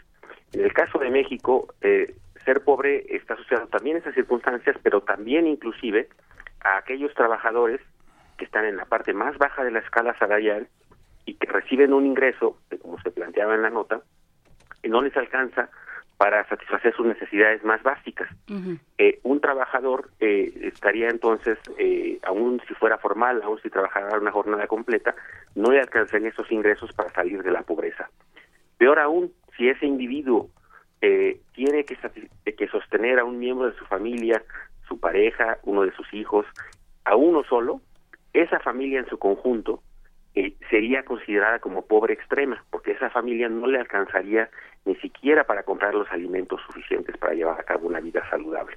[0.53, 2.15] En el caso de México, eh,
[2.45, 6.09] ser pobre está asociado también a esas circunstancias, pero también inclusive
[6.61, 7.81] a aquellos trabajadores
[8.37, 10.69] que están en la parte más baja de la escala salarial
[11.25, 14.03] y que reciben un ingreso, como se planteaba en la nota,
[14.83, 15.71] y no les alcanza
[16.23, 18.29] para satisfacer sus necesidades más básicas.
[18.97, 24.31] Eh, un trabajador eh, estaría entonces, eh, aún si fuera formal, aún si trabajara una
[24.31, 25.17] jornada completa,
[25.57, 28.09] no le alcanzarían esos ingresos para salir de la pobreza.
[28.79, 30.49] Peor aún, si ese individuo
[31.01, 31.97] tiene que,
[32.55, 34.45] que sostener a un miembro de su familia,
[34.87, 36.47] su pareja, uno de sus hijos,
[37.05, 37.81] a uno solo,
[38.33, 39.83] esa familia en su conjunto
[40.35, 44.49] eh, sería considerada como pobre extrema, porque esa familia no le alcanzaría
[44.85, 48.77] ni siquiera para comprar los alimentos suficientes para llevar a cabo una vida saludable.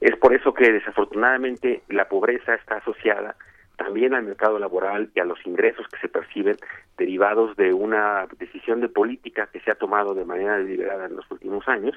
[0.00, 3.36] Es por eso que desafortunadamente la pobreza está asociada
[3.76, 6.56] también al mercado laboral y a los ingresos que se perciben
[6.98, 11.30] derivados de una decisión de política que se ha tomado de manera deliberada en los
[11.30, 11.96] últimos años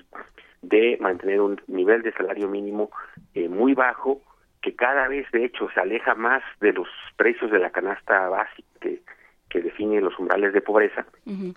[0.62, 2.90] de mantener un nivel de salario mínimo
[3.34, 4.22] eh, muy bajo
[4.62, 6.88] que cada vez de hecho se aleja más de los
[7.18, 9.02] precios de la canasta básica que,
[9.50, 11.06] que define los umbrales de pobreza,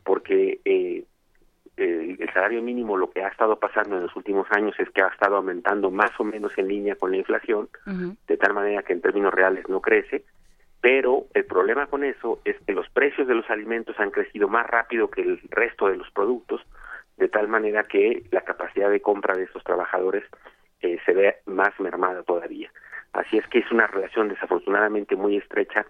[0.02, 1.04] porque eh,
[1.76, 5.08] el, salario mínimo lo que ha estado pasando en los últimos años es que ha
[5.08, 7.68] estado aumentando más o menos en línea con la inflación,
[8.26, 10.24] de tal manera que en términos reales no crece,
[10.80, 14.66] pero el problema con eso es que los precios de los alimentos han crecido más
[14.66, 16.62] rápido que el resto de los productos,
[17.16, 20.24] de tal manera que la capacidad de compra de esos trabajadores
[20.82, 22.70] eh, se ve más mermada todavía.
[23.12, 25.86] Así es que es una relación desafortunadamente muy estrecha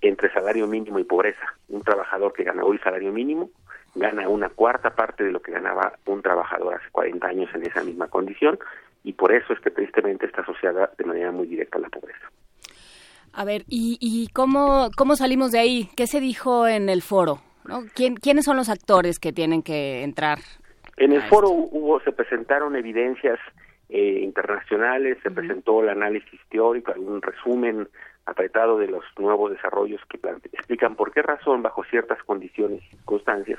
[0.00, 1.54] entre salario mínimo y pobreza.
[1.68, 3.50] Un trabajador que gana hoy salario mínimo
[3.94, 7.82] gana una cuarta parte de lo que ganaba un trabajador hace 40 años en esa
[7.82, 8.58] misma condición
[9.02, 12.30] y por eso es que tristemente está asociada de manera muy directa a la pobreza.
[13.32, 15.88] A ver, ¿y, y cómo, cómo salimos de ahí?
[15.96, 17.40] ¿Qué se dijo en el foro?
[17.64, 17.82] ¿No?
[17.94, 20.38] ¿Quién, ¿Quiénes son los actores que tienen que entrar?
[20.96, 23.38] En el foro hubo, se presentaron evidencias
[23.88, 27.88] eh, internacionales, se presentó el análisis teórico, un resumen
[28.28, 30.18] apretado de los nuevos desarrollos que
[30.52, 33.58] explican por qué razón, bajo ciertas condiciones y circunstancias,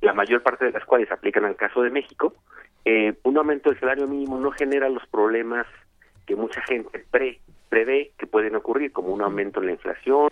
[0.00, 2.34] la mayor parte de las cuales aplican al caso de México,
[2.84, 5.66] eh, un aumento del salario mínimo no genera los problemas
[6.26, 10.30] que mucha gente pre, prevé que pueden ocurrir, como un aumento en la inflación,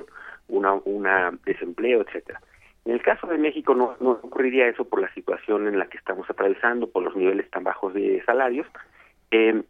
[0.49, 2.41] una, una desempleo, etcétera.
[2.85, 5.99] En el caso de México no, no ocurriría eso por la situación en la que
[5.99, 8.67] estamos atravesando, por los niveles tan bajos de salarios,
[9.31, 9.63] eh,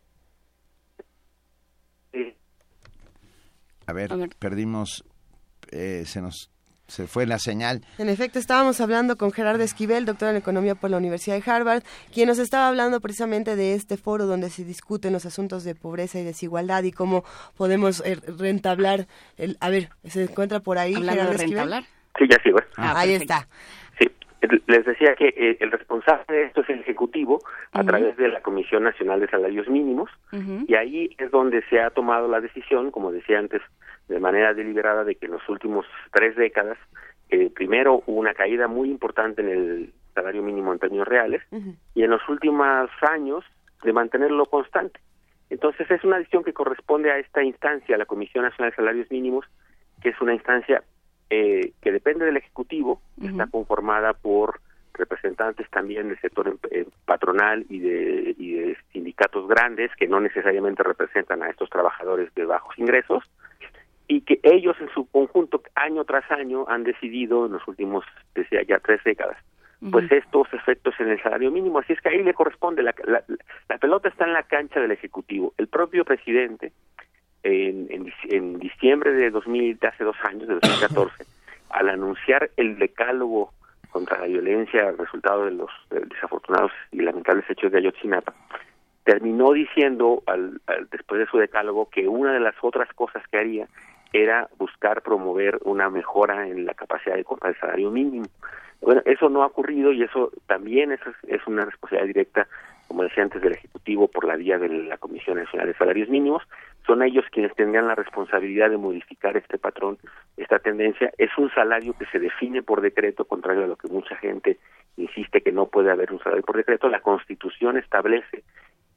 [3.87, 5.05] a, ver, perdimos,
[5.71, 6.53] eh, se nos
[6.93, 7.81] se fue la señal.
[7.97, 11.83] En efecto, estábamos hablando con Gerardo Esquivel, doctor en Economía por la Universidad de Harvard,
[12.13, 16.19] quien nos estaba hablando precisamente de este foro donde se discuten los asuntos de pobreza
[16.19, 17.25] y desigualdad y cómo
[17.57, 19.07] podemos eh, rentablar.
[19.39, 21.85] El, a ver, ¿se encuentra por ahí Gerardo de rentablar?
[22.19, 22.59] Sí, ya sigo.
[22.77, 23.49] Ah, ahí está.
[24.67, 27.41] Les decía que eh, el responsable de esto es el Ejecutivo
[27.71, 30.11] a través de la Comisión Nacional de Salarios Mínimos
[30.67, 33.63] y ahí es donde se ha tomado la decisión, como decía antes,
[34.09, 36.77] de manera deliberada de que en los últimos tres décadas,
[37.29, 41.43] eh, primero hubo una caída muy importante en el salario mínimo en términos reales
[41.95, 43.45] y en los últimos años
[43.85, 44.99] de mantenerlo constante.
[45.51, 49.47] Entonces es una decisión que corresponde a esta instancia, la Comisión Nacional de Salarios Mínimos,
[50.03, 50.83] que es una instancia
[51.35, 54.61] eh, que depende del Ejecutivo, está conformada por
[54.93, 60.83] representantes también del sector eh, patronal y de, y de sindicatos grandes que no necesariamente
[60.83, 63.25] representan a estos trabajadores de bajos ingresos
[64.09, 68.05] y que ellos en su conjunto año tras año han decidido en los últimos
[68.35, 69.39] decía ya tres décadas
[69.91, 71.81] pues estos efectos en el salario mínimo.
[71.81, 73.25] Así es que ahí le corresponde la, la,
[73.69, 75.55] la pelota está en la cancha del ejecutivo.
[75.59, 76.73] El propio presidente
[77.43, 77.89] en,
[78.29, 81.25] en, diciembre de 2000, de hace dos años, de 2014,
[81.71, 83.53] al anunciar el decálogo
[83.91, 88.33] contra la violencia resultado de los desafortunados y lamentables hechos de Ayotzinapa,
[89.05, 90.61] terminó diciendo al,
[90.91, 93.69] después de su decálogo que una de las otras cosas que haría
[94.13, 98.27] era buscar promover una mejora en la capacidad de compra del salario mínimo.
[98.81, 102.49] Bueno, eso no ha ocurrido y eso también es, es una responsabilidad directa,
[102.89, 106.43] como decía antes, del Ejecutivo por la vía de la Comisión Nacional de Salarios Mínimos,
[106.87, 109.99] son ellos quienes tendrían la responsabilidad de modificar este patrón,
[110.37, 111.13] esta tendencia.
[111.19, 114.59] Es un salario que se define por decreto, contrario a lo que mucha gente
[114.97, 116.89] insiste que no puede haber un salario por decreto.
[116.89, 118.43] La Constitución establece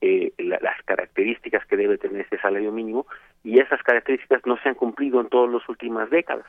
[0.02, 3.06] eh, las características que debe tener ese salario mínimo
[3.44, 6.46] y esas características no se han cumplido en todas las últimas décadas.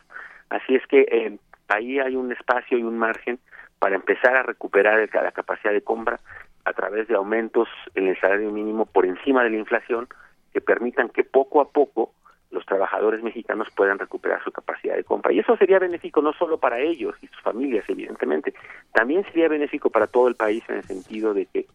[0.49, 1.39] Así es que eh,
[1.69, 3.39] ahí hay un espacio y un margen
[3.79, 6.19] para empezar a recuperar la capacidad de compra
[6.67, 10.09] a través de aumentos en el salario mínimo por encima de la inflación,
[10.53, 12.13] que permitan que poco a poco
[12.51, 15.33] los trabajadores mexicanos puedan recuperar su capacidad de compra.
[15.33, 18.53] Y eso sería benéfico no solo para ellos y sus familias, evidentemente,
[18.93, 21.67] también sería benéfico para todo el país en el sentido de que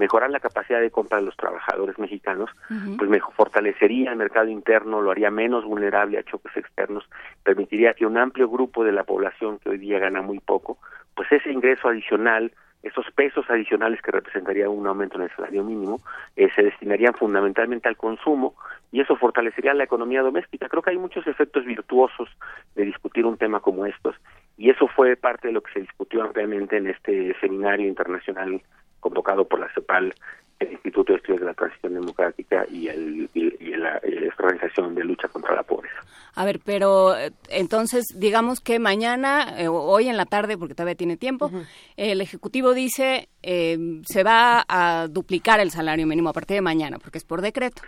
[0.00, 2.50] mejorar la capacidad de compra de los trabajadores mexicanos,
[2.96, 7.04] pues mejor, fortalecería el mercado interno, lo haría menos vulnerable a choques externos,
[7.44, 10.78] permitiría que un amplio grupo de la población que hoy día gana muy poco,
[11.14, 16.00] pues ese ingreso adicional esos pesos adicionales que representaría un aumento en el salario mínimo
[16.36, 18.54] eh, se destinarían fundamentalmente al consumo
[18.90, 20.68] y eso fortalecería la economía doméstica.
[20.68, 22.28] Creo que hay muchos efectos virtuosos
[22.74, 24.16] de discutir un tema como estos
[24.56, 28.62] y eso fue parte de lo que se discutió ampliamente en este seminario internacional
[29.00, 30.14] convocado por la CEPAL
[30.60, 34.00] el Instituto de Estudios de la Transición Democrática y, el, y, la,
[34.38, 35.96] Organización de Lucha contra la Pobreza.
[36.34, 40.94] A ver, pero eh, entonces digamos que mañana, eh, hoy en la tarde, porque todavía
[40.94, 41.50] tiene tiempo,
[41.96, 46.98] el Ejecutivo dice eh, se va a duplicar el salario mínimo a partir de mañana,
[46.98, 47.82] porque es por decreto.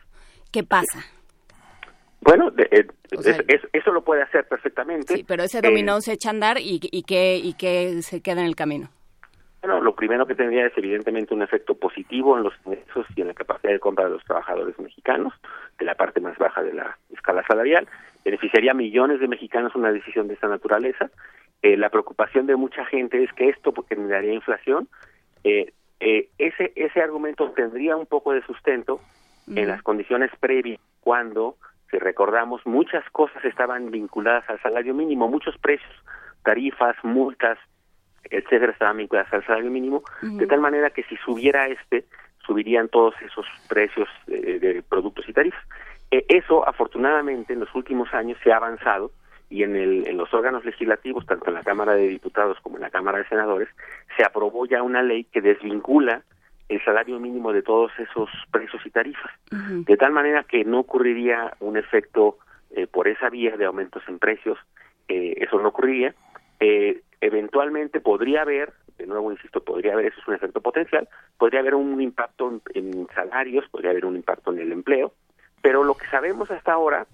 [0.50, 1.00] ¿Qué pasa?
[2.20, 2.52] Bueno,
[3.72, 5.16] eso lo puede hacer perfectamente.
[5.16, 8.42] Sí, pero ese dominó se echa a andar y, y, que, y que se queda
[8.42, 8.90] en el camino.
[9.62, 13.28] Bueno, lo primero que tendría es evidentemente un efecto positivo en los ingresos y en
[13.28, 15.32] la capacidad de compra de los trabajadores mexicanos,
[15.78, 17.86] de la parte más baja de la escala salarial.
[18.24, 21.10] Beneficiaría a millones de mexicanos una decisión de esta naturaleza.
[21.62, 24.88] Eh, la preocupación de mucha gente es que esto generaría inflación.
[25.44, 29.00] Eh, eh, ese, ese argumento tendría un poco de sustento
[29.46, 31.56] en las condiciones previas, cuando,
[31.88, 35.94] si recordamos, muchas cosas estaban vinculadas al salario mínimo, muchos precios,
[36.42, 37.58] tarifas, multas,
[38.32, 42.04] etcétera, estaban vinculadas al salario mínimo, de tal manera que si subiera este,
[42.46, 45.62] subirían todos esos precios de, productos y tarifas.
[46.10, 49.12] Eh, eso, afortunadamente, en los últimos años se ha avanzado
[49.48, 52.82] y en, el, en los órganos legislativos, tanto en la Cámara de Diputados como en
[52.82, 53.68] la Cámara de Senadores,
[54.16, 56.22] se aprobó ya una ley que desvincula
[56.68, 61.52] el salario mínimo de todos esos precios y tarifas, de tal manera que no ocurriría
[61.60, 62.38] un efecto
[62.70, 64.58] eh, por esa vía de aumentos en precios,
[65.08, 66.14] eh, eso no ocurriría.
[66.60, 71.08] Eh, eventualmente podría haber, de nuevo insisto, podría haber, eso es un efecto potencial,
[71.38, 75.14] podría haber un impacto en, salarios, podría haber un impacto en el empleo,
[75.62, 77.06] pero lo que sabemos hasta ahora,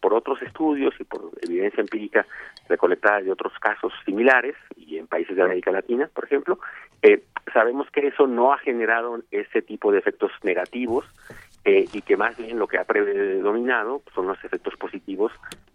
[0.00, 2.24] por otros estudios y por evidencia empírica
[2.68, 6.60] recolectada de otros casos similares, y en países de América Latina, por ejemplo,
[7.02, 11.04] eh, sabemos que eso no ha generado ese tipo de efectos negativos
[11.66, 15.32] eh, y que más bien lo que ha predominado son los efectos positivos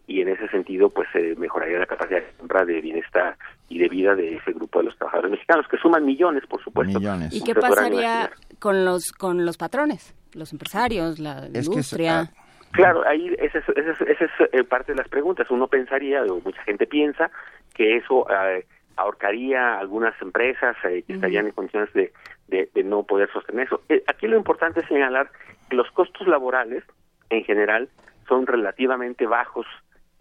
[0.07, 3.37] y en ese sentido pues se mejoraría la capacidad de compra de bienestar
[3.67, 6.97] y de vida de ese grupo de los trabajadores mexicanos que suman millones por supuesto.
[7.31, 12.21] Y qué pasaría con los con los patrones los empresarios la industria.
[12.21, 12.41] ah,
[12.71, 15.51] Claro, ahí esa es, esa es, eh, parte de las preguntas.
[15.51, 17.29] Uno pensaría, o mucha gente piensa,
[17.73, 18.65] que eso eh,
[18.95, 22.11] ahorcaría a algunas empresas eh, que estarían en condiciones de,
[22.47, 23.81] de, no poder sostener eso.
[24.07, 25.31] aquí lo importante es señalar
[25.69, 26.83] que los costos laborales,
[27.29, 27.89] en general,
[28.27, 29.65] son relativamente bajos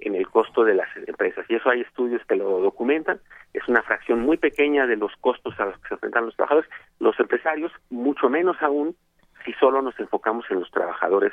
[0.00, 1.44] en el costo de las empresas.
[1.48, 3.20] Y eso hay estudios que lo documentan.
[3.52, 6.70] Es una fracción muy pequeña de los costos a los que se enfrentan los trabajadores.
[6.98, 8.96] Los empresarios, mucho menos aún
[9.44, 11.32] si solo nos enfocamos en los trabajadores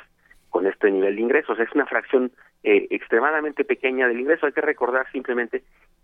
[0.50, 1.58] con este nivel de ingresos.
[1.58, 2.32] Es una fracción
[2.62, 4.46] eh, extremadamente pequeña del ingreso.
[4.46, 5.62] Hay que recordar simplemente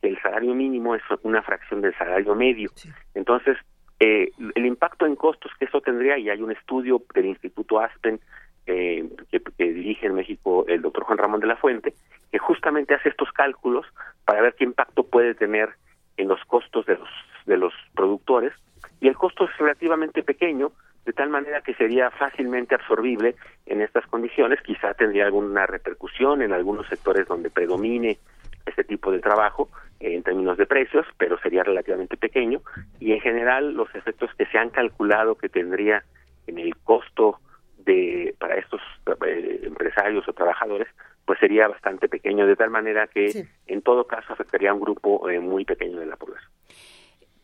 [0.09, 2.71] el salario mínimo es una fracción del salario medio.
[3.15, 3.57] Entonces,
[4.01, 8.21] eh, el impacto en costos que eso tendría, y hay un estudio del Instituto Aspen
[8.67, 11.95] eh, que, dirige en México el doctor Juan Ramón de la Fuente,
[12.31, 13.87] que justamente hace estos cálculos
[14.25, 15.71] para ver qué impacto puede tener
[16.17, 17.09] en los costos de los,
[17.47, 18.53] de los productores,
[19.01, 20.73] y el costo es relativamente pequeño,
[21.05, 23.37] de tal manera que sería fácilmente absorbible
[23.67, 28.19] en estas condiciones, quizá tendría alguna repercusión en algunos sectores donde predomine
[28.67, 29.69] este tipo de trabajo
[30.01, 32.61] en términos de precios, pero sería relativamente pequeño
[33.01, 36.05] y en general los efectos que se han calculado que tendría
[36.47, 37.39] en el costo
[37.79, 38.81] de para estos
[39.27, 40.89] eh, empresarios o trabajadores
[41.25, 45.29] pues sería bastante pequeño de tal manera que en todo caso afectaría a un grupo
[45.29, 46.51] eh, muy pequeño de la población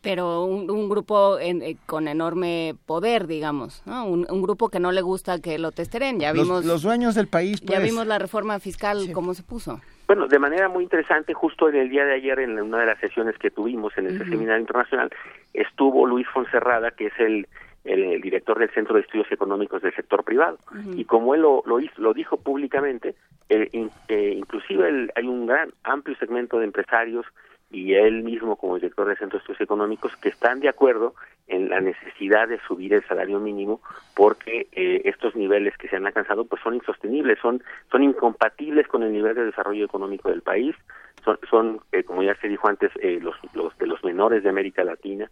[0.01, 4.05] pero un, grupo eh, con enorme poder, digamos, ¿no?
[4.05, 6.19] Un, grupo que no le gusta que lo testeren.
[6.19, 7.61] Ya vimos los, dueños del país.
[7.61, 7.83] Ya pues.
[7.83, 9.79] vimos la reforma fiscal cómo se puso.
[10.11, 12.99] Bueno, de manera muy interesante, justo en el día de ayer, en una de las
[12.99, 15.09] sesiones que tuvimos en ese seminario internacional,
[15.53, 17.47] estuvo Luis Fonserrada, que es el,
[17.85, 20.57] el, director del Centro de Estudios Económicos del Sector Privado.
[20.97, 23.15] Y como él lo, lo, hizo, lo dijo públicamente,
[23.47, 23.69] eh,
[24.09, 27.25] eh, inclusive hay un gran, amplio segmento de empresarios
[27.71, 31.15] y él mismo como director de Centros de Estudios Económicos que están de acuerdo
[31.47, 33.81] en la necesidad de subir el salario mínimo
[34.15, 39.03] porque eh, estos niveles que se han alcanzado pues son insostenibles, son son incompatibles con
[39.03, 40.75] el nivel de desarrollo económico del país,
[41.23, 44.49] son, son eh, como ya se dijo antes eh, los, los de los menores de
[44.49, 45.29] América Latina,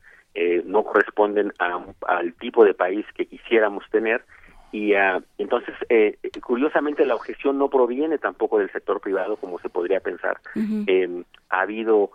[0.65, 4.23] no corresponden al tipo de país que quisiéramos tener
[4.71, 9.69] y uh, entonces, eh, curiosamente, la objeción no proviene tampoco del sector privado, como se
[9.69, 10.39] podría pensar.
[10.87, 12.11] eh, ha habido eh,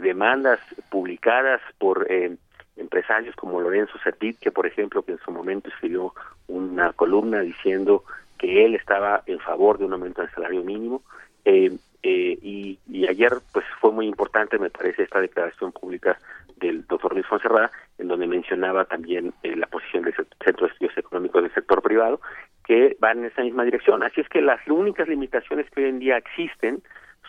[0.00, 2.36] demandas publicadas por eh,
[2.76, 6.14] empresarios como Lorenzo Sertit, que por ejemplo, que en su momento escribió
[6.48, 8.04] una columna diciendo
[8.38, 11.02] que él estaba en favor de un aumento del salario mínimo.
[11.44, 11.70] Eh,
[12.02, 16.18] y, y, ayer pues fue muy importante, me parece, esta declaración pública
[16.56, 20.96] del doctor Luis Fonserrada, en donde mencionaba también eh, la posición del Centro de Estudios
[20.96, 22.20] Económicos del sector privado,
[22.64, 24.02] que van en esa misma dirección.
[24.02, 26.82] Así es que las únicas limitaciones que hoy en día existen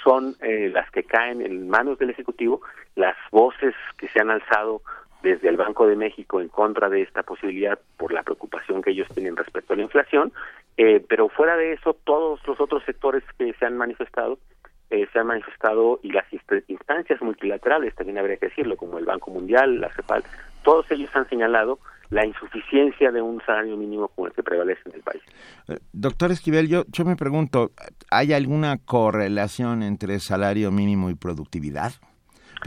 [0.04, 2.62] son eh, las que caen en manos del Ejecutivo,
[2.96, 4.82] las voces que se han alzado
[5.24, 9.08] desde el Banco de México en contra de esta posibilidad por la preocupación que ellos
[9.14, 10.34] tienen respecto a la inflación,
[10.78, 14.40] eh, pero fuera de eso, todos los otros sectores que se han manifestado,
[14.90, 16.26] eh, se han manifestado y las
[16.68, 20.24] instancias multilaterales, también habría que decirlo, como el Banco Mundial, la CEPAL,
[20.64, 21.80] todos ellos han señalado
[22.12, 25.24] la insuficiencia de un salario mínimo como el que prevalece en el país.
[25.70, 27.72] Eh, doctor Esquivel, yo, yo me pregunto,
[28.12, 31.94] ¿hay alguna correlación entre salario mínimo y productividad?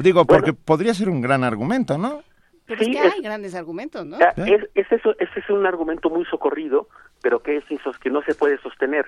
[0.03, 2.23] Digo, porque podría ser un gran argumento, ¿no?
[2.67, 4.19] Pero es que hay grandes argumentos, ¿no?
[4.19, 6.89] Es, es eso, ese es un argumento muy socorrido,
[7.23, 7.65] pero que es
[8.01, 9.05] que no se puede sostener.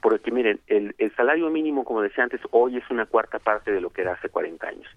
[0.00, 3.80] Porque miren, el, el, salario mínimo, como decía antes, hoy es una cuarta parte de
[3.80, 4.88] lo que era hace 40 años.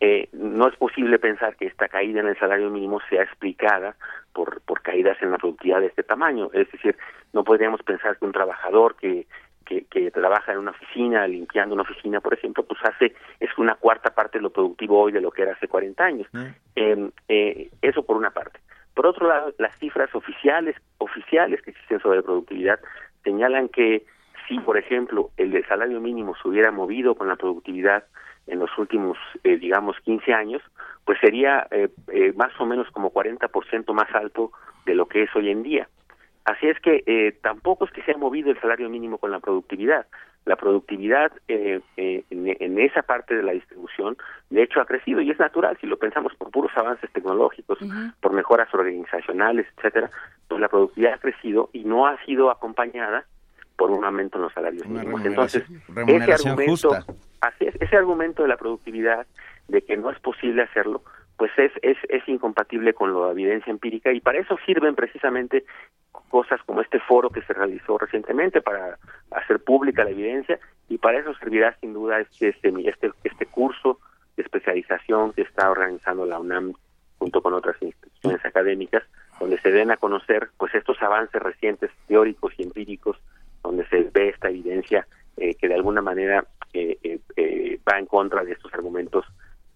[0.00, 3.96] Eh, no es posible pensar que esta caída en el salario mínimo sea explicada
[4.32, 6.50] por, por caídas en la productividad de este tamaño.
[6.52, 6.96] Es decir,
[7.32, 9.26] no podríamos pensar que un trabajador que
[9.66, 14.14] que, trabaja en una oficina, limpiando una oficina, por ejemplo, pues hace, es una cuarta
[14.14, 16.28] parte de lo productivo hoy de lo que era hace 40 años.
[16.32, 16.44] Mm.
[16.76, 18.60] Em, eh, eso por una parte.
[18.94, 22.80] Por otro lado, las cifras oficiales, oficiales que existen sobre productividad
[23.24, 24.06] señalan que
[24.48, 28.04] si, por ejemplo, el salario mínimo se hubiera movido con la productividad
[28.46, 30.62] en los últimos, eh, digamos, 15 años,
[31.04, 31.88] pues sería eh,
[32.36, 34.52] más o menos como 40% más alto
[34.84, 35.88] de lo que es hoy en día.
[36.46, 39.40] Así es que eh, tampoco es que se ha movido el salario mínimo con la
[39.40, 40.06] productividad.
[40.44, 44.16] La productividad eh, eh, en, esa parte de la distribución,
[44.48, 47.80] de hecho, ha crecido y es natural si lo pensamos por puros avances tecnológicos,
[48.20, 50.08] por mejoras organizacionales, etcétera.
[50.46, 53.24] Pues la productividad ha crecido y no ha sido acompañada
[53.76, 55.24] por un aumento en los salarios mínimos.
[55.24, 55.64] Entonces,
[56.06, 56.90] ese argumento,
[57.40, 59.26] así es, ese argumento de la productividad,
[59.68, 61.02] de que no es posible hacerlo,
[61.36, 65.64] pues es, es, es incompatible con la evidencia empírica y para eso sirven precisamente
[66.30, 68.98] cosas como este foro que se realizó recientemente para
[69.32, 70.58] hacer pública la evidencia
[70.88, 73.98] y para eso servirá sin duda este, este, este, este curso
[74.36, 76.72] de especialización que está organizando la UNAM
[77.18, 79.02] junto con otras instituciones académicas
[79.38, 83.18] donde se den a conocer pues estos avances recientes teóricos y empíricos
[83.66, 85.06] donde se ve esta evidencia
[85.36, 86.98] eh, que de alguna manera eh,
[87.36, 89.24] eh, va en contra de estos argumentos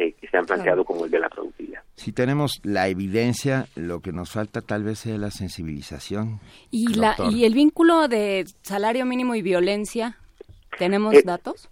[0.00, 1.82] eh, que se han planteado como el de la productividad.
[1.94, 6.40] Si tenemos la evidencia, lo que nos falta tal vez es la sensibilización.
[6.70, 10.16] ¿Y, la, y el vínculo de salario mínimo y violencia?
[10.78, 11.68] ¿Tenemos eh, datos?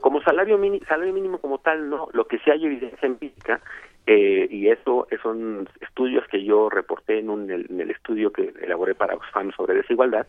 [0.00, 2.06] como salario, mínimo, salario mínimo como tal, no.
[2.12, 3.60] Lo que sí hay evidencia empírica,
[4.06, 8.94] eh, y eso son estudios que yo reporté en, un, en, el, estudio que elaboré
[8.94, 10.26] para Oxfam sobre desigualdad,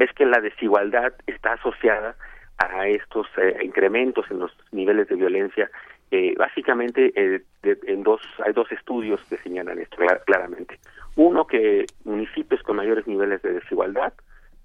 [0.00, 2.16] es que la desigualdad está asociada
[2.58, 3.26] a estos
[3.62, 5.70] incrementos en los niveles de violencia.
[6.10, 9.96] Eh, básicamente eh, en dos hay dos estudios que señalan esto
[10.26, 10.78] claramente.
[11.16, 14.12] Uno que municipios con mayores niveles de desigualdad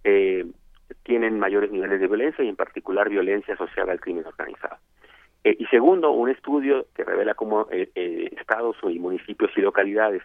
[0.04, 0.46] eh,
[1.04, 4.78] tienen mayores niveles de violencia y en particular violencia asociada al crimen organizado
[5.44, 10.22] y segundo un estudio que revela cómo estados y municipios y localidades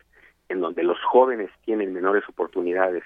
[0.49, 3.05] en donde los jóvenes tienen menores oportunidades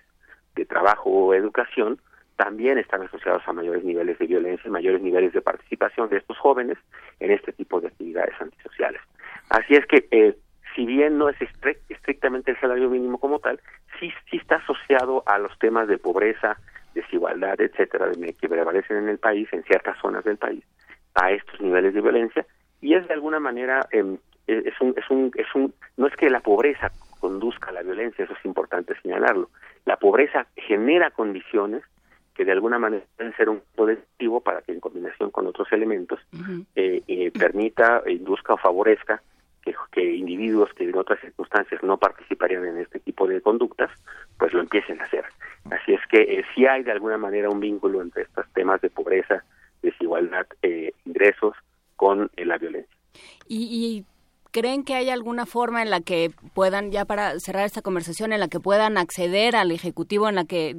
[0.54, 2.00] de trabajo o educación
[2.36, 6.78] también están asociados a mayores niveles de violencia, mayores niveles de participación de estos jóvenes
[7.18, 9.00] en este tipo de actividades antisociales.
[9.50, 10.36] Así es que, eh,
[10.76, 11.36] si bien no es
[11.88, 13.60] estrictamente el salario mínimo como tal,
[13.98, 16.56] sí, sí está asociado a los temas de pobreza,
[16.94, 20.62] desigualdad, etcétera, que prevalecen en el país, en ciertas zonas del país,
[21.20, 22.46] a estos niveles de violencia,
[22.80, 26.16] y es de alguna manera, em, e, es un, es un, es un, no es
[26.16, 26.90] que la pobreza
[27.20, 29.50] conduzca a la violencia, eso es importante señalarlo.
[29.84, 31.82] La pobreza genera condiciones
[32.34, 36.20] que de alguna manera pueden ser un positivo para que en combinación con otros elementos
[36.76, 39.20] eh, eh, permita, induzca o favorezca
[39.60, 43.90] que, que, individuos que en otras circunstancias no participarían en este tipo de conductas,
[44.38, 45.24] pues lo empiecen a hacer.
[45.70, 48.90] Así es que eh, sí hay de alguna manera un vínculo entre estos temas de
[48.90, 49.42] pobreza,
[49.82, 50.47] desigualdad, eh,
[51.18, 51.54] ingresos
[51.96, 52.96] con la violencia.
[53.48, 54.04] y
[54.50, 58.40] ¿Creen que hay alguna forma en la que puedan, ya para cerrar esta conversación, en
[58.40, 60.74] la que puedan acceder al Ejecutivo, en la que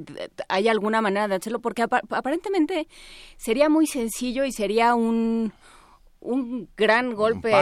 [0.48, 1.60] hay alguna manera de hacerlo?
[1.60, 2.88] Porque aparentemente
[3.36, 5.52] sería muy sencillo y sería un,
[6.18, 7.52] un gran golpe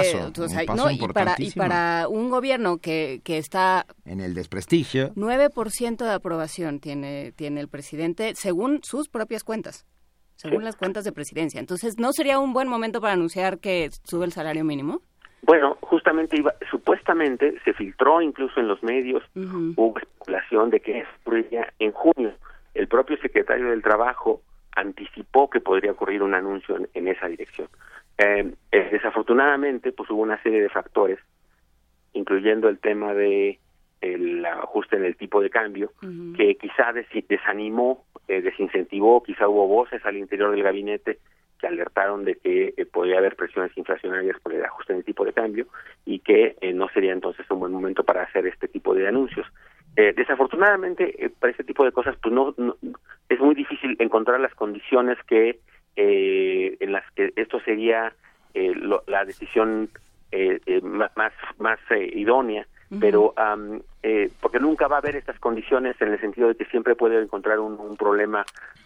[0.90, 6.80] y para y para un gobierno que, que está en el desprestigio 9% de aprobación
[6.80, 9.86] tiene tiene el presidente según sus propias cuentas
[10.38, 14.24] según las cuentas de presidencia entonces no sería un buen momento para anunciar que sube
[14.24, 15.02] el salario mínimo
[15.42, 21.72] bueno, justamente iba, supuestamente se filtró incluso en los medios, hubo especulación de que ocurriría
[21.78, 22.34] en junio.
[22.74, 24.42] El propio secretario del Trabajo
[24.76, 27.68] anticipó que podría ocurrir un anuncio en, esa dirección.
[28.18, 31.18] Eh, eh, desafortunadamente, pues hubo una serie de factores
[32.14, 33.58] incluyendo el tema de
[34.00, 35.92] el ajuste en el tipo de cambio,
[36.36, 41.18] que quizá desanimó, eh, desincentivó, quizá hubo voces al interior del gabinete
[41.58, 45.24] que alertaron de que eh, podría haber presiones inflacionarias por el ajuste en el tipo
[45.24, 45.66] de cambio
[46.04, 49.46] y que eh, no sería entonces un buen momento para hacer este tipo de anuncios.
[49.96, 52.54] Eh, desafortunadamente, para este tipo de cosas, pues no,
[53.28, 55.58] es muy difícil encontrar las condiciones que
[56.00, 58.12] en las que esto sería
[58.54, 59.90] la decisión
[60.84, 61.80] más más
[62.12, 62.68] idónea
[63.00, 63.34] pero
[64.40, 67.58] porque nunca va a haber estas condiciones en el sentido de que siempre puede encontrar
[67.60, 68.44] un, problema,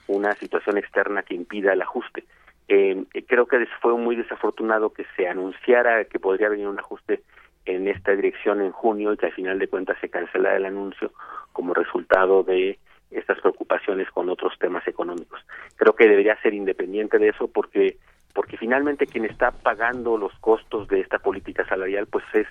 [0.09, 2.25] una situación externa que impida el ajuste.
[2.69, 7.23] Eh, creo que fue muy desafortunado que se anunciara que podría venir un ajuste
[7.65, 11.13] en esta dirección en junio y que al final de cuentas se cancelara el anuncio
[11.53, 12.79] como resultado de
[13.11, 15.41] estas preocupaciones con otros temas económicos.
[15.77, 17.97] Creo que debería ser independiente de eso porque
[18.35, 22.47] porque finalmente quien está pagando los costos de esta política salarial pues es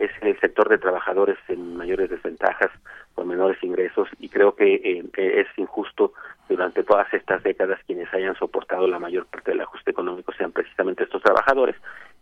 [0.00, 2.70] es el sector de trabajadores en mayores desventajas,
[3.14, 6.12] con menores ingresos, y creo que eh, es injusto
[6.48, 11.04] durante todas estas décadas quienes hayan soportado la mayor parte del ajuste económico sean precisamente
[11.04, 11.76] estos trabajadores.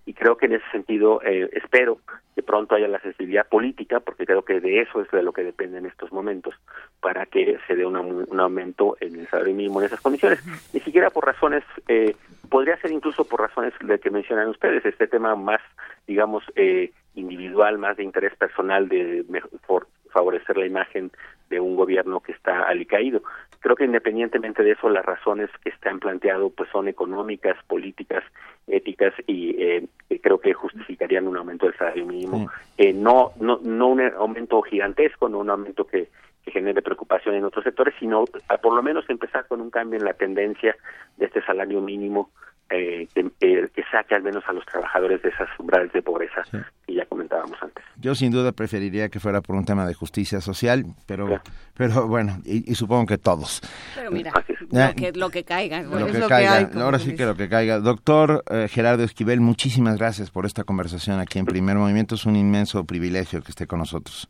[0.05, 1.99] Y creo que en ese sentido eh, espero
[2.35, 5.45] que pronto haya la sensibilidad política, porque creo que de eso es de lo que
[5.45, 6.55] depende en estos momentos,
[7.01, 10.43] para que se dé un aumento en el salario mínimo en esas condiciones.
[10.73, 12.17] Ni siquiera por razones, eh,
[12.49, 15.61] podría ser incluso por razones de que mencionan ustedes, este tema más,
[16.07, 19.25] digamos, eh, individual, más de interés personal, de
[19.67, 21.11] por favorecer la imagen
[21.51, 23.23] de un gobierno que está alicaído.
[23.61, 28.23] Creo que independientemente de eso, las razones que están planteado pues son económicas, políticas,
[28.67, 29.89] éticas y eh,
[30.23, 32.51] creo que justificarían un aumento del salario mínimo.
[32.77, 36.09] Eh, no, no, no un aumento gigantesco, no un aumento que,
[36.45, 39.99] que genere preocupación en otros sectores, sino a por lo menos empezar con un cambio
[39.99, 40.77] en la tendencia
[41.17, 42.31] de este salario mínimo
[42.71, 46.43] eh, que, saque al menos a los trabajadores de esas umbrales de pobreza
[46.87, 47.83] que ya comentábamos antes.
[47.97, 51.41] Yo sin duda preferiría que fuera por un tema de justicia social, pero
[51.75, 53.63] pero bueno, y, supongo que todos.
[53.95, 54.33] Pero mira,
[54.71, 55.83] lo que, lo que caiga.
[55.83, 57.79] Lo que caiga, ahora sí que lo que caiga.
[57.79, 62.17] Doctor eh, Gerardo Esquivel, muchísimas gracias por esta conversación aquí en Primer Movimiento.
[62.17, 64.29] Es un inmenso privilegio que esté con nosotros.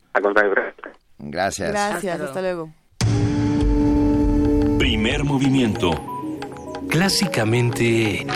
[1.18, 1.70] Gracias.
[1.70, 2.72] Gracias, hasta luego.
[4.78, 6.17] Primer Movimiento
[6.88, 8.26] clásicamente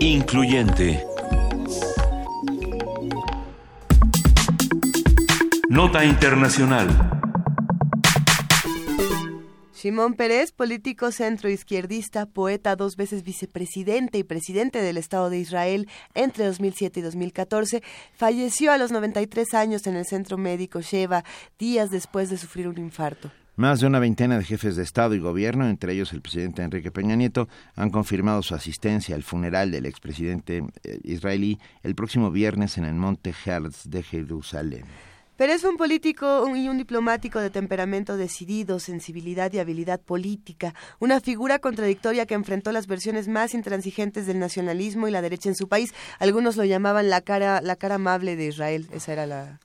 [0.00, 1.04] incluyente.
[5.68, 6.88] Nota Internacional.
[9.72, 16.46] Simón Pérez, político centroizquierdista, poeta, dos veces vicepresidente y presidente del Estado de Israel entre
[16.46, 17.82] 2007 y 2014,
[18.14, 21.24] falleció a los 93 años en el centro médico Sheva,
[21.58, 23.32] días después de sufrir un infarto.
[23.54, 26.90] Más de una veintena de jefes de Estado y Gobierno, entre ellos el presidente Enrique
[26.90, 32.78] Peña Nieto, han confirmado su asistencia al funeral del expresidente eh, israelí el próximo viernes
[32.78, 34.84] en el Monte Herz de Jerusalén.
[35.36, 41.20] Pero es un político y un diplomático de temperamento decidido, sensibilidad y habilidad política, una
[41.20, 45.68] figura contradictoria que enfrentó las versiones más intransigentes del nacionalismo y la derecha en su
[45.68, 45.92] país.
[46.20, 49.60] Algunos lo llamaban la cara, la cara amable de Israel, ese era la,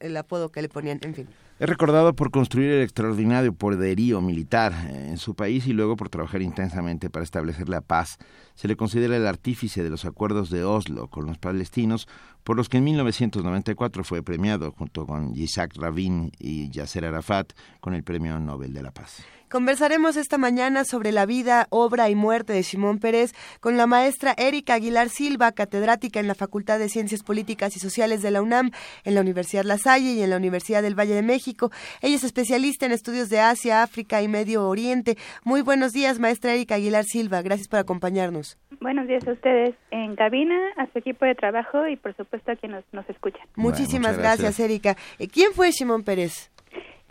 [0.00, 1.28] el apodo que le ponían, en fin.
[1.58, 6.08] Es recordado por construir el extraordinario poderío militar eh, en su país y luego por
[6.08, 8.18] trabajar intensamente para establecer la paz.
[8.54, 12.08] Se le considera el artífice de los acuerdos de Oslo con los palestinos,
[12.42, 17.94] por los que en 1994 fue premiado junto con Yitzhak Rabin y Yasser Arafat con
[17.94, 19.22] el Premio Nobel de la Paz.
[19.52, 24.34] Conversaremos esta mañana sobre la vida, obra y muerte de Simón Pérez con la maestra
[24.38, 28.70] Erika Aguilar Silva, catedrática en la Facultad de Ciencias Políticas y Sociales de la UNAM,
[29.04, 31.70] en la Universidad La Salle y en la Universidad del Valle de México.
[32.00, 35.16] Ella es especialista en estudios de Asia, África y Medio Oriente.
[35.44, 37.42] Muy buenos días, maestra Erika Aguilar Silva.
[37.42, 38.56] Gracias por acompañarnos.
[38.80, 42.56] Buenos días a ustedes en cabina, a su equipo de trabajo y por supuesto a
[42.56, 43.42] quienes nos, escuchan.
[43.56, 44.58] Muchísimas gracias.
[44.58, 44.96] Erika.
[45.18, 46.51] Eh, ¿Quién fue Simón Pérez?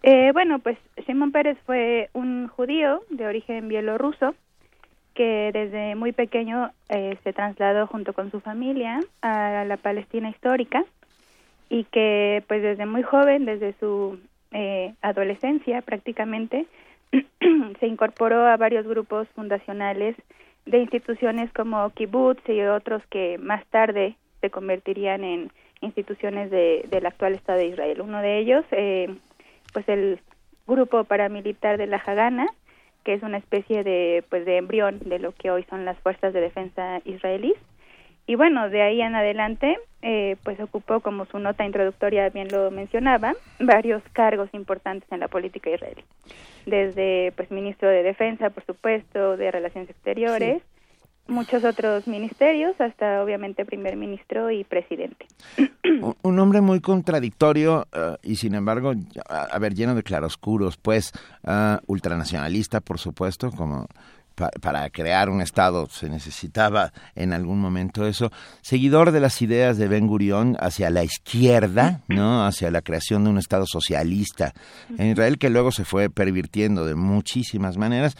[0.03, 4.34] Eh, bueno, pues Simón Pérez fue un judío de origen bielorruso
[5.14, 10.86] que desde muy pequeño eh, se trasladó junto con su familia a la Palestina histórica
[11.69, 14.19] y que pues desde muy joven, desde su
[14.52, 16.65] eh, adolescencia prácticamente,
[17.80, 20.15] se incorporó a varios grupos fundacionales
[20.65, 25.52] de instituciones como kibbutz y otros que más tarde se convertirían en
[25.82, 28.02] instituciones de, del actual Estado de Israel.
[28.02, 29.14] Uno de ellos eh,
[29.73, 30.19] pues el
[30.68, 32.48] grupo paramilitar de la Hagana,
[33.03, 36.34] que es una especie de pues de embrión de lo que hoy son las fuerzas
[36.34, 37.57] de defensa israelíes.
[38.27, 42.72] Y bueno, de ahí en adelante, eh, pues ocupó, como su nota introductoria bien lo
[42.72, 46.03] mencionaba, varios cargos importantes en la política israelí.
[46.65, 50.61] Desde, pues, ministro de Defensa, por supuesto, de Relaciones Exteriores,
[51.27, 55.26] muchos otros ministerios, hasta obviamente primer ministro y presidente.
[56.23, 58.93] Un, hombre muy contradictorio eh, y sin embargo,
[59.27, 61.11] a, ver, lleno de claroscuros, pues
[61.43, 63.88] uh, ultranacionalista, por supuesto, como
[64.35, 68.31] para crear un Estado se necesitaba en algún momento eso,
[68.61, 72.45] seguidor de las ideas de Ben Gurión hacia la izquierda, ¿no?
[72.45, 74.53] hacia la creación de un Estado socialista
[74.98, 78.15] en Israel, que luego se fue pervirtiendo de muchísimas maneras,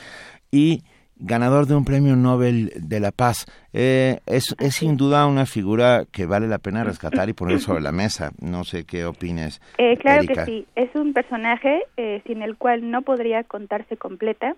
[0.52, 0.84] y
[1.22, 3.45] ganador de un premio Nobel de la Paz.
[3.73, 7.81] Eh, es, es, sin duda una figura que vale la pena rescatar y poner sobre
[7.81, 8.31] la mesa.
[8.41, 9.61] No sé qué opines.
[9.77, 10.68] Eh, claro que sí.
[10.76, 14.56] Es un personaje eh, sin el cual no podría contarse completa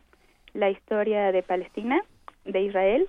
[0.54, 2.02] la historia de Palestina,
[2.46, 3.08] de Israel,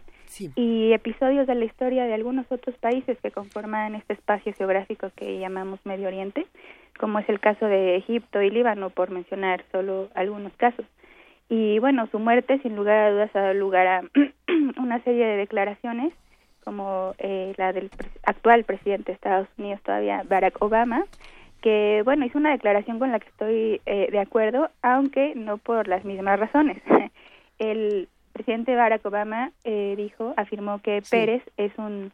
[0.57, 5.39] y episodios de la historia de algunos otros países que conforman este espacio geográfico que
[5.39, 6.47] llamamos Medio Oriente,
[6.99, 10.87] como es el caso de Egipto y Líbano, por mencionar solo algunos casos.
[11.49, 14.03] Y bueno, su muerte sin lugar a dudas ha dado lugar a
[14.81, 16.13] una serie de declaraciones
[16.65, 17.91] como eh, la del
[18.25, 21.05] actual presidente de Estados Unidos todavía, Barack Obama,
[21.61, 25.89] que bueno, hizo una declaración con la que estoy eh, de acuerdo, aunque no por
[25.89, 26.79] las mismas razones.
[27.59, 32.13] El presidente Barack Obama eh, dijo, afirmó que Pérez es un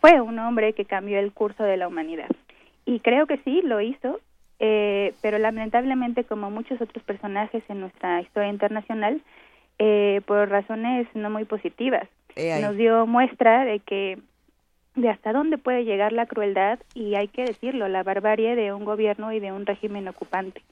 [0.00, 2.28] fue un hombre que cambió el curso de la humanidad.
[2.84, 4.20] Y creo que sí, lo hizo,
[4.60, 9.20] eh, pero lamentablemente como muchos otros personajes en nuestra historia internacional,
[9.78, 12.08] eh, por razones no muy positivas,
[12.60, 14.18] nos dio muestra de que
[14.94, 18.84] de hasta dónde puede llegar la crueldad y hay que decirlo, la barbarie de un
[18.84, 20.62] gobierno y de un régimen ocupante.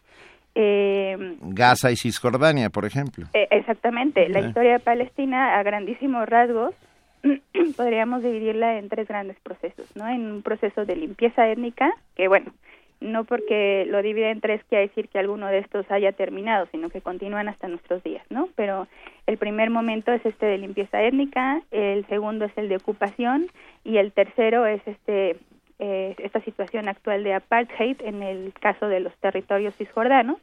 [0.55, 3.27] Eh, Gaza y Cisjordania, por ejemplo.
[3.35, 6.75] Eh, exactamente, la historia de Palestina a grandísimos rasgos
[7.77, 10.09] podríamos dividirla en tres grandes procesos, ¿no?
[10.09, 12.53] En un proceso de limpieza étnica, que bueno,
[13.01, 16.91] no porque lo divide en tres quiere decir que alguno de estos haya terminado, sino
[16.91, 18.49] que continúan hasta nuestros días, ¿no?
[18.55, 18.89] Pero
[19.27, 23.49] el primer momento es este de limpieza étnica, el segundo es el de ocupación
[23.85, 25.37] y el tercero es este
[25.79, 30.39] eh, esta situación actual de apartheid en el caso de los territorios cisjordanos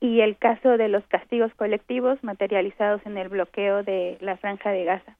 [0.00, 4.84] y el caso de los castigos colectivos materializados en el bloqueo de la franja de
[4.84, 5.16] Gaza.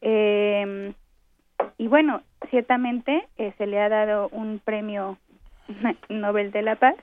[0.00, 0.92] Eh,
[1.78, 5.16] y bueno, ciertamente eh, se le ha dado un premio
[6.08, 6.96] Nobel de la Paz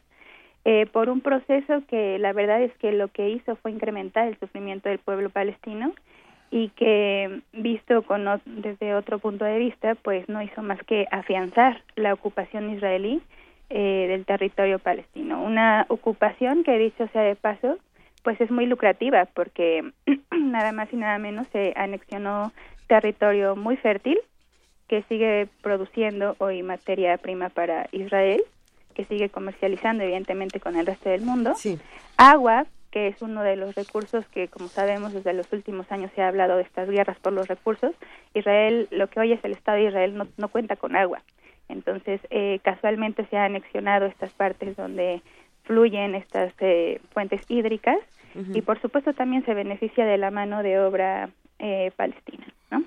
[0.65, 4.37] eh, por un proceso que la verdad es que lo que hizo fue incrementar el
[4.39, 5.93] sufrimiento del pueblo palestino
[6.51, 11.81] y que visto con, desde otro punto de vista pues no hizo más que afianzar
[11.95, 13.21] la ocupación israelí
[13.69, 15.41] eh, del territorio palestino.
[15.41, 17.77] Una ocupación que dicho sea de paso
[18.23, 19.91] pues es muy lucrativa porque
[20.31, 22.51] nada más y nada menos se anexionó
[22.87, 24.19] territorio muy fértil
[24.89, 28.41] que sigue produciendo hoy materia prima para Israel
[28.93, 31.53] que sigue comercializando evidentemente con el resto del mundo
[32.17, 36.21] agua que es uno de los recursos que, como sabemos, desde los últimos años se
[36.21, 37.93] ha hablado de estas guerras por los recursos.
[38.33, 41.21] Israel, lo que hoy es el Estado de Israel, no, no cuenta con agua.
[41.67, 45.21] Entonces, eh, casualmente se han anexionado estas partes donde
[45.63, 47.99] fluyen estas eh, fuentes hídricas
[48.53, 52.45] y, por supuesto, también se beneficia de la mano de obra eh, palestina.
[52.71, 52.83] ¿no?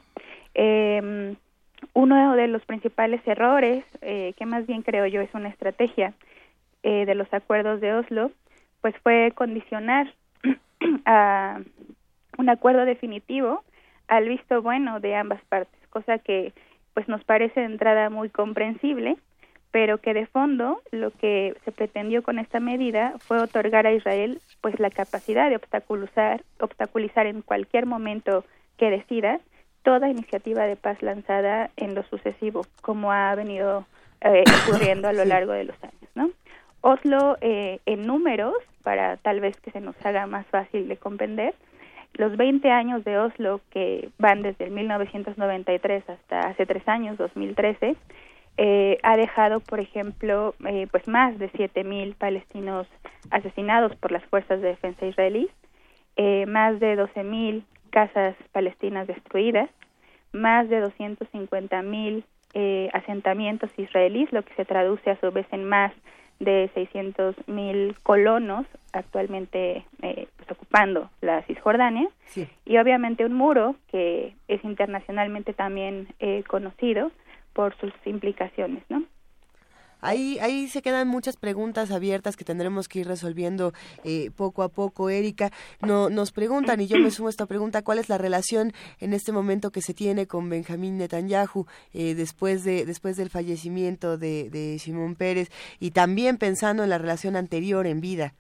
[1.95, 6.15] Uno de los principales errores, que más bien creo yo es una estrategia
[6.83, 8.31] de los acuerdos de Oslo,
[8.81, 10.13] pues fue condicionar
[11.07, 11.61] a
[12.39, 13.63] un acuerdo definitivo
[14.09, 16.53] al visto bueno de ambas partes, cosa que
[16.95, 19.17] pues nos parece de entrada muy comprensible,
[19.71, 24.41] pero que de fondo lo que se pretendió con esta medida fue otorgar a Israel
[24.61, 28.45] pues la capacidad de obstaculizar, obstaculizar en cualquier momento
[28.77, 29.41] que decida
[29.83, 33.85] toda iniciativa de paz lanzada en lo sucesivo, como ha venido
[34.21, 36.31] eh, ocurriendo a lo largo de los años, ¿no?
[36.81, 41.55] Oslo eh, en números para tal vez que se nos haga más fácil de comprender.
[42.15, 47.97] Los 20 años de Oslo, que van desde el 1993 hasta hace tres años, 2013,
[48.59, 52.87] eh, ha dejado, por ejemplo, eh, pues más de 7.000 palestinos
[53.31, 55.51] asesinados por las fuerzas de defensa israelíes,
[56.17, 59.71] eh, más de 12.000 casas palestinas destruidas,
[60.33, 62.25] más de 250.000
[62.55, 65.93] eh, asentamientos israelíes, lo que se traduce a su vez en más
[66.41, 72.09] de 600 mil colonos actualmente eh, pues, ocupando la Cisjordania
[72.65, 77.13] y obviamente un muro que es internacionalmente también eh, conocido
[77.53, 79.05] por sus implicaciones, ¿no?
[80.03, 83.73] Ahí, ahí se quedan muchas preguntas abiertas que tendremos que ir resolviendo
[84.05, 85.11] eh, poco a poco.
[85.11, 85.51] Erika,
[85.81, 89.13] no, nos preguntan, y yo me sumo a esta pregunta, ¿cuál es la relación en
[89.13, 94.51] este momento que se tiene con Benjamín Netanyahu eh, después, de, después del fallecimiento de,
[94.51, 98.35] de Simón Pérez y también pensando en la relación anterior en vida?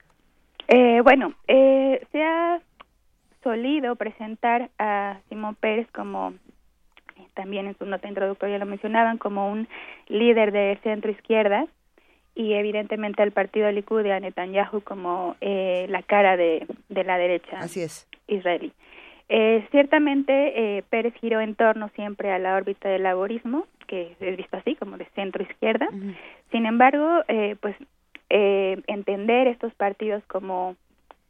[0.66, 2.60] Eh, bueno, se ha
[3.42, 6.34] solido presentar a Simón Pérez como
[7.34, 9.68] también en su nota introductoria lo mencionaban, como un
[10.08, 11.66] líder de centro izquierda
[12.34, 17.58] y evidentemente al partido Likud de Netanyahu como eh, la cara de, de la derecha
[17.58, 18.08] Así es.
[18.26, 18.72] israelí.
[19.28, 24.36] Eh, ciertamente eh, Pérez giró en torno siempre a la órbita del laborismo, que es
[24.36, 25.88] visto así como de centro izquierda.
[26.50, 27.76] Sin embargo, eh, pues
[28.30, 30.76] eh, entender estos partidos como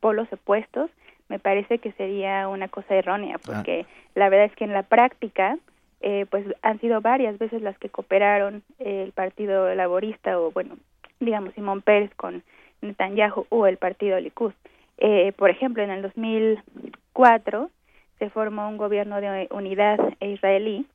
[0.01, 0.91] polos opuestos
[1.29, 5.57] me parece que sería una cosa errónea, porque la verdad es que en la práctica
[6.03, 10.77] eh, pues han sido varias veces las que cooperaron el Partido Laborista o bueno,
[11.21, 12.43] digamos Simón Pérez con
[12.81, 14.53] Netanyahu o el Partido Likud.
[14.99, 17.71] Eh, por ejemplo, en el 2004
[18.19, 20.87] se formó un gobierno de unidad israelí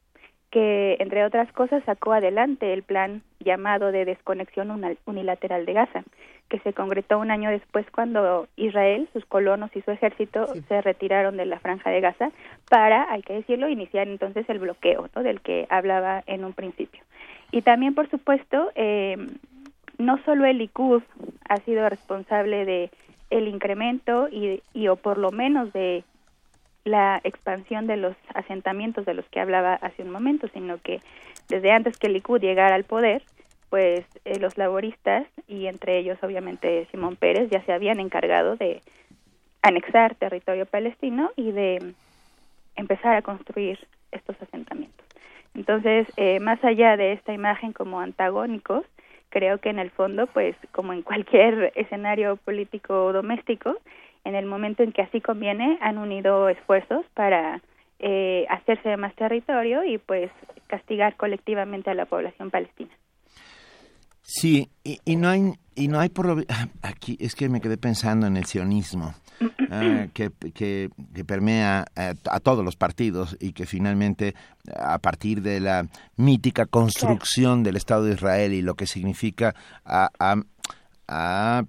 [0.51, 6.03] que, entre otras cosas, sacó adelante el plan llamado de desconexión unilateral de Gaza,
[6.49, 11.35] que se concretó un año después cuando Israel, sus colonos y su ejército se retiraron
[11.35, 12.31] de la franja de Gaza
[12.69, 15.23] para, hay que decirlo, iniciar entonces el bloqueo ¿no?
[15.23, 17.03] del que hablaba en un principio.
[17.51, 19.17] Y también, por supuesto, eh,
[19.97, 21.03] no solo el Likud
[21.49, 22.89] ha sido responsable de
[23.29, 26.03] el incremento y, y o por lo menos de
[26.87, 31.01] la expansión de los asentamientos de los que hablaba hace un momento, sino que
[31.49, 33.23] desde antes que el Likud llegara al poder,
[33.69, 38.81] pues eh, los laboristas y entre ellos obviamente Simón Pérez ya se habían encargado de
[39.61, 41.93] anexar territorio palestino y de
[42.75, 43.79] empezar a construir
[44.11, 45.05] estos asentamientos.
[45.53, 48.85] Entonces, eh, más allá de esta imagen como antagónicos,
[49.29, 53.75] creo que en el fondo, pues como en cualquier escenario político doméstico,
[54.27, 57.61] en el momento en que así conviene, han unido esfuerzos para
[57.99, 60.29] eh, hacerse de más territorio y pues
[60.67, 62.91] castigar colectivamente a la población palestina.
[64.21, 66.45] Sí, y, y no hay y no hay por
[66.81, 69.13] aquí es que me quedé pensando en el sionismo
[69.71, 74.35] eh, que, que, que, permea a, a, todos los partidos y que finalmente
[74.75, 75.87] a partir de la
[76.17, 79.55] mítica construcción del Estado de Israel y lo que significa
[79.85, 80.09] a,
[81.07, 81.63] a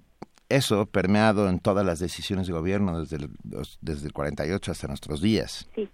[0.49, 3.29] eso permeado en todas las decisiones de gobierno desde el,
[3.81, 5.69] desde el 48 hasta nuestros días.
[5.75, 5.87] Sí.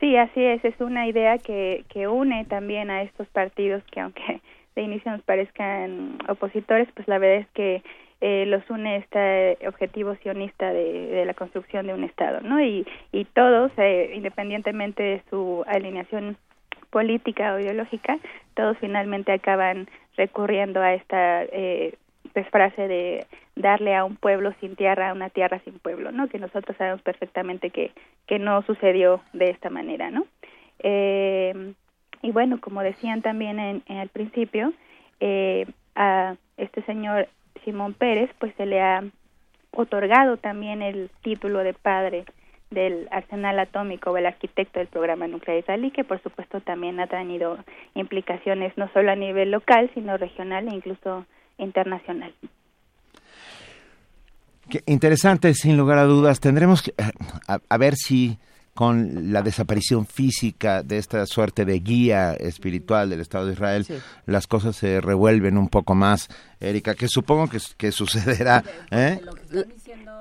[0.00, 0.64] Sí, así es.
[0.64, 4.40] Es una idea que, que une también a estos partidos que aunque
[4.74, 7.82] de inicio nos parezcan opositores, pues la verdad es que
[8.20, 12.60] eh, los une este objetivo sionista de, la construcción de un Estado, ¿no?
[12.60, 16.36] Y, y todos, eh, independientemente de su alineación
[16.90, 18.18] política o ideológica,
[18.54, 21.94] todos finalmente acaban recurriendo a esta eh,
[22.50, 23.26] frase de
[23.56, 26.28] darle a un pueblo sin tierra una tierra sin pueblo, ¿no?
[26.28, 27.92] Que nosotros sabemos perfectamente que,
[28.26, 30.26] que no sucedió de esta manera, ¿no?
[30.80, 31.74] Eh,
[32.22, 34.72] y bueno, como decían también en, en el principio,
[35.20, 37.28] eh, a este señor
[37.64, 39.04] Simón Pérez, pues se le ha
[39.72, 42.24] otorgado también el título de padre
[42.70, 47.06] del arsenal atómico o el arquitecto del programa nuclear israelí, que por supuesto también ha
[47.06, 47.58] tenido
[47.94, 51.26] implicaciones no solo a nivel local, sino regional e incluso
[51.58, 52.34] internacional.
[54.68, 56.40] Qué interesante, sin lugar a dudas.
[56.40, 56.94] Tendremos que
[57.46, 58.38] a, a ver si
[58.74, 63.94] con la desaparición física de esta suerte de guía espiritual del Estado de Israel, sí.
[64.26, 68.64] las cosas se revuelven un poco más, Erika, que supongo que, que sucederá.
[68.90, 69.20] ¿eh?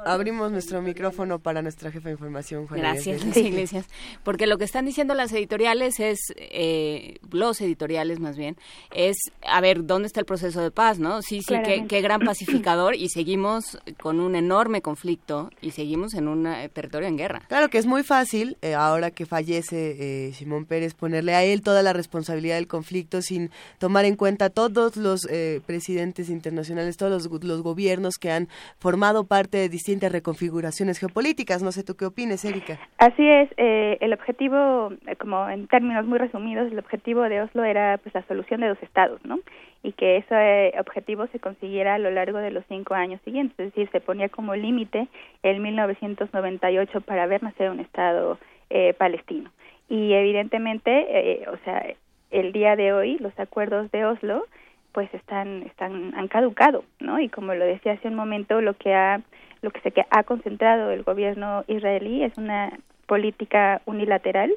[0.05, 3.45] Abrimos nuestro micrófono para nuestra jefa de información, Juan Gracias, Iglesias.
[3.45, 3.85] Iglesias.
[4.23, 8.57] Porque lo que están diciendo las editoriales es, eh, los editoriales más bien,
[8.93, 9.17] es,
[9.47, 11.21] a ver, ¿dónde está el proceso de paz, no?
[11.21, 16.27] Sí, sí, qué, qué, gran pacificador y seguimos con un enorme conflicto y seguimos en
[16.27, 17.43] un eh, territorio en guerra.
[17.47, 21.61] Claro que es muy fácil, eh, ahora que fallece eh, Simón Pérez, ponerle a él
[21.61, 27.11] toda la responsabilidad del conflicto sin tomar en cuenta todos los eh, presidentes internacionales, todos
[27.11, 28.49] los, los gobiernos que han
[28.79, 31.61] formado parte de distintas distintas reconfiguraciones geopolíticas.
[31.61, 32.79] No sé tú qué opines, Erika.
[32.97, 33.49] Así es.
[33.57, 38.25] Eh, el objetivo, como en términos muy resumidos, el objetivo de Oslo era pues la
[38.27, 39.39] solución de dos estados, ¿no?
[39.83, 43.59] Y que ese objetivo se consiguiera a lo largo de los cinco años siguientes.
[43.59, 45.09] Es decir, se ponía como límite
[45.43, 48.39] el 1998 para ver nacer un estado
[48.69, 49.51] eh, palestino.
[49.89, 51.83] Y evidentemente, eh, o sea,
[52.29, 54.45] el día de hoy los acuerdos de Oslo
[54.93, 57.19] pues están están han caducado, ¿no?
[57.19, 59.21] Y como lo decía hace un momento, lo que ha
[59.61, 62.71] lo que se ha concentrado el gobierno israelí es una
[63.05, 64.51] política unilateral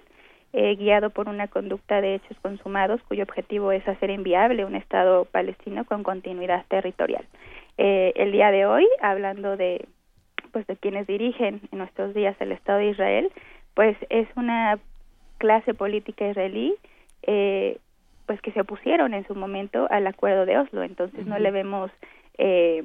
[0.52, 5.24] eh, guiado por una conducta de hechos consumados cuyo objetivo es hacer inviable un Estado
[5.24, 7.24] palestino con continuidad territorial.
[7.76, 9.86] Eh, el día de hoy, hablando de
[10.52, 13.32] pues de quienes dirigen en nuestros días el Estado de Israel,
[13.74, 14.78] pues es una
[15.38, 16.76] clase política israelí
[17.26, 17.78] eh,
[18.26, 21.30] pues que se opusieron en su momento al acuerdo de Oslo, entonces uh -huh.
[21.30, 21.90] no le vemos
[22.38, 22.84] eh,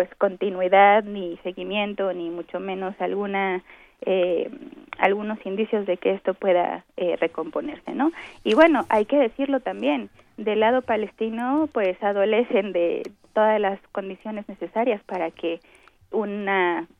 [0.00, 3.62] pues continuidad ni seguimiento ni mucho menos alguna
[4.00, 4.50] eh,
[4.96, 8.10] algunos indicios de que esto pueda eh, recomponerse, ¿no?
[8.42, 10.08] Y bueno, hay que decirlo también,
[10.38, 13.02] del lado palestino, pues adolecen de
[13.34, 15.60] todas las condiciones necesarias para que
[16.10, 16.99] una un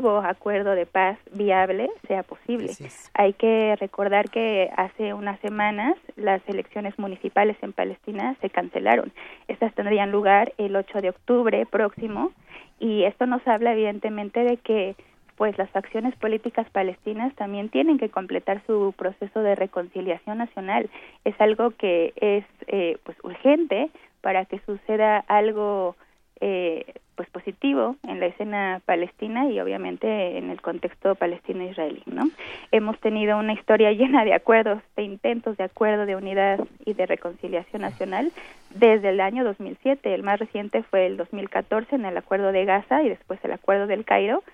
[0.00, 2.70] nuevo acuerdo de paz viable sea posible.
[3.14, 9.12] Hay que recordar que hace unas semanas las elecciones municipales en Palestina se cancelaron.
[9.48, 12.30] Estas tendrían lugar el 8 de octubre próximo
[12.78, 14.94] y esto nos habla evidentemente de que
[15.36, 20.90] pues las facciones políticas palestinas también tienen que completar su proceso de reconciliación nacional.
[21.24, 25.96] Es algo que es eh, pues urgente para que suceda algo
[26.40, 26.84] eh,
[27.18, 32.30] pues positivo en la escena palestina y obviamente en el contexto palestino-israelí, ¿no?
[32.70, 37.06] Hemos tenido una historia llena de acuerdos, de intentos de acuerdo de unidad y de
[37.06, 38.30] reconciliación nacional
[38.70, 40.14] desde el año 2007.
[40.14, 43.88] El más reciente fue el 2014 en el acuerdo de Gaza y después el acuerdo
[43.88, 44.44] del Cairo,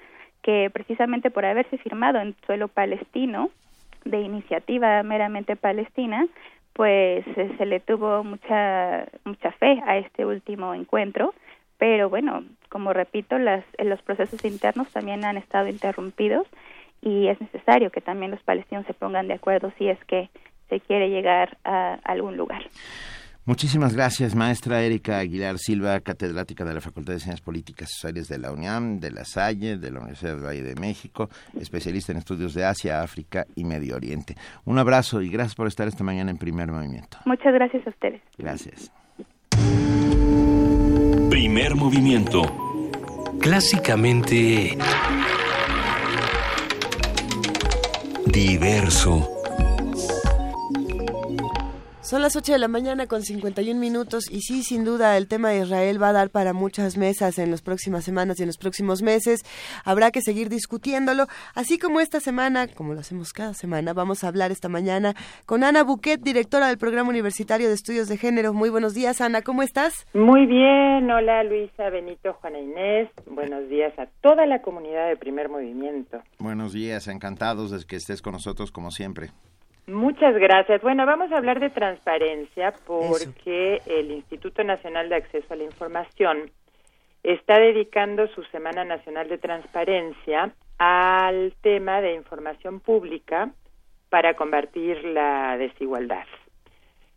[0.41, 3.51] que precisamente por haberse firmado en suelo palestino
[4.07, 6.27] de iniciativa meramente palestina,
[6.73, 7.27] pues
[7.59, 11.35] se le tuvo mucha mucha fe a este último encuentro
[11.85, 16.47] pero bueno, como repito, las, los procesos internos también han estado interrumpidos
[17.03, 20.31] y es necesario que también los palestinos se pongan de acuerdo si es que
[20.71, 22.63] se quiere llegar a algún lugar.
[23.45, 28.29] Muchísimas gracias, maestra Erika Aguilar Silva, catedrática de la Facultad de Ciencias Políticas y Sociales
[28.29, 31.29] de la UNAM, de la Salle, de la Universidad del Valle de México,
[31.61, 34.37] especialista en estudios de Asia, África y Medio Oriente.
[34.65, 37.19] Un abrazo y gracias por estar esta mañana en Primer Movimiento.
[37.27, 38.23] Muchas gracias a ustedes.
[38.39, 38.91] Gracias.
[41.45, 42.41] Primer movimiento.
[43.39, 44.79] Clásicamente...
[48.25, 49.34] Diverso.
[52.05, 55.49] Son las 8 de la mañana con 51 minutos y sí, sin duda, el tema
[55.49, 58.59] de Israel va a dar para muchas mesas en las próximas semanas y en los
[58.59, 59.41] próximos meses.
[59.87, 64.29] Habrá que seguir discutiéndolo, así como esta semana, como lo hacemos cada semana, vamos a
[64.29, 65.15] hablar esta mañana
[65.47, 68.53] con Ana Buquet, directora del Programa Universitario de Estudios de Género.
[68.53, 70.07] Muy buenos días, Ana, ¿cómo estás?
[70.13, 73.09] Muy bien, hola Luisa, Benito, Juana Inés.
[73.31, 76.21] Buenos días a toda la comunidad de Primer Movimiento.
[76.39, 79.31] Buenos días, encantados de que estés con nosotros como siempre.
[79.87, 80.81] Muchas gracias.
[80.81, 86.51] Bueno, vamos a hablar de transparencia porque el Instituto Nacional de Acceso a la Información
[87.23, 93.51] está dedicando su Semana Nacional de Transparencia al tema de información pública
[94.09, 96.25] para combatir la desigualdad.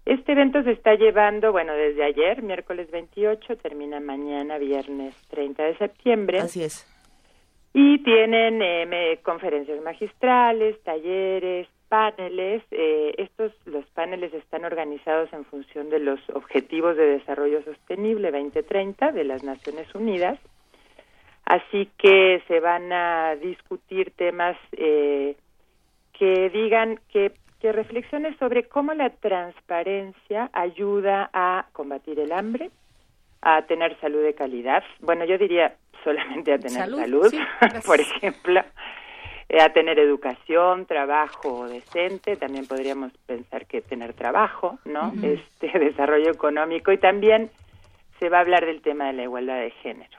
[0.06, 5.78] Este evento se está llevando, bueno, desde ayer, miércoles 28, termina mañana, viernes 30 de
[5.78, 6.40] septiembre.
[6.40, 6.86] Así es.
[7.74, 12.64] Y tienen eh, conferencias magistrales, talleres, paneles.
[12.72, 19.12] Eh, estos, los paneles están organizados en función de los Objetivos de Desarrollo Sostenible 2030
[19.12, 20.40] de las Naciones Unidas.
[21.46, 25.36] Así que se van a discutir temas eh,
[26.12, 27.32] que digan que,
[27.62, 32.70] que reflexiones sobre cómo la transparencia ayuda a combatir el hambre,
[33.42, 34.84] a tener salud de calidad.
[35.00, 37.34] Bueno, yo diría solamente a tener salud,
[37.86, 38.62] por ejemplo,
[39.50, 45.14] a tener educación, trabajo decente, también podríamos pensar que tener trabajo, ¿no?
[45.24, 47.50] Este desarrollo económico y también
[48.20, 50.18] se va a hablar del tema de la igualdad de género.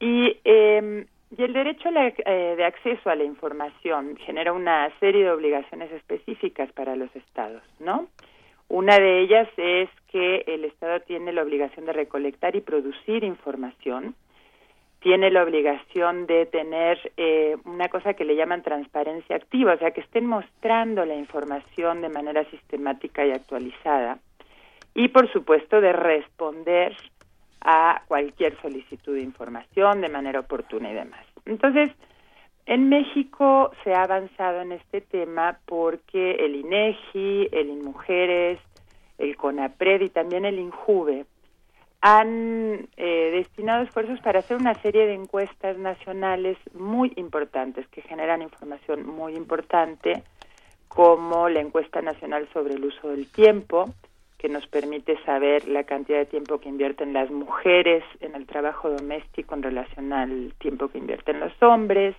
[0.00, 1.06] Y, eh,
[1.36, 6.70] y el derecho eh, de acceso a la información genera una serie de obligaciones específicas
[6.72, 8.08] para los estados, ¿no?
[8.68, 14.14] Una de ellas es que el Estado tiene la obligación de recolectar y producir información
[15.00, 19.90] tiene la obligación de tener eh, una cosa que le llaman transparencia activa, o sea,
[19.90, 24.18] que estén mostrando la información de manera sistemática y actualizada.
[24.94, 26.96] Y, por supuesto, de responder
[27.60, 31.24] a cualquier solicitud de información de manera oportuna y demás.
[31.44, 31.90] Entonces,
[32.66, 38.58] en México se ha avanzado en este tema porque el INEGI, el INMUJERES,
[39.18, 41.26] el CONAPRED y también el INJUVE
[42.08, 48.42] han eh, destinado esfuerzos para hacer una serie de encuestas nacionales muy importantes que generan
[48.42, 50.22] información muy importante,
[50.86, 53.92] como la encuesta nacional sobre el uso del tiempo,
[54.38, 58.88] que nos permite saber la cantidad de tiempo que invierten las mujeres en el trabajo
[58.88, 62.14] doméstico en relación al tiempo que invierten los hombres,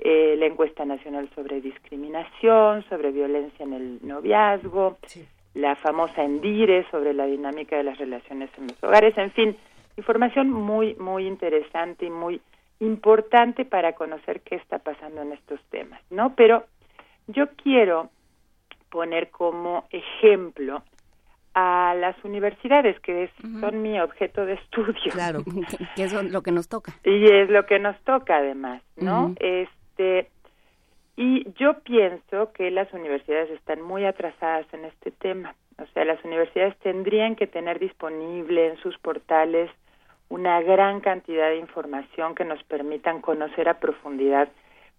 [0.00, 4.98] eh, la encuesta nacional sobre discriminación, sobre violencia en el noviazgo,
[5.54, 9.56] la famosa Endire sobre la dinámica de las relaciones en los hogares, en fin,
[9.96, 12.40] información muy, muy interesante y muy
[12.80, 16.34] importante para conocer qué está pasando en estos temas, ¿no?
[16.34, 16.64] Pero
[17.28, 18.10] yo quiero
[18.90, 20.82] poner como ejemplo
[21.54, 25.12] a las universidades, que son mi objeto de estudio.
[25.12, 25.44] Claro,
[25.96, 26.92] que es lo que nos toca.
[27.04, 29.34] Y es lo que nos toca además, ¿no?
[29.38, 30.30] Este,
[31.16, 35.54] y yo pienso que las universidades están muy atrasadas en este tema.
[35.78, 39.70] O sea, las universidades tendrían que tener disponible en sus portales
[40.28, 44.48] una gran cantidad de información que nos permitan conocer a profundidad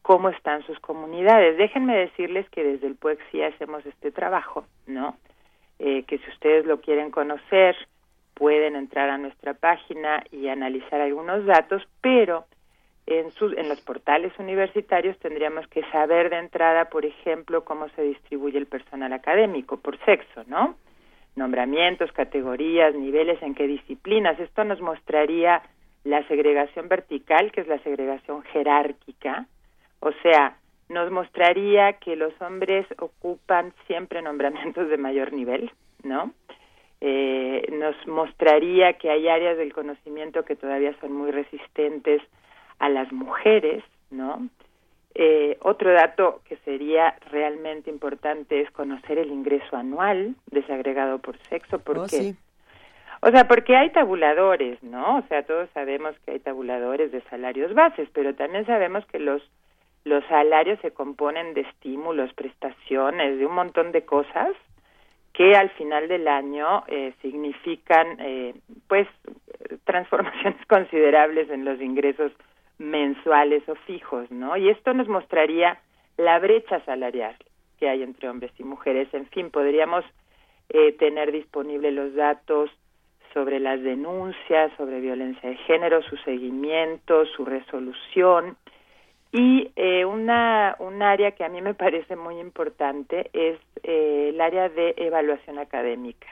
[0.01, 1.57] cómo están sus comunidades.
[1.57, 5.17] Déjenme decirles que desde el PUEC sí hacemos este trabajo, ¿no?
[5.79, 7.75] Eh, que si ustedes lo quieren conocer,
[8.35, 12.45] pueden entrar a nuestra página y analizar algunos datos, pero
[13.07, 18.01] en, sus, en los portales universitarios tendríamos que saber de entrada, por ejemplo, cómo se
[18.01, 20.75] distribuye el personal académico por sexo, ¿no?
[21.35, 24.39] Nombramientos, categorías, niveles, en qué disciplinas.
[24.39, 25.61] Esto nos mostraría
[26.03, 29.47] la segregación vertical, que es la segregación jerárquica,
[29.99, 30.57] o sea,
[30.87, 35.71] nos mostraría que los hombres ocupan siempre nombramientos de mayor nivel,
[36.03, 36.31] ¿no?
[37.01, 42.21] Eh, nos mostraría que hay áreas del conocimiento que todavía son muy resistentes
[42.79, 44.47] a las mujeres, ¿no?
[45.13, 51.79] Eh, otro dato que sería realmente importante es conocer el ingreso anual desagregado por sexo,
[51.79, 52.35] porque,
[53.21, 55.19] oh, o sea, porque hay tabuladores, ¿no?
[55.19, 59.41] O sea, todos sabemos que hay tabuladores de salarios bases, pero también sabemos que los
[60.05, 64.49] los salarios se componen de estímulos, prestaciones, de un montón de cosas
[65.33, 68.53] que al final del año eh, significan, eh,
[68.87, 69.07] pues,
[69.83, 72.31] transformaciones considerables en los ingresos
[72.77, 74.57] mensuales o fijos, ¿no?
[74.57, 75.79] Y esto nos mostraría
[76.17, 77.35] la brecha salarial
[77.79, 79.07] que hay entre hombres y mujeres.
[79.13, 80.05] En fin, podríamos
[80.69, 82.69] eh, tener disponibles los datos
[83.33, 88.55] sobre las denuncias, sobre violencia de género, su seguimiento, su resolución.
[89.31, 94.39] Y eh, una, un área que a mí me parece muy importante es eh, el
[94.39, 96.27] área de evaluación académica.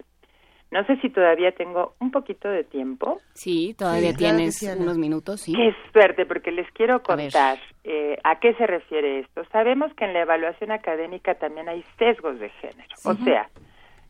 [0.73, 3.21] No sé si todavía tengo un poquito de tiempo.
[3.33, 5.53] Sí, todavía tienes unos minutos, sí.
[5.53, 9.43] Qué suerte, porque les quiero contar eh, a qué se refiere esto.
[9.51, 12.89] Sabemos que en la evaluación académica también hay sesgos de género.
[13.05, 13.47] O sea,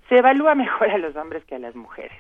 [0.07, 2.17] se evalúa mejor a los hombres que a las mujeres.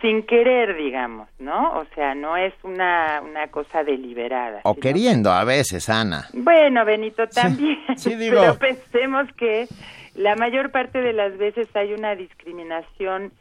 [0.00, 1.78] Sin querer, digamos, ¿no?
[1.78, 4.60] O sea, no es una, una cosa deliberada.
[4.62, 6.28] O queriendo a veces, Ana.
[6.32, 7.78] Bueno, Benito, también.
[7.96, 8.40] Sí, digo.
[8.40, 9.66] Pero pensemos que
[10.14, 13.32] la mayor parte de las veces hay una discriminación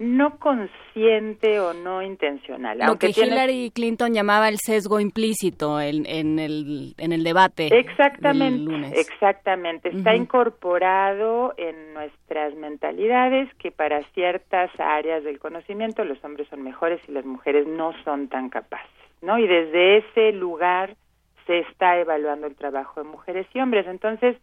[0.00, 2.78] no consciente o no intencional.
[2.78, 7.68] Lo que Hillary Clinton llamaba el sesgo implícito en, en, el, en el debate.
[7.78, 9.90] Exactamente, exactamente.
[9.90, 16.98] Está incorporado en nuestras mentalidades que para ciertas áreas del conocimiento los hombres son mejores
[17.06, 18.88] y las mujeres no son tan capaces,
[19.20, 19.38] ¿no?
[19.38, 20.96] Y desde ese lugar
[21.46, 23.86] se está evaluando el trabajo de mujeres y hombres.
[23.86, 24.38] Entonces,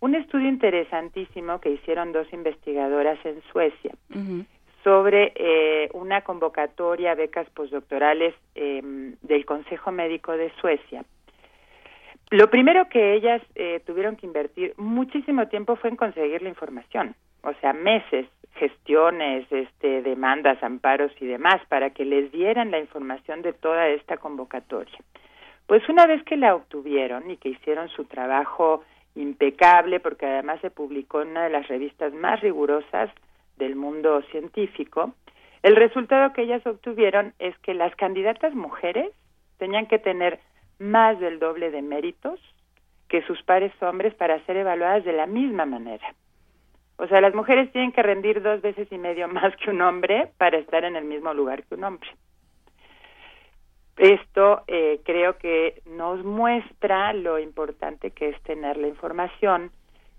[0.00, 3.92] un estudio interesantísimo que hicieron dos investigadoras en Suecia
[4.86, 11.02] sobre eh, una convocatoria a becas postdoctorales em, del Consejo Médico de Suecia.
[12.30, 17.16] Lo primero que ellas eh, tuvieron que invertir muchísimo tiempo fue en conseguir la información,
[17.42, 23.42] o sea, meses, gestiones, este, demandas, amparos y demás para que les dieran la información
[23.42, 24.98] de toda esta convocatoria.
[25.66, 28.84] Pues una vez que la obtuvieron y que hicieron su trabajo
[29.16, 33.10] impecable porque además se publicó en una de las revistas más rigurosas
[33.56, 35.14] del mundo científico,
[35.62, 39.10] el resultado que ellas obtuvieron es que las candidatas mujeres
[39.58, 40.38] tenían que tener
[40.78, 42.38] más del doble de méritos
[43.08, 46.14] que sus pares hombres para ser evaluadas de la misma manera.
[46.98, 50.30] O sea, las mujeres tienen que rendir dos veces y medio más que un hombre
[50.38, 52.08] para estar en el mismo lugar que un hombre.
[53.96, 59.70] Esto eh, creo que nos muestra lo importante que es tener la información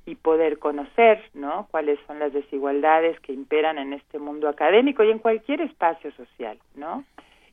[0.08, 1.68] y poder conocer, ¿no?
[1.70, 6.58] Cuáles son las desigualdades que imperan en este mundo académico y en cualquier espacio social,
[6.76, 7.04] ¿no?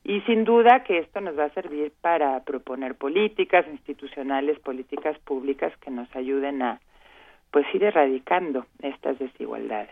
[0.04, 5.72] Y sin duda que esto nos va a servir para proponer políticas institucionales, políticas públicas
[5.78, 6.80] que nos ayuden a
[7.50, 9.90] pues ir erradicando estas desigualdades.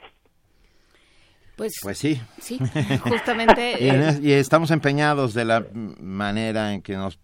[1.56, 2.20] Pues, pues sí.
[2.38, 2.58] Sí,
[3.02, 3.76] justamente.
[4.22, 7.18] y, estamos empeñados de la manera en que nos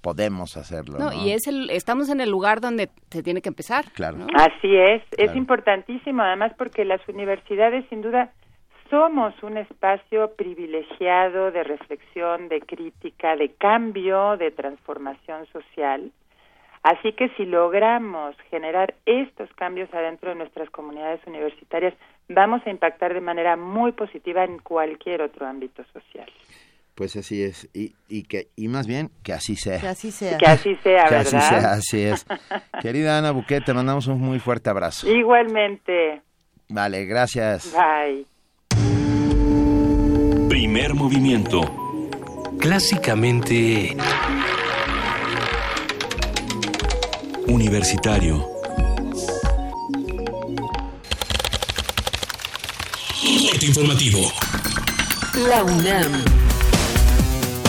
[0.00, 0.98] podemos hacerlo.
[0.98, 3.86] No, y es el, estamos en el lugar donde se tiene que empezar.
[3.92, 4.18] Claro.
[4.34, 8.32] Así es, es importantísimo además porque las universidades sin duda
[8.90, 16.10] somos un espacio privilegiado de reflexión, de crítica, de cambio, de transformación social.
[16.82, 21.92] Así que si logramos generar estos cambios adentro de nuestras comunidades universitarias,
[22.28, 26.30] vamos a impactar de manera muy positiva en cualquier otro ámbito social.
[26.98, 29.78] Pues así es, y, y, que, y más bien que así sea.
[29.78, 30.36] Que así sea.
[30.36, 31.20] Que así sea, ¿verdad?
[31.20, 32.26] así sea, así es.
[32.82, 35.08] Querida Ana Buquet, te mandamos un muy fuerte abrazo.
[35.08, 36.22] Igualmente.
[36.68, 37.72] Vale, gracias.
[37.72, 38.26] Bye.
[40.48, 41.60] Primer movimiento.
[42.58, 43.96] Clásicamente...
[47.46, 48.44] Universitario.
[53.68, 54.32] informativo.
[55.48, 56.47] La UNAM.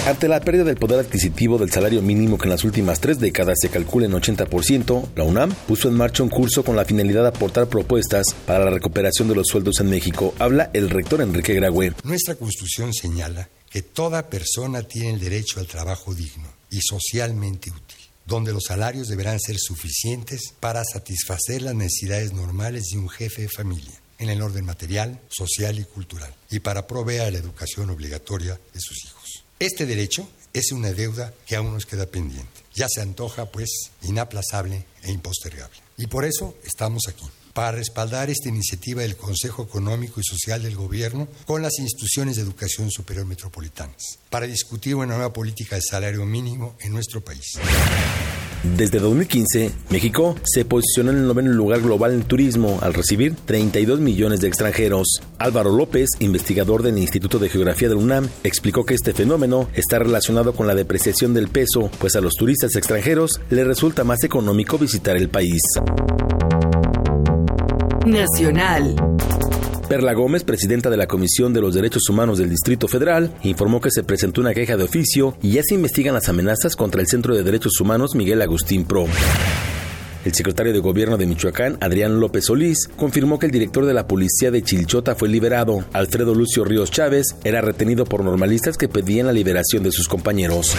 [0.06, 3.58] Ante la pérdida del poder adquisitivo del salario mínimo que en las últimas tres décadas
[3.62, 7.28] se calcula en 80%, la UNAM puso en marcha un curso con la finalidad de
[7.30, 10.34] aportar propuestas para la recuperación de los sueldos en México.
[10.40, 11.94] Habla el rector Enrique Graue.
[12.04, 17.98] Nuestra Constitución señala que toda persona tiene el derecho al trabajo digno y socialmente útil
[18.30, 23.50] donde los salarios deberán ser suficientes para satisfacer las necesidades normales de un jefe de
[23.50, 28.80] familia en el orden material, social y cultural, y para proveer la educación obligatoria de
[28.80, 29.19] sus hijos.
[29.60, 32.48] Este derecho es una deuda que aún nos queda pendiente.
[32.73, 35.77] Ya se antoja, pues, inaplazable e impostergable.
[35.98, 40.77] Y por eso estamos aquí, para respaldar esta iniciativa del Consejo Económico y Social del
[40.77, 46.23] Gobierno con las instituciones de educación superior metropolitanas, para discutir una nueva política de salario
[46.23, 47.60] mínimo en nuestro país.
[48.64, 54.02] Desde 2015, México se posicionó en el noveno lugar global en turismo al recibir 32
[54.02, 55.22] millones de extranjeros.
[55.38, 60.53] Álvaro López, investigador del Instituto de Geografía de UNAM, explicó que este fenómeno está relacionado
[60.53, 65.15] con la depreciación del peso, pues a los turistas extranjeros les resulta más económico visitar
[65.15, 65.61] el país.
[68.06, 68.95] Nacional.
[69.90, 73.90] Perla Gómez, presidenta de la Comisión de los Derechos Humanos del Distrito Federal, informó que
[73.90, 77.36] se presentó una queja de oficio y ya se investigan las amenazas contra el Centro
[77.36, 79.07] de Derechos Humanos Miguel Agustín Pro.
[80.24, 84.06] El secretario de Gobierno de Michoacán, Adrián López Solís, confirmó que el director de la
[84.06, 85.84] policía de Chilchota fue liberado.
[85.91, 90.76] Alfredo Lucio Ríos Chávez era retenido por normalistas que pedían la liberación de sus compañeros.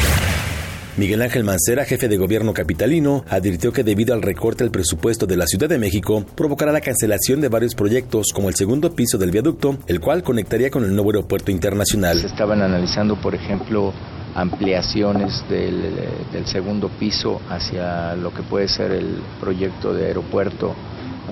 [1.01, 5.39] Miguel Ángel Mancera, jefe de gobierno capitalino, advirtió que debido al recorte del presupuesto de
[5.39, 9.31] la Ciudad de México, provocará la cancelación de varios proyectos como el segundo piso del
[9.31, 12.19] viaducto, el cual conectaría con el nuevo aeropuerto internacional.
[12.19, 13.95] Se estaban analizando, por ejemplo,
[14.35, 20.75] ampliaciones del, segundo piso hacia lo que puede ser el proyecto de aeropuerto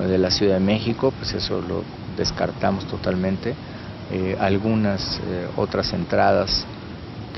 [0.00, 1.84] de la Ciudad de México, pues eso lo
[2.16, 3.54] descartamos totalmente.
[4.10, 6.64] Eh, algunas eh, otras entradas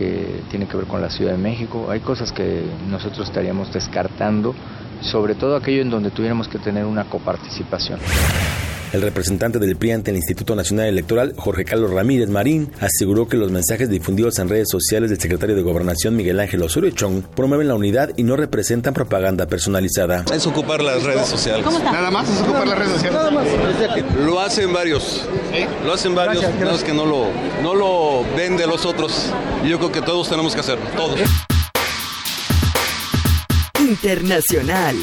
[0.01, 1.91] que tiene que ver con la Ciudad de México.
[1.91, 4.55] Hay cosas que nosotros estaríamos descartando,
[5.03, 8.01] sobre todo aquello en donde tuviéramos que tener una coparticipación.
[8.93, 13.37] El representante del PRI ante el Instituto Nacional Electoral, Jorge Carlos Ramírez Marín, aseguró que
[13.37, 17.69] los mensajes difundidos en redes sociales del secretario de Gobernación Miguel Ángel Osorio Chong promueven
[17.69, 20.25] la unidad y no representan propaganda personalizada.
[20.35, 21.65] Es ocupar las redes sociales.
[21.85, 23.13] Nada más es ocupar las redes sociales.
[23.13, 23.47] Nada más.
[24.25, 25.25] Lo hacen varios.
[25.85, 26.45] Lo hacen varios.
[26.59, 27.27] No es que no lo,
[27.63, 29.31] no lo ven de los otros.
[29.65, 30.85] Yo creo que todos tenemos que hacerlo.
[30.97, 31.21] Todos.
[33.79, 34.97] Internacional.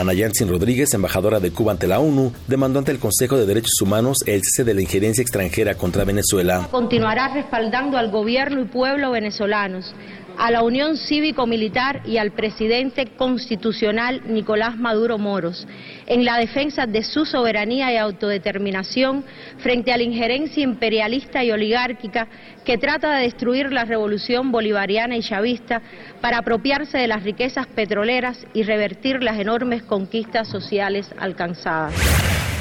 [0.00, 3.78] Ana Yansin Rodríguez, embajadora de Cuba ante la ONU, demandó ante el Consejo de Derechos
[3.82, 6.68] Humanos el cese de la injerencia extranjera contra Venezuela.
[6.70, 9.94] Continuará respaldando al gobierno y pueblo venezolanos
[10.40, 15.68] a la Unión Cívico-Militar y al presidente constitucional Nicolás Maduro Moros
[16.06, 19.22] en la defensa de su soberanía y autodeterminación
[19.58, 22.26] frente a la injerencia imperialista y oligárquica
[22.64, 25.82] que trata de destruir la revolución bolivariana y chavista
[26.22, 31.92] para apropiarse de las riquezas petroleras y revertir las enormes conquistas sociales alcanzadas.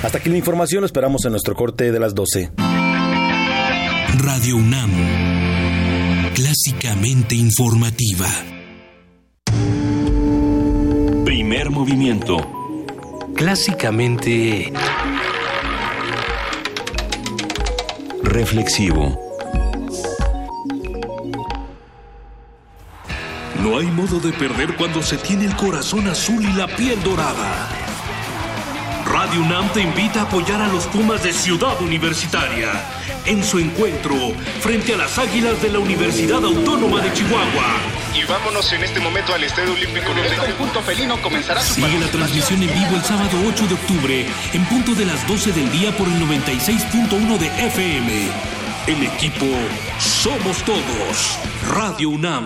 [0.03, 2.51] Hasta aquí la información, lo esperamos en nuestro corte de las 12.
[4.21, 5.28] Radio UNAM
[6.41, 8.29] clásicamente informativa.
[11.25, 12.37] Primer movimiento.
[13.35, 14.71] Clásicamente...
[18.23, 19.19] Reflexivo.
[23.61, 27.88] No hay modo de perder cuando se tiene el corazón azul y la piel dorada.
[29.19, 32.71] Radio UNAM te invita a apoyar a los Pumas de Ciudad Universitaria
[33.25, 34.15] en su encuentro
[34.61, 37.65] frente a las Águilas de la Universidad Autónoma de Chihuahua.
[38.15, 42.07] Y vámonos en este momento al Estadio Olímpico el conjunto felino comenzará su Sigue la
[42.07, 45.91] transmisión en vivo el sábado 8 de octubre en punto de las 12 del día
[45.97, 48.31] por el 96.1 de FM.
[48.87, 49.47] El equipo
[49.99, 51.37] Somos Todos.
[51.67, 52.45] Radio UNAM.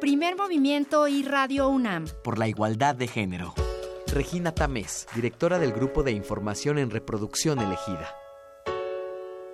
[0.00, 2.06] Primer movimiento y Radio UNAM.
[2.22, 3.54] Por la igualdad de género.
[4.12, 8.08] Regina Tamés, directora del Grupo de Información en Reproducción Elegida.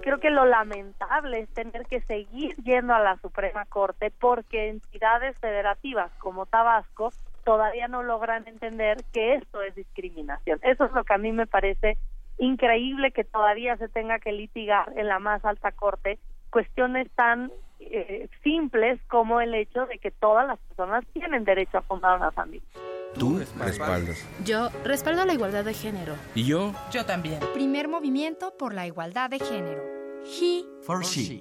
[0.02, 5.36] creo que lo lamentable es tener que seguir yendo a la Suprema Corte porque entidades
[5.38, 7.12] federativas como Tabasco
[7.44, 10.58] todavía no logran entender que esto es discriminación.
[10.62, 11.96] Eso es lo que a mí me parece
[12.38, 16.18] increíble que todavía se tenga que litigar en la más alta corte
[16.52, 17.50] cuestiones tan
[17.80, 22.30] eh, simples como el hecho de que todas las personas tienen derecho a fundar una
[22.30, 22.68] familia.
[23.18, 24.26] Tú respaldas.
[24.44, 26.14] Yo respaldo la igualdad de género.
[26.34, 26.72] ¿Y yo?
[26.92, 27.40] Yo también.
[27.52, 29.82] Primer movimiento por la igualdad de género.
[30.24, 31.40] He for she.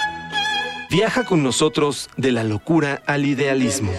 [0.91, 3.93] Viaja con nosotros de la locura al idealismo.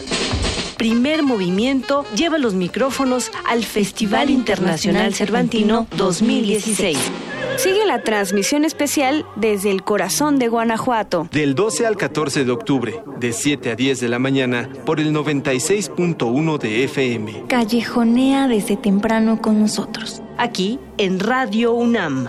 [0.76, 6.98] Primer movimiento lleva los micrófonos al Festival Internacional Cervantino 2016.
[7.56, 11.28] Sigue la transmisión especial desde el corazón de Guanajuato.
[11.32, 15.14] Del 12 al 14 de octubre, de 7 a 10 de la mañana, por el
[15.14, 17.44] 96.1 de FM.
[17.48, 20.20] Callejonea desde temprano con nosotros.
[20.36, 22.28] Aquí en Radio UNAM.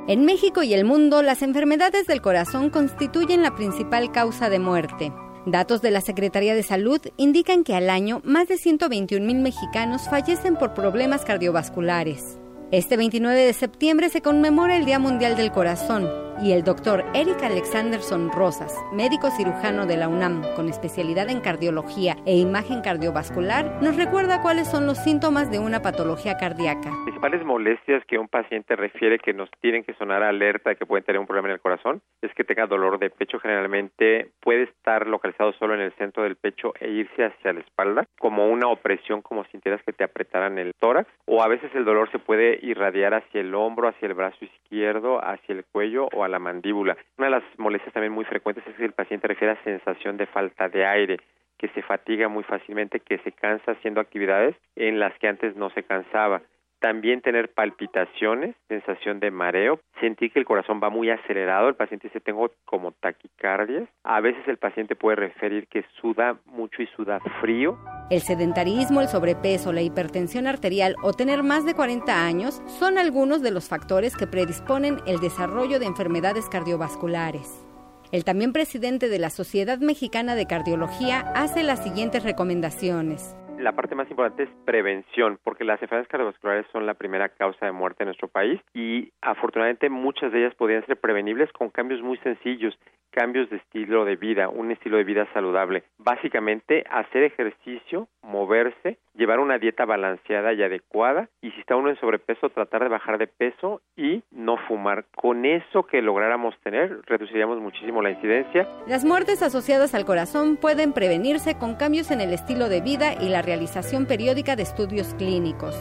[0.07, 5.11] En México y el mundo, las enfermedades del corazón constituyen la principal causa de muerte.
[5.48, 10.03] Datos de la Secretaría de Salud indican que al año más de 121 mil mexicanos
[10.07, 12.38] fallecen por problemas cardiovasculares.
[12.69, 16.07] Este 29 de septiembre se conmemora el Día Mundial del Corazón
[16.41, 22.18] y el doctor Eric Alexanderson Rosas, médico cirujano de la UNAM con especialidad en cardiología
[22.26, 26.90] e imagen cardiovascular, nos recuerda cuáles son los síntomas de una patología cardíaca.
[26.90, 30.86] Las principales molestias que un paciente refiere que nos tienen que sonar alerta de que
[30.86, 33.40] pueden tener un problema en el corazón es que tenga dolor de pecho.
[33.40, 38.06] Generalmente puede estar localizado solo en el centro del pecho e irse hacia la espalda,
[38.20, 41.86] como una opresión, como si sintieras que te apretaran el tórax, o a veces el
[41.86, 46.25] dolor se puede irradiar hacia el hombro, hacia el brazo izquierdo, hacia el cuello o
[46.26, 46.98] a la mandíbula.
[47.18, 50.26] Una de las molestias también muy frecuentes es que el paciente refiere a sensación de
[50.26, 51.18] falta de aire
[51.58, 55.70] que se fatiga muy fácilmente, que se cansa haciendo actividades en las que antes no
[55.70, 56.42] se cansaba.
[56.80, 62.08] También tener palpitaciones, sensación de mareo, sentir que el corazón va muy acelerado, el paciente
[62.08, 63.90] dice tengo como taquicardias.
[64.04, 67.78] A veces el paciente puede referir que suda mucho y suda frío.
[68.10, 73.42] El sedentarismo, el sobrepeso, la hipertensión arterial o tener más de 40 años son algunos
[73.42, 77.66] de los factores que predisponen el desarrollo de enfermedades cardiovasculares.
[78.12, 83.36] El también presidente de la Sociedad Mexicana de Cardiología hace las siguientes recomendaciones.
[83.60, 87.72] La parte más importante es prevención, porque las enfermedades cardiovasculares son la primera causa de
[87.72, 92.18] muerte en nuestro país y afortunadamente muchas de ellas podrían ser prevenibles con cambios muy
[92.18, 92.77] sencillos,
[93.11, 95.84] cambios de estilo de vida, un estilo de vida saludable.
[95.98, 102.00] Básicamente hacer ejercicio, moverse, llevar una dieta balanceada y adecuada y si está uno en
[102.00, 105.06] sobrepeso tratar de bajar de peso y no fumar.
[105.16, 108.68] Con eso que lográramos tener reduciríamos muchísimo la incidencia.
[108.88, 113.30] Las muertes asociadas al corazón pueden prevenirse con cambios en el estilo de vida y
[113.30, 115.76] la realización periódica de estudios clínicos.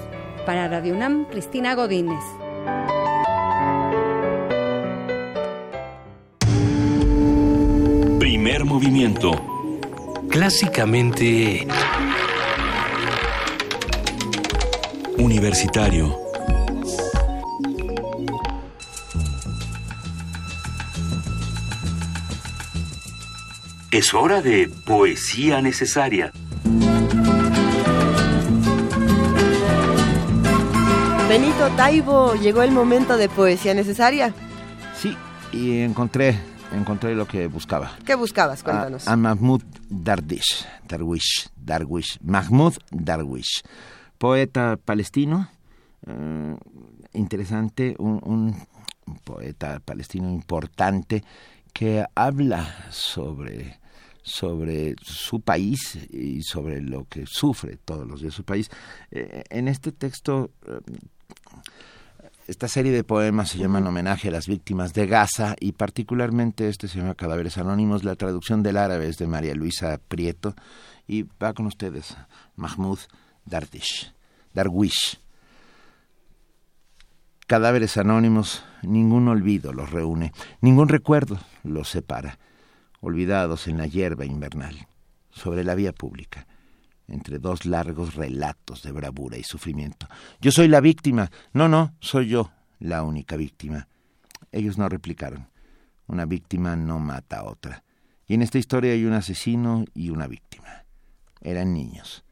[0.46, 2.22] Para Radio UNAM, Cristina Godínez.
[8.18, 9.32] Primer movimiento.
[10.30, 11.66] clásicamente...
[15.18, 16.16] Universitario.
[23.90, 26.32] Es hora de poesía necesaria.
[31.28, 34.34] Benito Taibo, llegó el momento de poesía necesaria.
[34.94, 35.16] Sí,
[35.52, 36.38] y encontré,
[36.72, 37.92] encontré lo que buscaba.
[38.04, 38.62] ¿Qué buscabas?
[38.62, 39.08] Cuéntanos.
[39.08, 43.62] A, a Mahmoud Darwish, Darwish, Darwish, Mahmoud Darwish,
[44.18, 45.48] poeta palestino,
[46.06, 46.56] eh,
[47.14, 48.54] interesante, un,
[49.24, 51.22] poeta palestino importante
[51.72, 53.80] que habla sobre
[54.22, 58.70] sobre su país y sobre lo que sufre todos los días su país.
[59.10, 60.80] Eh, en este texto, eh,
[62.46, 66.68] esta serie de poemas se llama en homenaje a las víctimas de Gaza y particularmente
[66.68, 68.02] este se llama Cadáveres Anónimos.
[68.02, 70.54] La traducción del árabe es de María Luisa Prieto
[71.06, 72.16] y va con ustedes
[72.56, 73.00] Mahmoud
[73.44, 74.12] Dardish,
[74.52, 75.18] Darwish.
[77.46, 82.38] Cadáveres anónimos, ningún olvido los reúne, ningún recuerdo los separa
[83.04, 84.88] olvidados en la hierba invernal,
[85.30, 86.46] sobre la vía pública,
[87.06, 90.08] entre dos largos relatos de bravura y sufrimiento.
[90.40, 91.30] Yo soy la víctima.
[91.52, 93.88] No, no, soy yo la única víctima.
[94.52, 95.48] Ellos no replicaron.
[96.06, 97.84] Una víctima no mata a otra.
[98.26, 100.84] Y en esta historia hay un asesino y una víctima.
[101.42, 102.23] Eran niños.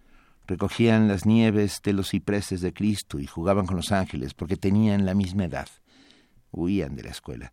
[0.52, 5.06] Recogían las nieves de los cipreses de Cristo y jugaban con los ángeles porque tenían
[5.06, 5.66] la misma edad.
[6.50, 7.50] Huían de la escuela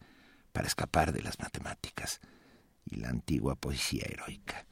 [0.51, 2.19] para escapar de las matemáticas
[2.83, 4.65] y la antigua poesía heroica.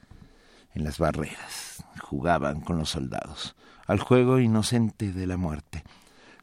[0.74, 3.56] En las barreras jugaban con los soldados,
[3.86, 5.86] al juego inocente de la muerte.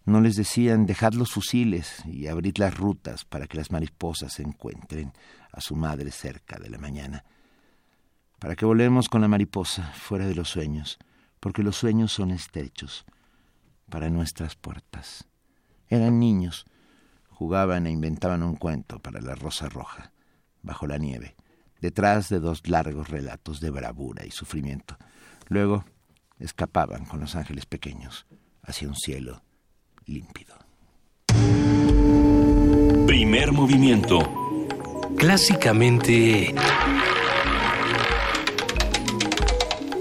[0.07, 5.13] No les decían dejad los fusiles y abrid las rutas para que las mariposas encuentren
[5.53, 7.27] a su madre cerca de la mañana.
[8.39, 10.99] Para que volemos con la mariposa fuera de los sueños,
[11.45, 13.05] porque los sueños son estrechos
[13.91, 15.29] para nuestras puertas.
[15.89, 16.65] Eran niños,
[17.29, 20.11] jugaban e inventaban un cuento para la rosa roja,
[20.63, 21.37] bajo la nieve
[21.83, 24.97] detrás de dos largos relatos de bravura y sufrimiento.
[25.49, 25.85] Luego
[26.39, 28.25] escapaban con los ángeles pequeños
[28.63, 29.43] hacia un cielo
[30.07, 30.57] límpido.
[33.07, 34.67] Primer movimiento.
[35.19, 36.55] Clásicamente...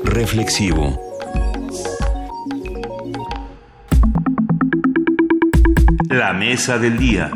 [0.05, 1.12] Reflexivo.
[6.13, 7.31] La mesa del día.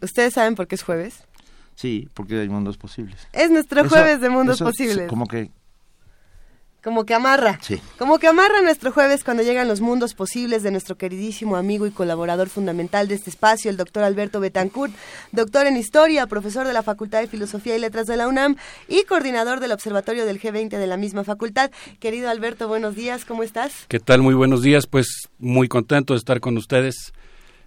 [0.00, 1.22] ¿Ustedes saben por qué es jueves?
[1.76, 3.28] Sí, porque hay mundos posibles.
[3.32, 5.08] Es nuestro jueves de mundos posibles.
[5.08, 5.52] Como que
[6.82, 7.58] como que amarra.
[7.62, 7.80] Sí.
[7.98, 11.90] Como que amarra nuestro jueves cuando llegan los mundos posibles de nuestro queridísimo amigo y
[11.90, 14.92] colaborador fundamental de este espacio, el doctor Alberto Betancourt,
[15.30, 18.56] doctor en Historia, profesor de la Facultad de Filosofía y Letras de la UNAM
[18.88, 21.70] y coordinador del Observatorio del G20 de la misma facultad.
[22.00, 23.72] Querido Alberto, buenos días, ¿cómo estás?
[23.88, 24.22] ¿Qué tal?
[24.22, 27.12] Muy buenos días, pues muy contento de estar con ustedes.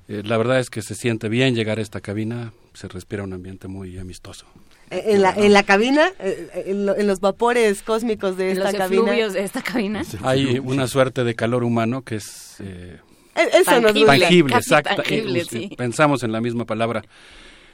[0.08, 3.34] Eh, la verdad es que se siente bien llegar a esta cabina, se respira un
[3.34, 4.46] ambiente muy amistoso.
[4.92, 9.12] Eh, en la, en la cabina, eh, en, los vapores cósmicos de esta los cabina.
[9.12, 10.04] de esta cabina.
[10.24, 12.58] Hay una suerte de calor humano que es...
[12.60, 13.00] Eh,
[13.36, 15.04] eso tangible, tangible, exacto.
[15.76, 17.04] Pensamos en la misma palabra.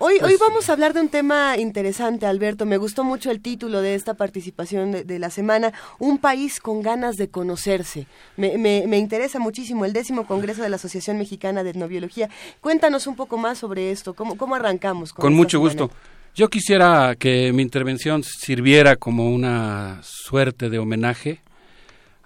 [0.03, 2.65] Hoy, hoy pues, vamos a hablar de un tema interesante, Alberto.
[2.65, 7.17] Me gustó mucho el título de esta participación de, la semana, Un país con ganas
[7.17, 8.07] de conocerse.
[8.35, 12.29] Me, me, interesa muchísimo el décimo Congreso de la Asociación Mexicana de Etnobiología.
[12.61, 14.15] Cuéntanos un poco más sobre esto.
[14.15, 15.13] ¿Cómo, cómo arrancamos?
[15.13, 15.91] Con, mucho gusto.
[16.33, 21.41] Yo quisiera que mi intervención sirviera como una suerte de homenaje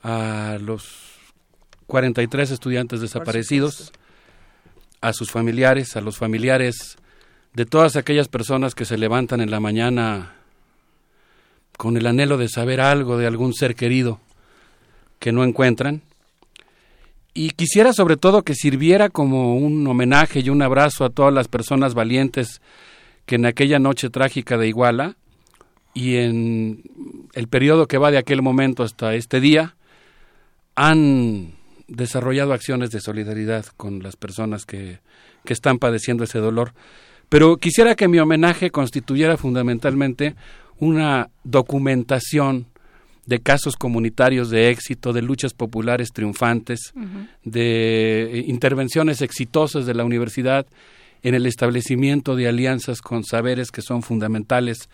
[0.03, 0.86] a los
[1.88, 3.91] 43 estudiantes desaparecidos,
[5.02, 6.98] a sus familiares, a los familiares
[7.56, 10.36] de todas aquellas personas que se levantan en la mañana
[11.76, 14.19] con el anhelo de saber algo de algún ser querido
[15.18, 16.03] que no encuentran.
[17.34, 21.48] Y quisiera sobre todo que sirviera como un homenaje y un abrazo a todas las
[21.48, 22.61] personas valientes
[23.26, 25.15] que en aquella noche trágica de Iguala
[25.93, 26.84] y en
[27.34, 29.76] el periodo que va de aquel momento hasta este día
[30.76, 31.53] han
[31.88, 34.99] desarrollado acciones de solidaridad con las personas que,
[35.45, 36.73] que están padeciendo ese dolor.
[37.30, 40.35] Pero quisiera que mi homenaje constituyera fundamentalmente
[40.80, 42.68] una documentación
[43.26, 46.93] de casos comunitarios de éxito, de luchas populares triunfantes,
[47.43, 50.68] de intervenciones exitosas de la universidad
[51.23, 54.89] en el establecimiento de alianzas con saberes que son fundamentales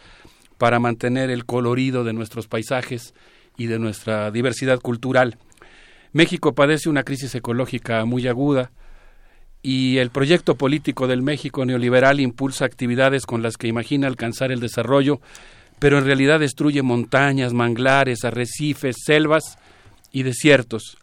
[0.58, 3.14] para mantener el colorido de nuestros paisajes
[3.58, 5.38] y de nuestra diversidad cultural.
[6.14, 8.72] México padece una crisis ecológica muy aguda,
[9.64, 14.60] y el proyecto político del México neoliberal impulsa actividades con las que imagina alcanzar el
[14.60, 15.22] desarrollo,
[15.80, 19.58] pero en realidad destruye montañas, manglares, arrecifes, selvas
[20.12, 20.98] y desiertos.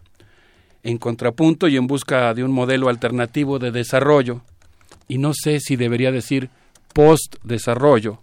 [0.83, 4.43] En contrapunto y en busca de un modelo alternativo de desarrollo,
[5.09, 6.51] y no sé si debería decir
[6.95, 8.23] post-desarrollo,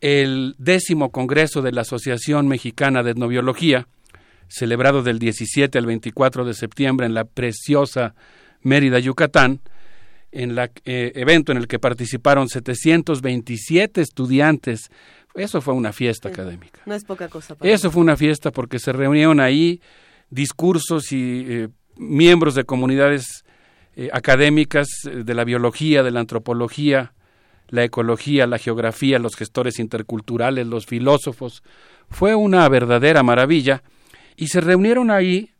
[0.00, 3.86] el décimo Congreso de la Asociación Mexicana de Etnobiología,
[4.48, 8.14] celebrado del 17 al 24 de septiembre en la preciosa
[8.62, 9.60] Mérida, Yucatán,
[10.32, 14.90] en el eh, evento en el que participaron 727 estudiantes.
[15.34, 16.80] Eso fue una fiesta académica.
[16.84, 17.56] No es poca cosa.
[17.62, 19.80] Eso fue una fiesta porque se reunieron ahí
[20.30, 23.44] discursos y eh, miembros de comunidades
[23.96, 27.14] eh, académicas de la biología, de la antropología,
[27.68, 31.62] la ecología, la geografía, los gestores interculturales, los filósofos.
[32.10, 33.82] Fue una verdadera maravilla
[34.36, 35.50] y se reunieron ahí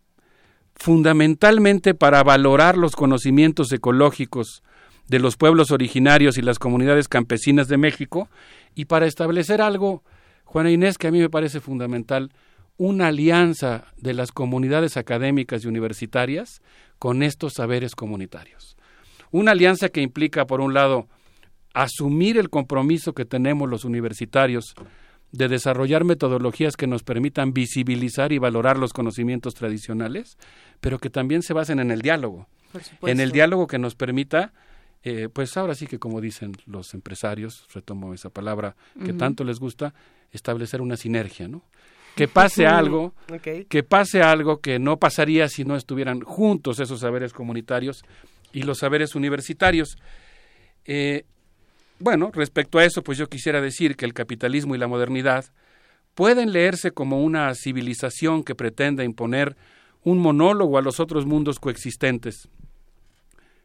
[0.74, 4.62] fundamentalmente para valorar los conocimientos ecológicos
[5.08, 8.28] de los pueblos originarios y las comunidades campesinas de México
[8.74, 10.02] y para establecer algo,
[10.44, 12.30] Juana Inés, que a mí me parece fundamental,
[12.78, 16.60] una alianza de las comunidades académicas y universitarias
[16.98, 18.76] con estos saberes comunitarios.
[19.30, 21.08] Una alianza que implica, por un lado,
[21.74, 24.74] asumir el compromiso que tenemos los universitarios
[25.32, 30.38] de desarrollar metodologías que nos permitan visibilizar y valorar los conocimientos tradicionales,
[30.80, 32.48] pero que también se basen en el diálogo,
[33.02, 34.52] en el diálogo que nos permita,
[35.02, 39.58] eh, pues ahora sí que como dicen los empresarios, retomo esa palabra que tanto les
[39.58, 39.94] gusta,
[40.32, 41.62] establecer una sinergia, ¿no?
[42.16, 43.12] Que pase algo,
[43.68, 48.04] que pase algo que no pasaría si no estuvieran juntos esos saberes comunitarios
[48.54, 49.98] y los saberes universitarios.
[50.86, 51.24] Eh,
[51.98, 55.44] bueno, respecto a eso, pues yo quisiera decir que el capitalismo y la modernidad
[56.14, 59.54] pueden leerse como una civilización que pretende imponer
[60.02, 62.48] un monólogo a los otros mundos coexistentes.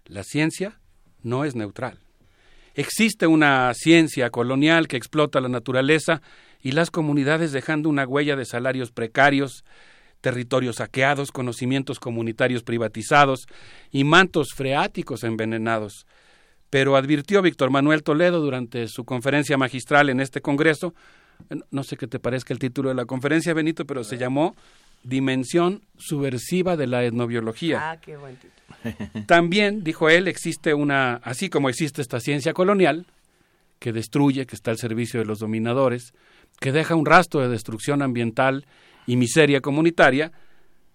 [0.08, 0.78] La ciencia
[1.24, 2.00] no es neutral.
[2.76, 6.22] Existe una ciencia colonial que explota la naturaleza
[6.62, 9.64] y las comunidades dejando una huella de salarios precarios,
[10.22, 13.48] territorios saqueados, conocimientos comunitarios privatizados
[13.92, 16.06] y mantos freáticos envenenados
[16.72, 20.96] pero advirtió Víctor Manuel Toledo durante su conferencia magistral en este Congreso,
[21.70, 24.56] no sé qué te parezca el título de la conferencia, Benito, pero se llamó
[25.04, 27.92] Dimensión subversiva de la etnobiología.
[27.92, 29.26] Ah, qué buen título.
[29.28, 33.06] También, dijo él, existe una, así como existe esta ciencia colonial,
[33.80, 36.14] que destruye, que está al servicio de los dominadores,
[36.62, 38.66] que deja un rastro de destrucción ambiental
[39.06, 40.32] y miseria comunitaria,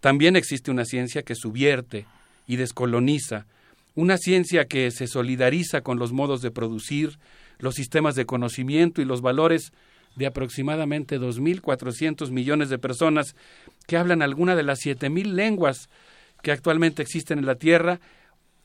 [0.00, 2.06] también existe una ciencia que subvierte
[2.46, 3.44] y descoloniza
[3.96, 7.18] una ciencia que se solidariza con los modos de producir,
[7.58, 9.72] los sistemas de conocimiento y los valores
[10.16, 13.34] de aproximadamente 2.400 millones de personas
[13.86, 15.88] que hablan alguna de las 7.000 lenguas
[16.42, 17.98] que actualmente existen en la Tierra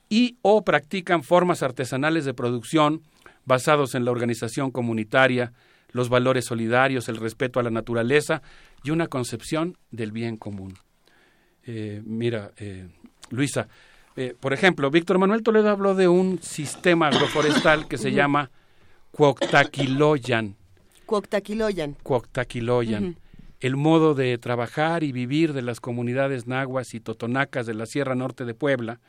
[0.09, 3.01] y o practican formas artesanales de producción
[3.45, 5.53] basados en la organización comunitaria,
[5.91, 8.41] los valores solidarios, el respeto a la naturaleza
[8.83, 10.77] y una concepción del bien común.
[11.65, 12.87] Eh, mira, eh,
[13.29, 13.67] Luisa,
[14.15, 18.49] eh, por ejemplo, Víctor Manuel Toledo habló de un sistema agroforestal que se llama
[19.11, 20.55] Cuoctaquiloyan.
[21.05, 21.95] Cuoctaquiloyan.
[22.01, 23.17] Cuoctaquiloyan.
[23.59, 28.15] El modo de trabajar y vivir de las comunidades nahuas y totonacas de la Sierra
[28.15, 28.99] Norte de Puebla,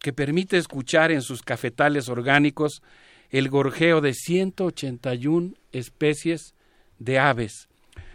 [0.00, 2.82] que permite escuchar en sus cafetales orgánicos
[3.30, 6.54] el gorjeo de 181 especies
[6.98, 7.68] de aves.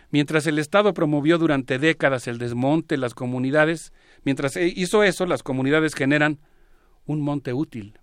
[0.10, 3.94] Mientras el Estado promovió durante décadas el desmonte, las comunidades
[4.24, 6.40] Mientras e, hizo eso, las comunidades generan
[7.06, 8.00] un monte útil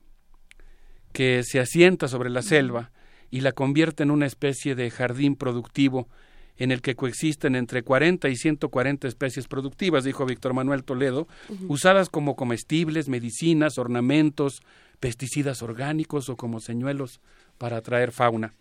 [1.13, 2.91] que se asienta sobre la selva
[3.31, 6.09] y la convierte en una especie de jardín productivo
[6.57, 11.29] en el que coexisten entre 40 y 140 especies productivas, dijo Víctor Manuel Toledo,
[11.69, 14.63] usadas como comestibles, medicinas, ornamentos,
[15.01, 17.21] pesticidas orgánicos o como señuelos
[17.59, 18.55] para atraer fauna.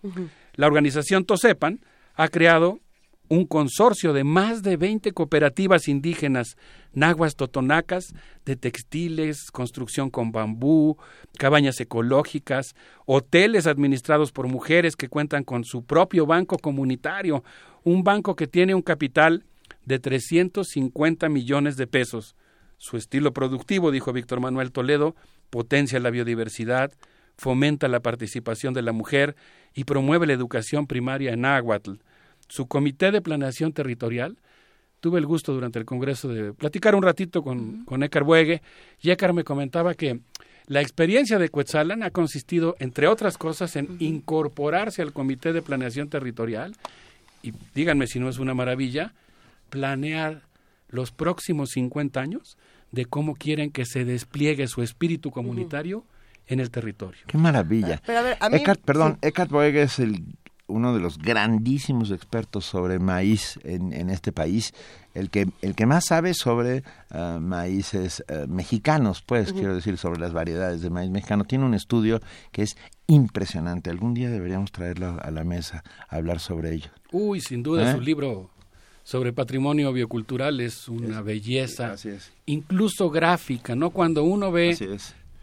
[0.55, 1.79] La organización Tosepan
[2.15, 2.79] ha creado
[3.29, 6.55] un consorcio de más de 20 cooperativas indígenas
[6.93, 8.13] nahuas totonacas
[8.45, 10.97] de textiles, construcción con bambú,
[11.37, 12.73] cabañas ecológicas,
[13.05, 17.43] hoteles administrados por mujeres que cuentan con su propio banco comunitario,
[17.83, 19.43] un banco que tiene un capital
[19.85, 22.35] de 350 millones de pesos.
[22.77, 25.15] Su estilo productivo, dijo Víctor Manuel Toledo,
[25.49, 26.91] potencia la biodiversidad,
[27.37, 29.35] fomenta la participación de la mujer
[29.73, 31.99] y promueve la educación primaria en náhuatl
[32.47, 34.37] su comité de planeación territorial.
[34.99, 38.61] Tuve el gusto durante el Congreso de platicar un ratito con, con Buegue
[39.01, 40.19] y Ekar me comentaba que
[40.65, 46.09] la experiencia de Cuetzalan ha consistido, entre otras cosas, en incorporarse al Comité de Planeación
[46.09, 46.75] Territorial
[47.43, 49.13] y díganme si no es una maravilla,
[49.69, 50.41] planear
[50.89, 52.57] los próximos 50 años
[52.91, 56.05] de cómo quieren que se despliegue su espíritu comunitario
[56.47, 57.21] en el territorio.
[57.27, 58.01] Qué maravilla.
[58.85, 60.23] perdón, Eckhart Boege es el
[60.67, 64.73] uno de los grandísimos expertos sobre maíz en, en este país,
[65.13, 70.19] el que, el que más sabe sobre ah, maíces ah, mexicanos, pues, quiero decir, sobre
[70.19, 71.45] las variedades de maíz mexicano.
[71.45, 72.19] Tiene un estudio
[72.51, 72.77] que es
[73.07, 73.89] impresionante.
[73.89, 76.91] Algún día deberíamos traerlo a la mesa a hablar sobre ello.
[77.11, 77.95] Uy, sin duda, ¿Eh?
[77.95, 78.49] su libro
[79.07, 81.95] sobre patrimonio biocultural es una belleza,
[82.45, 83.91] incluso gráfica, ¿no?
[83.91, 84.75] Cuando uno ve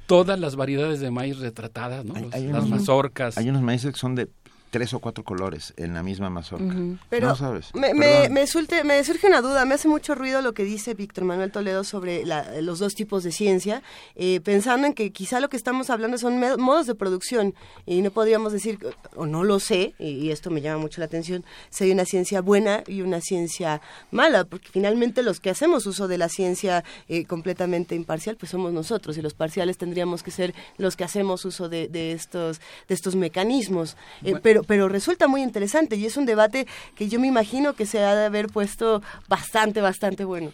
[0.05, 2.15] todas las variedades de maíz retratadas, ¿no?
[2.15, 3.39] Hay las unos- mazorcas.
[3.39, 4.28] Hay unos maíces que son de
[4.75, 6.65] tres o cuatro colores en la misma mazorca.
[6.65, 6.99] Ujú.
[7.09, 7.73] Pero no sabes.
[7.75, 11.85] Me, me, surge una duda, me hace mucho ruido lo que dice Víctor Manuel Toledo
[11.85, 13.85] sobre la- los dos tipos de ciencia,
[14.17, 17.55] eh, pensando en que quizá lo que estamos hablando son modos de producción
[17.87, 18.81] y no podríamos decir,
[19.15, 22.05] o no lo sé, y, y esto me llama mucho la atención, si hay una
[22.05, 23.81] ciencia buena y una ciencia
[24.11, 28.73] mala, porque finalmente los que hacemos uso de la ciencia eh, completamente imparcial, pues somos
[28.73, 32.95] nosotros, y los parciales tendríamos que ser los que hacemos uso de, de estos, de
[32.97, 33.97] estos mecanismos.
[34.25, 34.41] Eh, Bueno.
[34.43, 38.01] pero, pero resulta muy interesante y es un debate que yo me imagino que se
[38.01, 40.53] ha de haber puesto bastante, bastante bueno.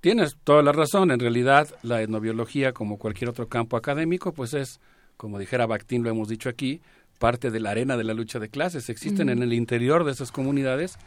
[0.00, 1.10] Tienes toda la razón.
[1.10, 4.80] En realidad, la etnobiología, como cualquier otro campo académico, pues es,
[5.16, 6.80] como dijera Bakhtin, lo hemos dicho aquí,
[7.18, 8.88] parte de la arena de la lucha de clases.
[8.88, 10.98] Existen en el interior de esas comunidades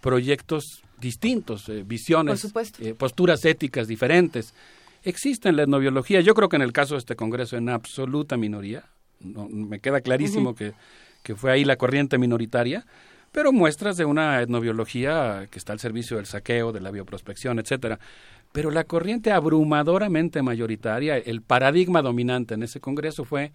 [0.00, 4.52] proyectos distintos, eh, visiones, eh, posturas éticas diferentes.
[5.04, 8.36] Existe en la etnobiología, yo creo que en el caso de este congreso, en absoluta
[8.36, 8.84] minoría,
[9.20, 10.74] no, me queda clarísimo que,
[11.22, 12.84] que fue ahí la corriente minoritaria,
[13.32, 17.98] pero muestras de una etnobiología que está al servicio del saqueo, de la bioprospección, etcétera.
[18.52, 23.52] Pero la corriente abrumadoramente mayoritaria, el paradigma dominante en ese congreso fue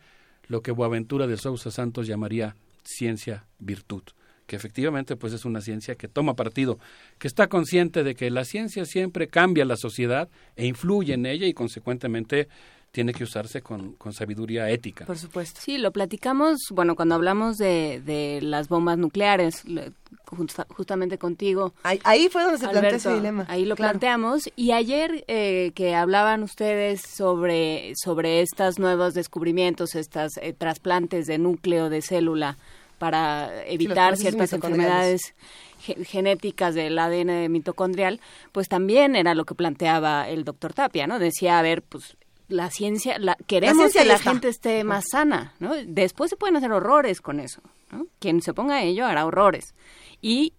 [0.48, 4.02] lo que Boaventura de Sousa Santos llamaría ciencia virtud,
[4.48, 6.80] que efectivamente pues es una ciencia que toma partido,
[7.20, 11.46] que está consciente de que la ciencia siempre cambia la sociedad e influye en ella
[11.46, 12.48] y consecuentemente
[12.92, 15.06] tiene que usarse con, con sabiduría ética.
[15.06, 15.60] Por supuesto.
[15.64, 19.92] Sí, lo platicamos, bueno, cuando hablamos de, de las bombas nucleares, le-
[20.26, 21.74] justa- justamente contigo.
[21.84, 23.46] Ahí, ahí fue donde se plantea ese dilema.
[23.50, 23.92] Ahí lo Claro.
[23.92, 24.50] planteamos.
[24.56, 31.38] Y ayer eh, que hablaban ustedes sobre, sobre estos nuevos descubrimientos, estas eh, trasplantes de
[31.38, 32.58] núcleo de célula
[32.98, 35.36] para evitar ciertas enfermedades
[35.80, 38.20] ge- genéticas del ADN mitocondrial,
[38.52, 41.20] pues también era lo que planteaba el doctor Tapia, ¿no?
[41.20, 42.18] Decía, a ver, pues
[42.48, 44.32] la ciencia, la, queremos ciencia que la está.
[44.32, 45.74] gente esté más sana, ¿no?
[45.86, 47.62] Después se pueden hacer horrores con eso,
[47.92, 48.08] ¿no?
[48.20, 49.76] Quien se ponga a ello hará horrores.
[50.22, 50.54] Y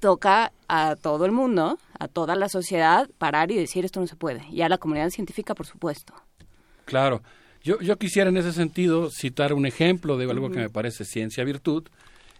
[0.00, 4.16] toca a todo el mundo, a toda la sociedad, parar y decir esto no se
[4.16, 4.44] puede.
[4.50, 6.14] Y a la comunidad científica, por supuesto.
[6.84, 7.22] Claro.
[7.62, 11.44] Yo, yo quisiera en ese sentido citar un ejemplo de algo que me parece ciencia
[11.44, 11.88] virtud.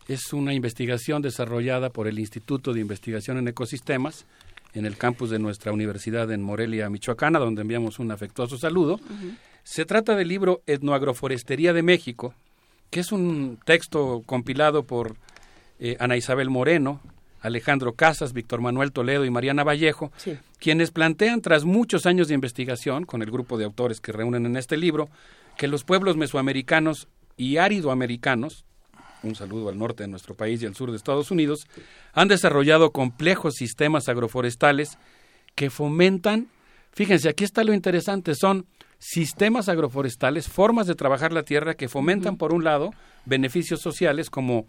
[0.06, 4.26] Es una investigación desarrollada por el Instituto de Investigación en Ecosistemas
[4.74, 9.00] en el campus de nuestra universidad en Morelia, Michoacana, donde enviamos un afectuoso saludo.
[9.62, 12.34] Se trata del libro Etnoagroforestería de México,
[12.90, 15.16] que es un texto compilado por
[15.78, 17.00] eh, Ana Isabel Moreno,
[17.40, 20.10] Alejandro Casas, Víctor Manuel Toledo y Mariana Vallejo,
[20.58, 24.56] quienes plantean, tras muchos años de investigación, con el grupo de autores que reúnen en
[24.56, 25.08] este libro,
[25.58, 28.64] que los pueblos mesoamericanos y áridoamericanos,
[29.24, 31.66] un saludo al norte de nuestro país y al sur de Estados Unidos,
[32.12, 34.98] han desarrollado complejos sistemas agroforestales
[35.54, 36.48] que fomentan,
[36.92, 38.66] fíjense, aquí está lo interesante, son
[38.98, 42.90] sistemas agroforestales, formas de trabajar la tierra que fomentan, por un lado,
[43.24, 44.66] beneficios sociales como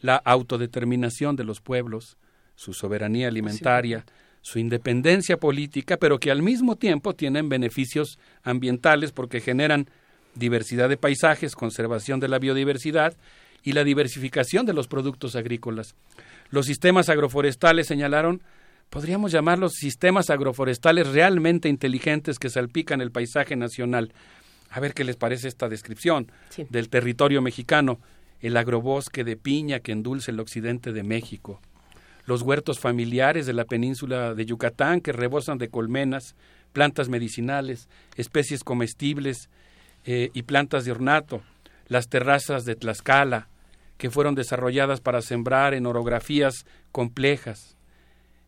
[0.00, 2.18] la autodeterminación de los pueblos,
[2.54, 4.04] su soberanía alimentaria,
[4.40, 9.88] su independencia política, pero que al mismo tiempo tienen beneficios ambientales porque generan
[10.34, 13.16] diversidad de paisajes, conservación de la biodiversidad
[13.68, 15.94] y la diversificación de los productos agrícolas.
[16.50, 18.40] Los sistemas agroforestales señalaron,
[18.88, 24.12] podríamos llamarlos sistemas agroforestales realmente inteligentes que salpican el paisaje nacional.
[24.70, 26.66] A ver qué les parece esta descripción Sí.
[26.70, 27.98] del territorio mexicano,
[28.40, 31.60] el agrobosque de piña que endulce el occidente de México,
[32.24, 36.34] los huertos familiares de la península de Yucatán que rebosan de colmenas,
[36.72, 39.50] plantas medicinales, especies comestibles
[40.06, 41.42] eh, y plantas de ornato,
[41.88, 43.48] las terrazas de Tlaxcala,
[43.98, 47.76] que fueron desarrolladas para sembrar en orografías complejas,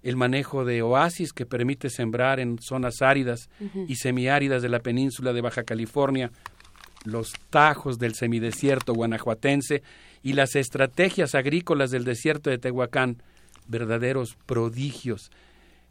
[0.02, 3.50] el manejo de oasis que permite sembrar en zonas áridas
[3.86, 6.30] y semiáridas de la península de Baja California,
[7.04, 9.82] los tajos del semidesierto guanajuatense
[10.22, 13.22] y las estrategias agrícolas del desierto de Tehuacán,
[13.66, 15.30] verdaderos prodigios.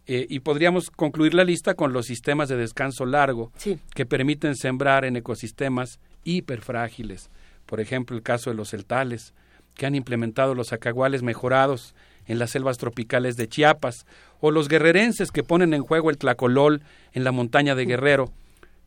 [0.07, 3.51] Eh, y podríamos concluir la lista con los sistemas de descanso largo
[3.93, 7.29] que permiten sembrar en ecosistemas hiperfrágiles.
[7.67, 9.35] Por ejemplo, el caso de los celtales,
[9.79, 11.95] que han implementado los acaguales mejorados
[12.27, 14.05] en las selvas tropicales de Chiapas,
[14.41, 16.81] o los guerrerenses que ponen en juego el tlacolol
[17.13, 18.29] en la montaña de Guerrero.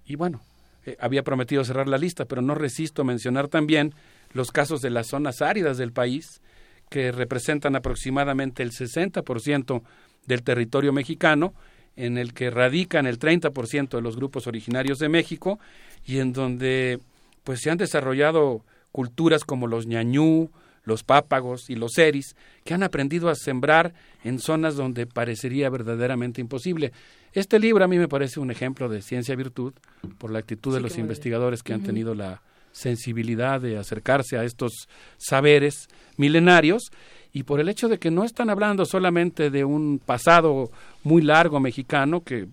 [0.05, 0.43] Y bueno,
[0.85, 3.95] eh, había prometido cerrar la lista, pero no resisto mencionar también
[4.35, 6.43] los casos de las zonas áridas del país,
[6.91, 9.83] que representan aproximadamente el 60%
[10.27, 11.55] del territorio mexicano,
[11.97, 15.59] en el que radican el 30% de los grupos originarios de México
[16.05, 17.01] y en donde
[17.45, 18.63] pues se han desarrollado
[18.93, 20.51] culturas como los ñañú,
[20.85, 23.95] los pápagos y los eris, que han aprendido a sembrar
[24.25, 26.93] en zonas donde parecería verdaderamente imposible.
[27.33, 29.73] Este libro a mí me parece un ejemplo de ciencia virtud
[30.19, 34.89] por la actitud de los investigadores que han tenido la sensibilidad de acercarse a estos
[35.19, 36.91] saberes milenarios.
[37.33, 40.71] Y por el hecho de que no están hablando solamente de un pasado
[41.03, 42.49] muy largo mexicano que,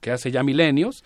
[0.00, 1.04] que hace ya milenios,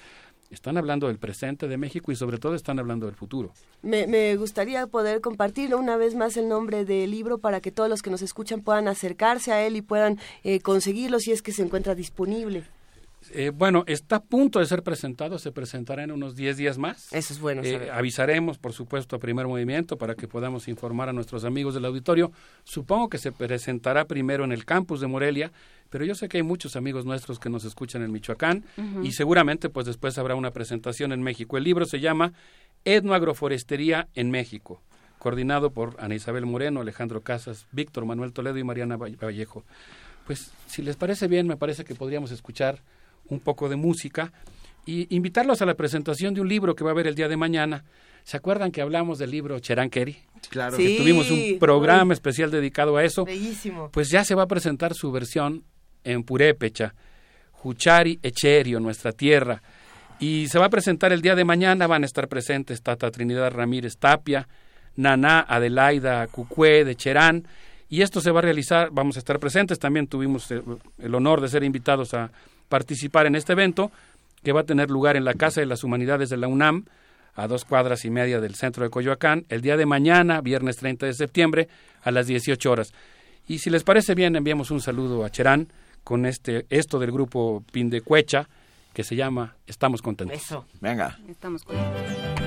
[0.51, 3.53] están hablando del presente de México y sobre todo están hablando del futuro.
[3.83, 8.03] Me, gustaría poder compartirlo una vez más el nombre del libro para que todos los
[8.03, 11.63] que nos escuchan puedan acercarse a él y puedan eh, conseguirlo si es que se
[11.63, 12.65] encuentra disponible.
[13.33, 17.13] Eh, bueno, está a punto de ser presentado, se presentará en unos 10 días más.
[17.13, 17.63] Eso es bueno.
[17.65, 21.85] Eh, avisaremos, por supuesto, a primer movimiento para que podamos informar a nuestros amigos del
[21.85, 22.31] auditorio.
[22.65, 25.51] Supongo que se presentará primero en el campus de Morelia,
[25.91, 28.65] pero yo sé que hay muchos amigos nuestros que nos escuchan en Michoacán
[29.03, 31.57] y seguramente pues después habrá una presentación en México.
[31.57, 32.33] El libro se llama
[32.85, 34.83] Etnoagroforestería en México,
[35.19, 39.65] coordinado por Ana Isabel Moreno, Alejandro Casas, Víctor Manuel Toledo y Mariana Vallejo.
[40.27, 42.83] Pues si les parece bien, me parece que podríamos escuchar
[43.29, 44.33] un poco de música
[44.85, 47.37] y invitarlos a la presentación de un libro que va a haber el día de
[47.37, 47.85] mañana.
[48.23, 50.17] ¿Se acuerdan que hablamos del libro Cheranqueri?
[50.49, 50.77] Claro.
[50.77, 53.25] Que tuvimos un programa especial dedicado a eso.
[53.25, 53.91] Bellísimo.
[53.93, 55.65] Pues ya se va a presentar su versión
[56.07, 56.95] en Purépecha,
[57.53, 59.61] Juchari Echerio, nuestra tierra.
[60.19, 63.51] Y se va a presentar el día de mañana, van a estar presentes Tata Trinidad
[63.51, 64.49] Ramírez Tapia,
[64.97, 67.47] Naná Adelaida Cucue de Cherán,
[67.89, 71.49] y esto se va a realizar, vamos a estar presentes, también tuvimos el honor de
[71.49, 72.31] ser invitados a
[72.69, 73.93] participar en este evento
[74.43, 76.85] que va a tener lugar en la Casa de las Humanidades de la UNAM,
[77.35, 81.07] a dos cuadras y media del centro de Coyoacán, el día de mañana, viernes 30
[81.07, 81.69] de septiembre,
[82.03, 82.93] a las 18 horas.
[83.47, 85.69] Y si les parece bien, enviamos un saludo a Cherán
[86.07, 88.49] con este, esto del grupo Pindecuecha,
[88.95, 90.41] que se llama Estamos Contentos.
[90.41, 90.65] Eso.
[90.81, 91.19] Venga.
[91.27, 92.46] Estamos contentos.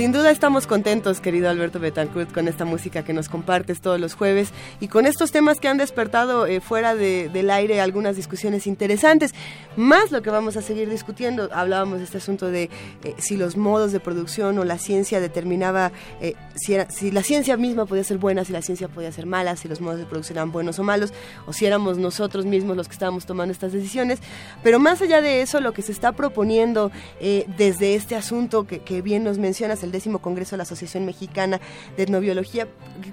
[0.00, 4.14] Sin duda estamos contentos, querido Alberto Betancourt, con esta música que nos compartes todos los
[4.14, 4.48] jueves
[4.80, 9.34] y con estos temas que han despertado eh, fuera del aire algunas discusiones interesantes.
[9.76, 12.70] Más lo que vamos a seguir discutiendo, hablábamos de este asunto de
[13.04, 17.58] eh, si los modos de producción o la ciencia determinaba eh, si, si la ciencia
[17.58, 20.38] misma podía ser buena, si la ciencia podía ser mala, si los modos de producción
[20.38, 21.12] eran buenos o malos,
[21.46, 24.20] o si éramos nosotros mismos los que estábamos tomando estas decisiones.
[24.62, 29.02] Pero más allá de eso, lo que se está proponiendo desde este asunto que, que
[29.02, 31.60] bien nos mencionas, el décimo Congreso de la Asociación Mexicana
[31.96, 32.68] de Etnobiología.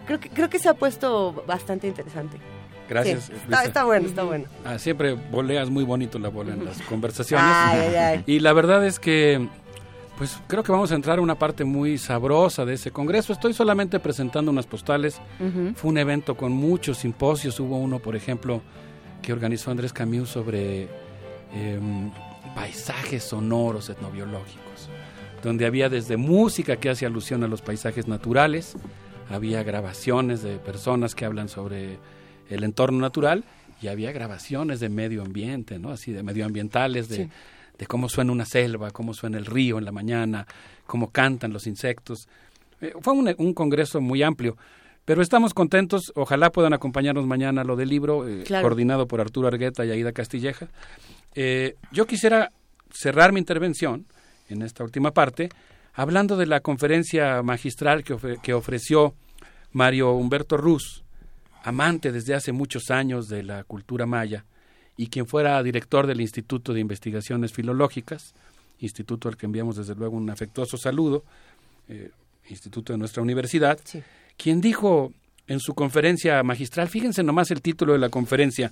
[0.06, 2.38] Creo que, creo que se ha puesto bastante interesante.
[2.90, 3.32] Gracias.
[3.66, 4.46] está, bueno, está bueno.
[4.66, 8.24] Ah, siempre voleas muy bonito la bola en las conversaciones.
[8.26, 9.48] Y la verdad es que
[10.18, 13.34] Pues creo que vamos a entrar a una parte muy sabrosa de ese congreso.
[13.34, 15.20] Estoy solamente presentando unas postales.
[15.76, 17.60] Fue un evento con muchos simposios.
[17.60, 18.62] Hubo uno, por ejemplo,
[19.22, 20.88] que organizó Andrés Camus sobre
[21.54, 22.10] em,
[22.56, 24.67] paisajes sonoros etnobiológicos,
[25.44, 28.76] donde había desde música que hace alusión a los paisajes naturales,
[29.30, 32.00] había grabaciones de personas que hablan sobre
[32.50, 33.44] el entorno natural
[33.82, 35.92] y había grabaciones de medio ambiente, ¿no?
[35.92, 37.30] Así de medioambientales, de,
[37.78, 40.48] de cómo suena una selva, cómo suena el río en la mañana,
[40.86, 42.28] cómo cantan los insectos.
[42.82, 44.58] Eh, fue un, un, congreso muy amplio,
[45.06, 46.12] pero estamos contentos.
[46.16, 50.12] Ojalá puedan acompañarnos mañana a lo del libro, eh, coordinado por Arturo Argueta y Aida
[50.12, 50.68] Castilleja.
[51.36, 52.52] Eh, yo quisiera
[52.92, 54.06] cerrar mi intervención
[54.50, 55.50] en esta última parte
[55.98, 59.16] hablando de la conferencia magistral que, ofre que ofreció
[59.72, 61.04] Mario Humberto Ruz,
[61.64, 64.46] amante desde hace muchos años de la cultura maya,
[64.96, 68.36] y quien fuera director del Instituto de Investigaciones Filológicas,
[68.80, 71.24] instituto al que enviamos desde luego un afectuoso saludo,
[71.90, 72.12] eh,
[72.48, 74.04] instituto de nuestra universidad, sí.
[74.38, 75.12] quien dijo
[75.48, 78.72] en su conferencia magistral, fíjense nomás el título de la conferencia,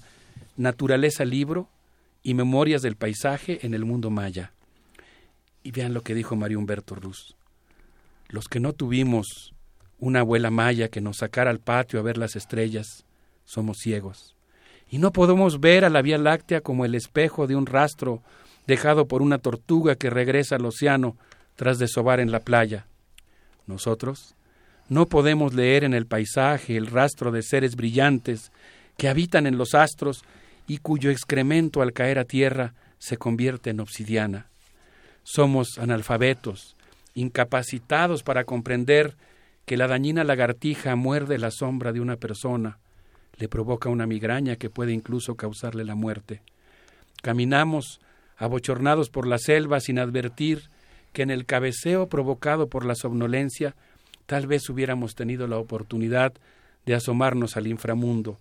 [0.58, 1.70] Naturaleza Libro
[2.22, 4.52] y Memorias del Paisaje en el Mundo Maya.
[5.66, 7.36] Y vean lo que dijo Mario Humberto Ruz.
[8.30, 9.54] Los que no tuvimos
[9.98, 13.04] una abuela maya que nos sacara al patio a ver las estrellas,
[13.46, 14.36] somos ciegos
[14.90, 18.22] y no podemos ver a la Vía Láctea como el espejo de un rastro
[18.68, 21.18] dejado por una tortuga que regresa al océano
[21.56, 22.88] tras desovar en la playa.
[23.66, 24.36] Nosotros
[24.88, 28.52] no podemos leer en el paisaje el rastro de seres brillantes
[28.98, 30.24] que habitan en los astros
[30.68, 34.50] y cuyo excremento al caer a tierra se convierte en obsidiana.
[35.28, 36.76] Somos analfabetos,
[37.16, 39.16] incapacitados para comprender
[39.66, 42.78] que la dañina lagartija muerde la sombra de una persona,
[43.38, 46.42] le provoca una migraña que puede incluso causarle la muerte.
[47.24, 48.00] Caminamos
[48.38, 50.70] abochornados por la selva sin advertir
[51.12, 53.74] que en el cabeceo provocado por la somnolencia
[54.28, 56.34] tal vez hubiéramos tenido la oportunidad
[56.86, 58.38] de asomarnos al inframundo,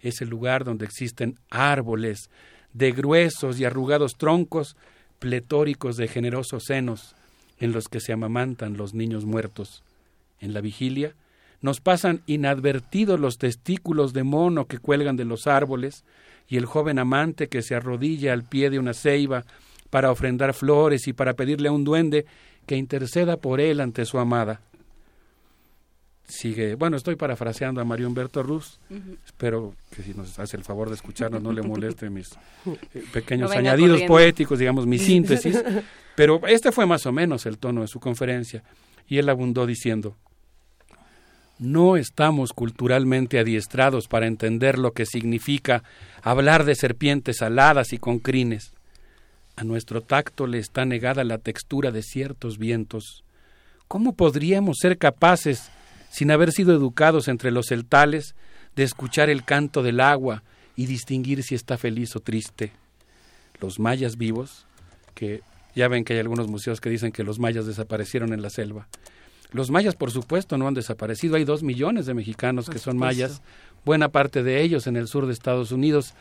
[0.00, 2.30] ese lugar donde existen árboles
[2.74, 4.76] de gruesos y arrugados troncos
[5.18, 7.14] pletóricos de generosos senos
[7.58, 9.82] en los que se amamantan los niños muertos.
[10.40, 11.14] En la vigilia,
[11.60, 16.04] nos pasan inadvertidos los testículos de mono que cuelgan de los árboles
[16.48, 19.44] y el joven amante que se arrodilla al pie de una ceiba
[19.90, 22.26] para ofrendar flores y para pedirle a un duende
[22.66, 24.60] que interceda por él ante su amada.
[26.28, 28.78] Sigue, bueno, estoy parafraseando a Mario Humberto Ruz,
[29.24, 32.32] espero que si nos hace el favor de escucharnos no le moleste mis
[32.92, 35.58] eh, pequeños añadidos poéticos, digamos, mi síntesis,
[36.14, 38.62] pero este fue más o menos el tono de su conferencia
[39.08, 40.16] y él abundó diciendo,
[41.58, 45.82] no estamos culturalmente adiestrados para entender lo que significa
[46.22, 48.72] hablar de serpientes aladas y con crines.
[49.56, 53.24] A nuestro tacto le está negada la textura de ciertos vientos.
[53.88, 55.70] ¿Cómo podríamos ser capaces,
[56.10, 58.34] sin haber sido educados entre los celtales,
[58.76, 60.42] de escuchar el canto del agua
[60.76, 62.72] y distinguir si está feliz o triste?
[63.60, 64.66] Los mayas vivos,
[65.14, 65.42] que
[65.74, 68.88] ya ven que hay algunos museos que dicen que los mayas desaparecieron en la selva,
[69.50, 71.36] los mayas, por supuesto, no han desaparecido.
[71.36, 73.40] Hay dos millones de mexicanos que son mayas,
[73.84, 76.14] buena parte de ellos en el sur de Estados Unidos,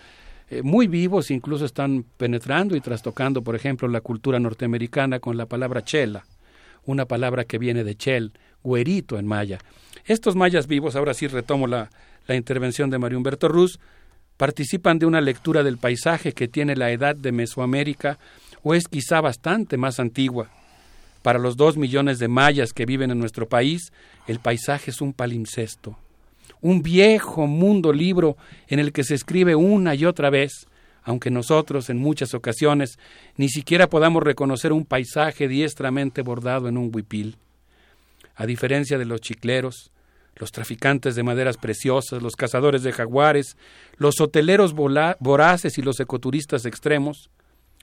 [0.50, 5.46] eh, muy vivos, incluso están penetrando y trastocando, por ejemplo, la cultura norteamericana con la
[5.46, 6.26] palabra chela,
[6.86, 8.32] una palabra que viene de chel,
[8.64, 9.60] güerito en maya.
[10.06, 11.90] Estos mayas vivos, ahora sí retomo la,
[12.28, 13.80] la intervención de Mario Humberto Ruz,
[14.38, 18.20] participan de una lectura del paisaje que tiene la edad de Mesoamérica
[18.64, 20.50] o es quizá bastante más antigua.
[21.24, 23.92] Para los dos millones de mayas que viven en nuestro país,
[24.28, 25.98] el paisaje es un palimpsesto,
[26.62, 28.38] un viejo mundo libro
[28.68, 30.68] en el que se escribe una y otra vez,
[31.04, 33.00] aunque nosotros en muchas ocasiones
[33.36, 37.38] ni siquiera podamos reconocer un paisaje diestramente bordado en un huipil.
[38.38, 39.92] A diferencia de los chicleros,
[40.36, 43.58] los traficantes de maderas preciosas, los cazadores de jaguares,
[43.98, 47.32] los hoteleros voraces y los ecoturistas extremos,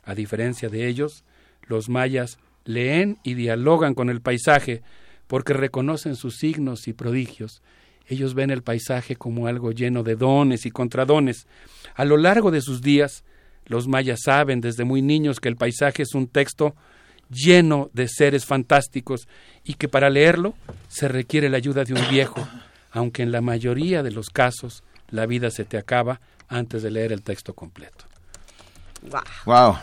[0.04, 1.24] a diferencia de ellos,
[1.66, 4.82] los mayas leen y dialogan con el paisaje
[5.26, 7.60] porque reconocen sus signos y prodigios.
[8.06, 11.48] Ellos ven el paisaje como algo lleno de dones y contradones.
[11.94, 13.24] A lo largo de sus días,
[13.66, 16.76] los mayas saben desde muy niños que el paisaje es un texto
[17.34, 19.28] lleno de seres fantásticos
[19.64, 20.54] y que para leerlo
[20.88, 22.46] se requiere la ayuda de un viejo,
[22.90, 27.12] aunque en la mayoría de los casos la vida se te acaba antes de leer
[27.12, 28.04] el texto completo.
[29.44, 29.76] Wow.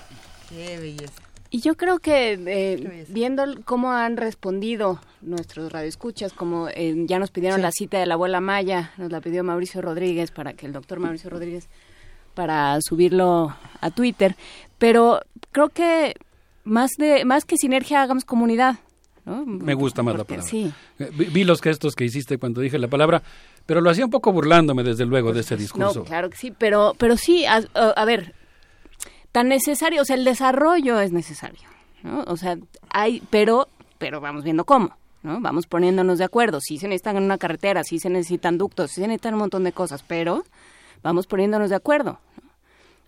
[0.49, 1.13] Qué belleza.
[1.53, 7.30] Y yo creo que eh, viendo cómo han respondido nuestros radioescuchas, como eh, ya nos
[7.30, 7.61] pidieron sí.
[7.61, 10.99] la cita de la abuela Maya, nos la pidió Mauricio Rodríguez para que el doctor
[10.99, 11.67] Mauricio Rodríguez
[12.35, 14.38] para subirlo a Twitter,
[14.77, 15.19] pero
[15.51, 16.15] creo que
[16.64, 18.75] más de más que sinergia hagamos comunidad.
[19.25, 19.45] ¿no?
[19.45, 20.48] Me gusta más la palabra.
[20.48, 20.72] Sí.
[20.99, 23.22] Eh, Vi, los gestos que hiciste cuando dije la palabra,
[23.65, 25.99] pero lo hacía un poco burlándome desde luego de ese discurso.
[25.99, 28.33] No, claro que sí, pero, pero sí, a ver,
[29.31, 31.61] tan necesario, o sea, el desarrollo es necesario,
[32.03, 32.23] ¿no?
[32.27, 32.57] O sea,
[32.90, 33.67] hay, pero,
[33.98, 35.40] pero vamos viendo cómo, ¿no?
[35.40, 39.07] Vamos poniéndonos de acuerdo, sí se necesitan una carretera, sí se necesitan ductos, sí se
[39.07, 40.43] necesitan un montón de cosas, pero
[41.03, 42.19] vamos poniéndonos de acuerdo.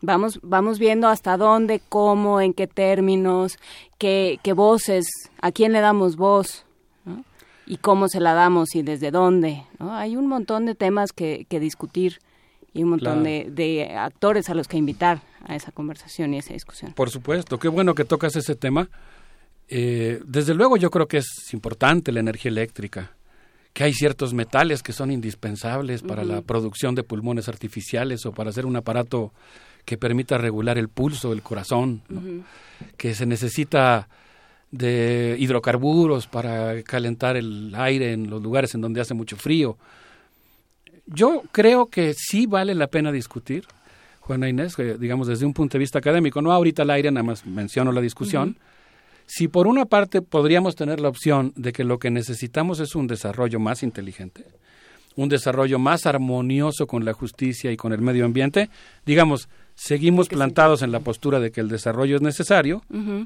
[0.05, 3.57] Vamos, vamos viendo hasta dónde, cómo, en qué términos,
[3.97, 5.05] qué, qué voces,
[5.41, 6.65] a quién le damos voz,
[7.05, 7.23] ¿no?
[7.65, 9.63] y cómo se la damos y desde dónde.
[9.79, 9.95] ¿no?
[9.95, 12.19] Hay un montón de temas que, que discutir
[12.73, 13.23] y un montón Claro.
[13.23, 16.91] de, de actores a los que invitar a esa conversación y esa discusión.
[16.91, 18.89] Por supuesto, qué bueno que tocas ese tema.
[19.69, 23.15] Eh, desde luego yo creo que es importante la energía eléctrica,
[23.71, 28.49] que hay ciertos metales que son indispensables para la producción de pulmones artificiales o para
[28.49, 29.31] hacer un aparato
[29.85, 32.21] que permita regular el pulso del corazón, ¿no?
[32.97, 34.07] que se necesita
[34.71, 39.77] de hidrocarburos para calentar el aire en los lugares en donde hace mucho frío.
[41.05, 43.65] Yo creo que sí vale la pena discutir,
[44.21, 47.23] Juana Inés, que, digamos desde un punto de vista académico, no ahorita al aire, nada
[47.23, 48.57] más menciono la discusión.
[49.25, 53.05] Si por una parte podríamos tener la opción de que lo que necesitamos es un
[53.05, 54.45] desarrollo más inteligente,
[55.15, 58.69] un desarrollo más armonioso con la justicia y con el medio ambiente,
[59.05, 62.81] digamos, seguimos plantados en la postura de que el desarrollo es necesario,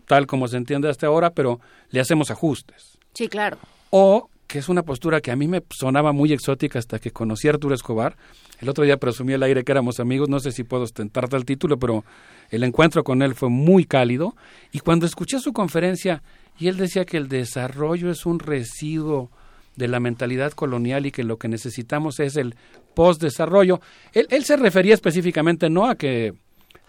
[0.08, 1.60] tal como se entiende hasta ahora, pero
[1.90, 2.98] le hacemos ajustes.
[3.14, 3.58] Sí, claro.
[3.90, 7.48] O que es una postura que a mí me sonaba muy exótica hasta que conocí
[7.48, 8.16] a Arturo Escobar.
[8.60, 11.46] El otro día presumí al aire que éramos amigos, no sé si puedo ostentarte el
[11.46, 12.06] título, pero
[12.50, 14.36] el encuentro con él fue muy cálido.
[14.72, 16.24] Y cuando escuché su conferencia,
[16.58, 19.30] y él decía que el desarrollo es un residuo
[19.76, 22.56] de la mentalidad colonial y que lo que necesitamos es el
[22.98, 23.80] postdesarrollo.
[24.12, 26.34] Él, él se refería específicamente no a que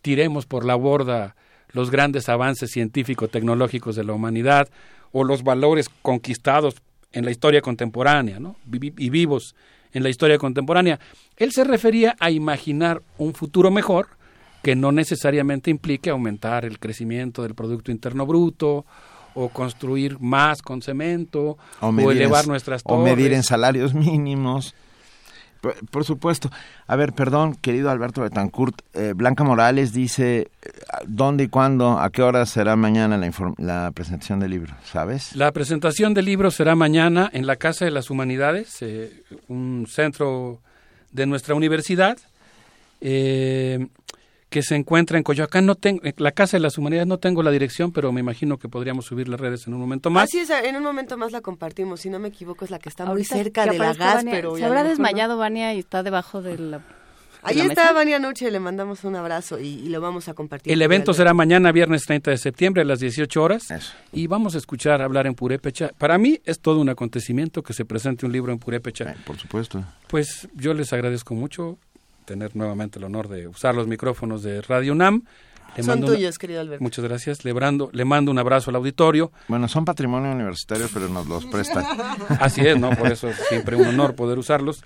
[0.00, 1.36] tiremos por la borda
[1.72, 4.70] los grandes avances científico-tecnológicos de la humanidad
[5.12, 6.76] o los valores conquistados
[7.12, 8.56] en la historia contemporánea, ¿no?
[8.72, 9.54] Y vivos
[9.92, 10.98] en la historia contemporánea.
[11.36, 14.08] Él se refería a imaginar un futuro mejor
[14.62, 18.86] que no necesariamente implique aumentar el crecimiento del Producto Interno Bruto
[19.34, 23.36] o construir más con cemento o, medir elevar nuestras o medir torres.
[23.36, 24.74] en salarios mínimos.
[25.60, 26.50] Por, por supuesto.
[26.86, 28.82] A ver, perdón, querido Alberto Betancourt.
[28.94, 30.70] eh, Blanca Morales dice, eh,
[31.06, 34.74] ¿dónde y cuándo, a qué hora será mañana la, la presentación del libro?
[34.84, 35.34] ¿Sabes?
[35.34, 40.60] La presentación del libro será mañana en la Casa de las Humanidades, eh, un centro
[41.12, 42.18] de nuestra universidad,
[43.00, 43.86] eh,
[44.48, 45.66] que se encuentra en Coyoacán.
[45.66, 48.58] No tengo, en la Casa de las Humanidades no tengo la dirección, pero me imagino
[48.58, 50.24] que podríamos subir las redes en un momento más.
[50.24, 52.00] Así es, en un momento más la compartimos.
[52.00, 54.64] Si no me equivoco, es la que está muy cerca de la gas, pero Se
[54.64, 54.88] habrá no.
[54.88, 56.80] desmayado Vania y está debajo de la...
[57.42, 57.92] Ahí está.
[57.92, 60.72] Vania Noche, le mandamos un abrazo y, y lo vamos a compartir.
[60.72, 63.68] El evento será mañana, viernes 30 de septiembre, a las 18 horas.
[64.12, 65.92] Y vamos a escuchar hablar en Purépecha.
[65.98, 69.14] Para mí es todo un acontecimiento que se presente un libro en Purépecha.
[69.24, 69.84] por supuesto.
[70.08, 71.78] Pues yo les agradezco mucho
[72.28, 75.22] tener nuevamente el honor de usar los micrófonos de Radio UNAM.
[75.76, 76.82] Le Son tuyos, querido Alberto.
[76.82, 77.44] Muchas gracias.
[77.44, 79.32] Le, brando- le mando un abrazo al auditorio.
[79.48, 81.84] Bueno, son patrimonio universitario, pero nos los prestan.
[82.40, 82.90] Así es, ¿no?
[82.90, 84.82] Por eso es siempre un honor poder usarlos.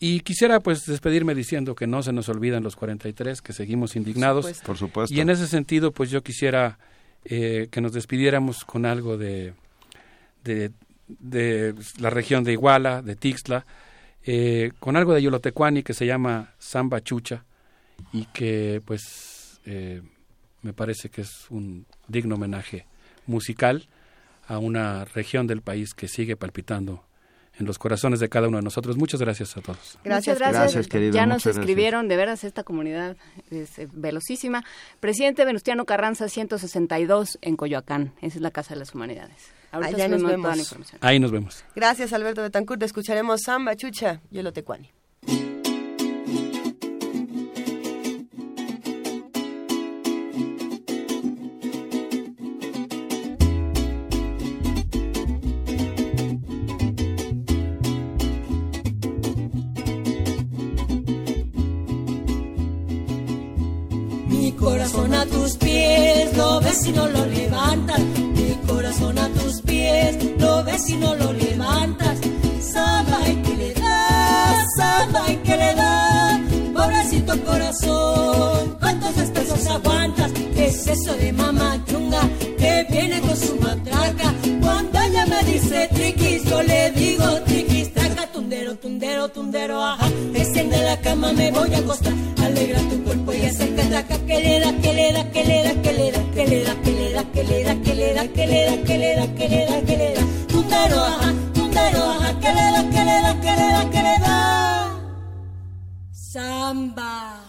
[0.00, 4.44] Y quisiera pues despedirme diciendo que no se nos olvidan los 43, que seguimos indignados.
[4.46, 4.66] supuesto.
[4.66, 5.14] Por supuesto.
[5.14, 6.78] Y en ese sentido, pues yo quisiera
[7.24, 9.52] eh, que nos despidiéramos con algo de,
[10.42, 10.70] de,
[11.08, 13.66] de la región de Iguala, de Tixla,
[14.26, 17.44] eh, con algo de Yolotecuani que se llama Samba Chucha
[18.12, 20.02] y que pues eh,
[20.62, 22.86] me parece que es un digno homenaje
[23.26, 23.88] musical
[24.46, 27.04] a una región del país que sigue palpitando
[27.58, 28.96] en los corazones de cada uno de nosotros.
[28.96, 29.98] Muchas gracias a todos.
[30.02, 30.38] Gracias.
[30.38, 31.58] Gracias, querido, Ya nos gracias.
[31.58, 33.16] escribieron, de veras, esta comunidad
[33.50, 34.64] es eh, velocísima.
[35.00, 38.12] Presidente Venustiano Carranza, 162 en Coyoacán.
[38.22, 39.52] Esa es la Casa de las Humanidades.
[39.74, 40.42] Ahorita Allá nos vemos.
[40.44, 40.98] toda la información.
[41.02, 41.64] Ahí nos vemos.
[41.74, 42.82] Gracias, Alberto Betancourt.
[42.82, 44.90] Escucharemos Samba Chucha y el Otecuani.
[64.28, 68.00] Mi corazón a tus pies, lo ves y no lo levantas.
[68.00, 69.28] Mi corazón a
[70.38, 72.18] lo ves y no lo levantas.
[72.60, 76.40] Samba y que le das, samba y que le das.
[76.74, 80.32] Pobrecito corazón, ¿cuántos despezos aguantas?
[80.54, 82.20] ¿Qué es eso de mamá chunga
[82.58, 84.34] que viene con su matraca?
[84.60, 90.08] Cuando ella me dice triquis, yo le digo triquis, traca, tundero, tundero, tundero, ajá.
[90.32, 92.12] Desciende la cama, me voy a acostar.
[92.42, 93.32] Alegra tu cuerpo
[93.94, 96.64] traca, que le da, que le da, que le da, que le da, que le
[96.64, 99.14] da, que le da, que le da, que le da, que le da, que le
[99.14, 100.22] da, que le da, que le da.
[100.48, 104.18] Tumbero, ajá, tumbero, ajá, que le da, que le da, que le da, que le
[104.18, 104.98] da.
[106.12, 107.40] Samba.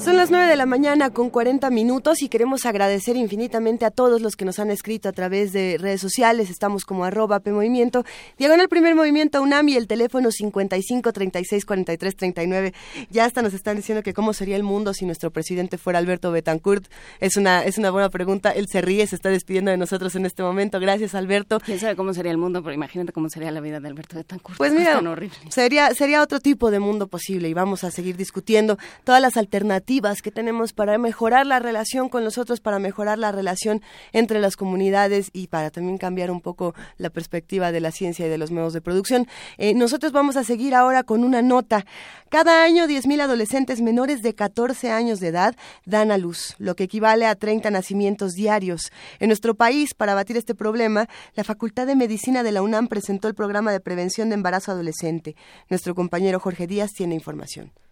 [0.07, 4.23] Son las 9 de la mañana con 40 minutos y queremos agradecer infinitamente a todos
[4.23, 6.49] los que nos han escrito a través de redes sociales.
[6.49, 8.05] Estamos como arroba PMovimiento,
[8.39, 12.75] diagonal primer movimiento UNAM y el teléfono 55 36 43 39.
[13.11, 16.31] Ya hasta nos están diciendo que cómo sería el mundo si nuestro presidente fuera Alberto
[16.31, 16.87] Betancourt.
[17.19, 18.53] Es una, es una buena pregunta.
[18.53, 20.79] Él se ríe, se está despidiendo de nosotros en este momento.
[20.79, 21.59] Gracias, Alberto.
[21.59, 24.57] Quién sabe cómo sería el mundo, pero imagínate cómo sería la vida de Alberto Betancourt.
[24.57, 25.03] Pues mira,
[25.49, 29.96] sería, sería otro tipo de mundo posible y vamos a seguir discutiendo todas las alternativas
[29.97, 33.81] que tenemos para mejorar la relación con los otros, para mejorar la relación
[34.13, 38.29] entre las comunidades y para también cambiar un poco la perspectiva de la ciencia y
[38.29, 39.27] de los medios de producción.
[39.57, 41.87] Eh, nosotros vamos a seguir ahora con una nota.
[42.29, 46.85] Cada año 10.000 adolescentes menores de 14 años de edad dan a luz, lo que
[46.85, 48.93] equivale a 30 nacimientos diarios.
[49.19, 53.29] En nuestro país, para batir este problema, la Facultad de Medicina de la UNAM presentó
[53.29, 55.37] el programa de prevención de embarazo adolescente.
[55.71, 57.86] Nuestro compañero Jorge Díaz tiene información.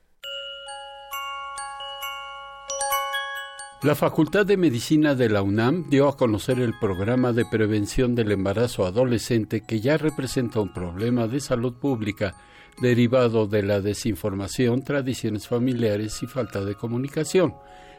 [3.85, 8.33] La Facultad de Medicina de la UNAM dio a conocer el programa de prevención del
[8.33, 12.35] embarazo adolescente que ya representa un problema de salud pública
[12.81, 17.57] derivado de la desinformación, tradiciones familiares y falta de comunicación.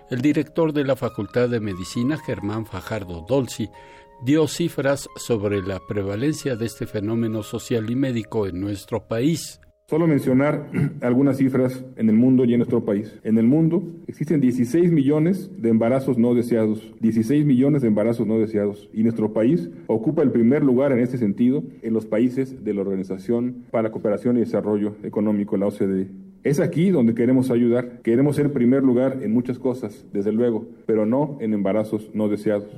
[0.09, 3.69] El director de la Facultad de Medicina, Germán Fajardo Dolci,
[4.23, 9.59] dio cifras sobre la prevalencia de este fenómeno social y médico en nuestro país.
[9.87, 13.19] Solo mencionar algunas cifras en el mundo y en nuestro país.
[13.23, 18.39] En el mundo existen 16 millones de embarazos no deseados, 16 millones de embarazos no
[18.39, 22.73] deseados, y nuestro país ocupa el primer lugar en este sentido en los países de
[22.73, 26.09] la Organización para la Cooperación y Desarrollo Económico, la OCDE.
[26.43, 31.05] Es aquí donde queremos ayudar, queremos ser primer lugar en muchas cosas, desde luego, pero
[31.05, 32.71] no en embarazos no deseados.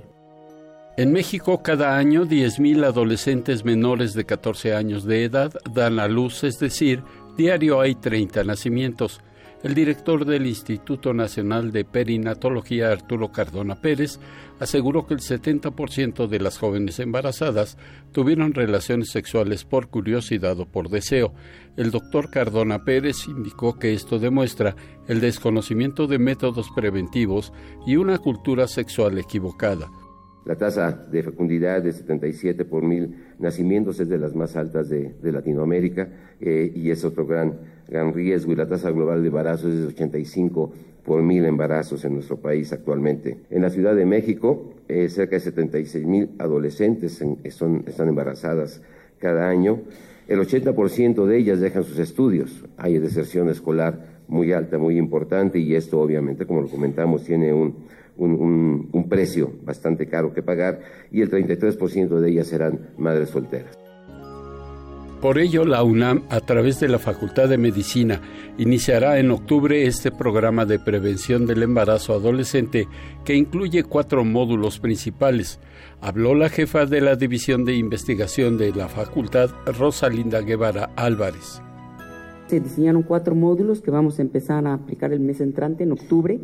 [0.99, 6.43] En México, cada año 10.000 adolescentes menores de 14 años de edad dan a luz,
[6.43, 7.03] es decir,
[7.37, 9.21] diario hay 30 nacimientos.
[9.61, 14.19] El director del Instituto Nacional de Perinatología, Arturo Cardona Pérez,
[14.59, 17.77] aseguró que el 70% de las jóvenes embarazadas
[18.11, 21.31] tuvieron relaciones sexuales por curiosidad o por deseo.
[21.75, 24.75] El doctor Cardona Pérez indicó que esto demuestra
[25.07, 27.53] el desconocimiento de métodos preventivos
[27.85, 29.91] y una cultura sexual equivocada.
[30.47, 35.13] La tasa de fecundidad de 77 por mil nacimientos es de las más altas de,
[35.21, 36.07] Latinoamérica
[36.39, 38.53] eh, y es otro gran, gran riesgo.
[38.53, 40.71] Y la tasa global de embarazos es de 85
[41.03, 43.39] por mil embarazos en nuestro país actualmente.
[43.49, 48.81] En la Ciudad de México, eh, cerca de 76 mil adolescentes son, están embarazadas
[49.19, 49.81] cada año.
[50.29, 52.63] El 80% de ellas dejan sus estudios.
[52.77, 57.75] Hay deserción escolar muy alta, muy importante y esto obviamente, como lo comentamos, tiene un
[58.17, 60.79] un, precio bastante caro que pagar
[61.11, 63.77] y el 33% de ellas serán madres solteras.
[65.21, 68.21] Por ello, la UNAM, a través de la Facultad de Medicina,
[68.59, 72.87] iniciará en octubre este programa de prevención del embarazo adolescente
[73.25, 75.59] que incluye cuatro módulos principales.
[76.01, 81.61] Habló la jefa de la División de Investigación de la Facultad, Rosalinda Guevara Álvarez.
[82.47, 86.39] Se diseñaron cuatro módulos que vamos a empezar a aplicar el mes entrante, en octubre.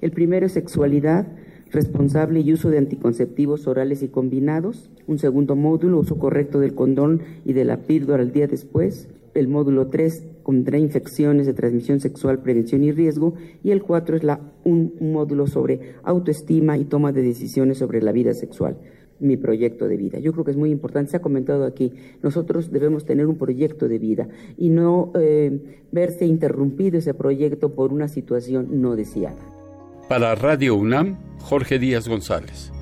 [0.00, 1.26] El primero es sexualidad,
[1.72, 4.88] responsable y uso de anticonceptivos orales y combinados.
[5.08, 9.08] Un segundo módulo, uso correcto del condón y de la píldora al día después.
[9.34, 13.34] El módulo 3 contra infecciones de transmisión sexual, prevención y riesgo.
[13.64, 18.12] Y el 4 es la, un módulo sobre autoestima y toma de decisiones sobre la
[18.12, 18.76] vida sexual
[19.20, 20.18] mi proyecto de vida.
[20.18, 23.88] Yo creo que es muy importante, se ha comentado aquí, nosotros debemos tener un proyecto
[23.88, 29.36] de vida y no eh, verse interrumpido ese proyecto por una situación no deseada.
[30.08, 32.72] Para Radio UNAM, Jorge Díaz González.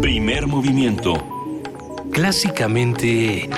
[0.00, 1.14] Primer movimiento.
[2.10, 3.48] Clásicamente...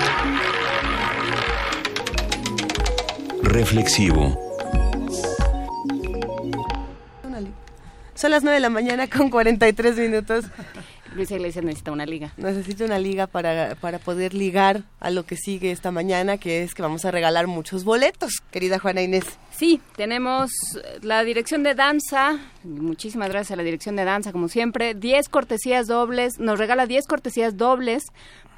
[3.43, 4.40] Reflexivo.
[8.21, 10.45] Son las 9 de la mañana con 43 minutos.
[11.15, 12.31] Luisa Iglesias necesita una liga.
[12.37, 16.75] Necesita una liga para, para poder ligar a lo que sigue esta mañana, que es
[16.75, 19.25] que vamos a regalar muchos boletos, querida Juana Inés.
[19.49, 20.51] Sí, tenemos
[21.01, 25.87] la dirección de danza, muchísimas gracias a la dirección de danza, como siempre, 10 cortesías
[25.87, 28.03] dobles, nos regala 10 cortesías dobles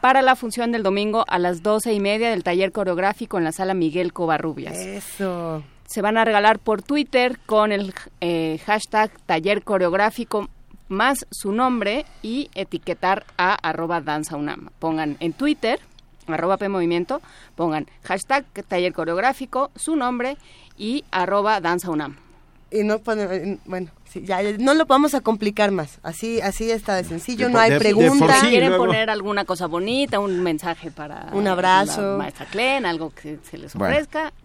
[0.01, 3.53] para la función del domingo a las doce y media del taller coreográfico en la
[3.53, 4.77] sala Miguel Covarrubias.
[4.77, 5.63] Eso.
[5.93, 10.49] Se van a regalar por Twitter con el eh, hashtag taller coreográfico
[10.89, 14.69] más su nombre y etiquetar a arroba danzaunam.
[14.79, 15.79] Pongan en Twitter,
[16.25, 17.21] arroba P Movimiento,
[17.55, 20.37] pongan hashtag taller coreográfico, su nombre
[20.79, 22.15] y arroba danzaunam.
[22.71, 25.99] Y no pone- bueno, sí, ya, no lo vamos a complicar más.
[26.01, 28.25] Así así está de sencillo, De no hay de- de pregunta.
[28.25, 32.13] por sí, quieren luego- poner alguna cosa bonita, un mensaje para Un abrazo.
[32.13, 33.95] la maestra Klen, algo que se les Bueno.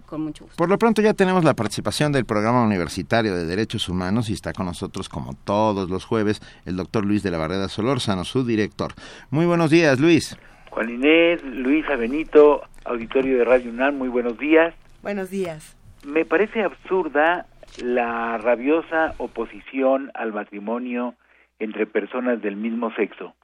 [0.08, 0.56] Con mucho gusto.
[0.56, 4.52] Por lo pronto ya tenemos la participación del Programa Universitario de Derechos Humanos y está
[4.52, 8.92] con nosotros como todos los jueves el doctor Luis de la Barrera Solórzano, su director.
[9.30, 10.36] Muy buenos días, Luis.
[10.70, 14.74] Juan Inés, Luisa Benito, auditorio de Radio UNAM, muy buenos días.
[15.02, 15.76] Buenos días.
[16.04, 17.46] Me parece absurda
[17.82, 21.14] la rabiosa oposición al matrimonio
[21.58, 23.34] entre personas del mismo sexo,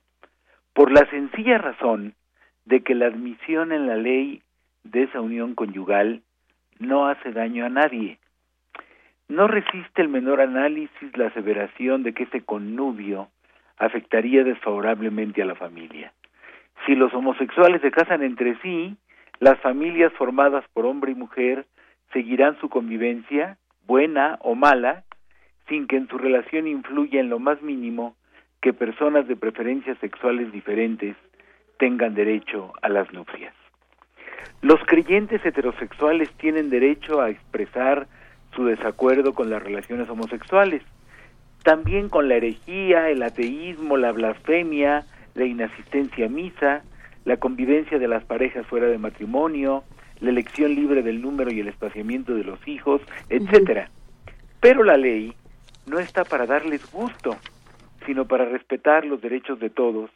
[0.72, 2.14] por la sencilla razón
[2.64, 4.42] de que la admisión en la ley
[4.84, 6.22] de esa unión conyugal
[6.84, 8.18] no hace daño a nadie.
[9.28, 13.28] No resiste el menor análisis la aseveración de que ese connubio
[13.78, 16.12] afectaría desfavorablemente a la familia.
[16.86, 18.96] Si los homosexuales se casan entre sí,
[19.40, 21.66] las familias formadas por hombre y mujer
[22.12, 25.04] seguirán su convivencia, buena o mala,
[25.68, 28.16] sin que en su relación influya en lo más mínimo
[28.60, 31.16] que personas de preferencias sexuales diferentes
[31.78, 33.54] tengan derecho a las nupcias.
[34.62, 38.06] Los creyentes heterosexuales tienen derecho a expresar
[38.54, 40.82] su desacuerdo con las relaciones homosexuales,
[41.62, 45.04] también con la herejía, el ateísmo, la blasfemia,
[45.34, 46.82] la inasistencia a misa,
[47.24, 49.84] la convivencia de las parejas fuera de matrimonio,
[50.20, 53.90] la elección libre del número y el espaciamiento de los hijos, etcétera.
[54.60, 55.34] Pero la ley
[55.86, 57.36] no está para darles gusto,
[58.06, 60.10] sino para respetar los derechos de todos,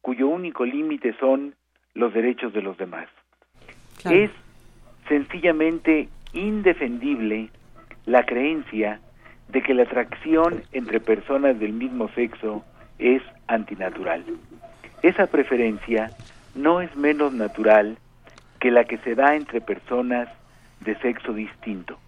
[0.00, 1.54] cuyo único límite son
[1.94, 3.08] los derechos de los demás.
[4.10, 4.30] Es
[5.08, 7.50] sencillamente indefendible
[8.06, 9.00] la creencia
[9.48, 12.64] de que la atracción entre personas del mismo sexo
[12.98, 14.24] es antinatural.
[15.02, 16.10] Esa preferencia
[16.54, 17.98] no es menos natural
[18.60, 20.28] que la que se da entre personas
[20.80, 21.98] de sexo distinto.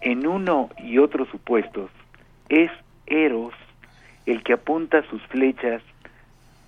[0.00, 1.90] En uno y otros supuestos
[2.48, 2.70] es
[3.06, 3.54] Eros
[4.26, 5.82] el que apunta sus flechas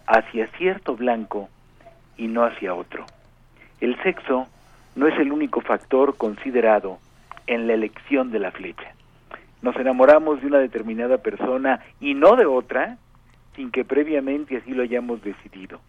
[0.07, 1.49] hacia cierto blanco
[2.17, 3.07] y no hacia otro.
[3.81, 4.47] El sexo
[4.95, 6.99] no es el único factor considerado
[7.47, 8.95] en la elección de la flecha.
[9.63, 12.99] Nos enamoramos de una determinada persona y no de otra
[13.55, 15.81] sin que previamente así lo hayamos decidido.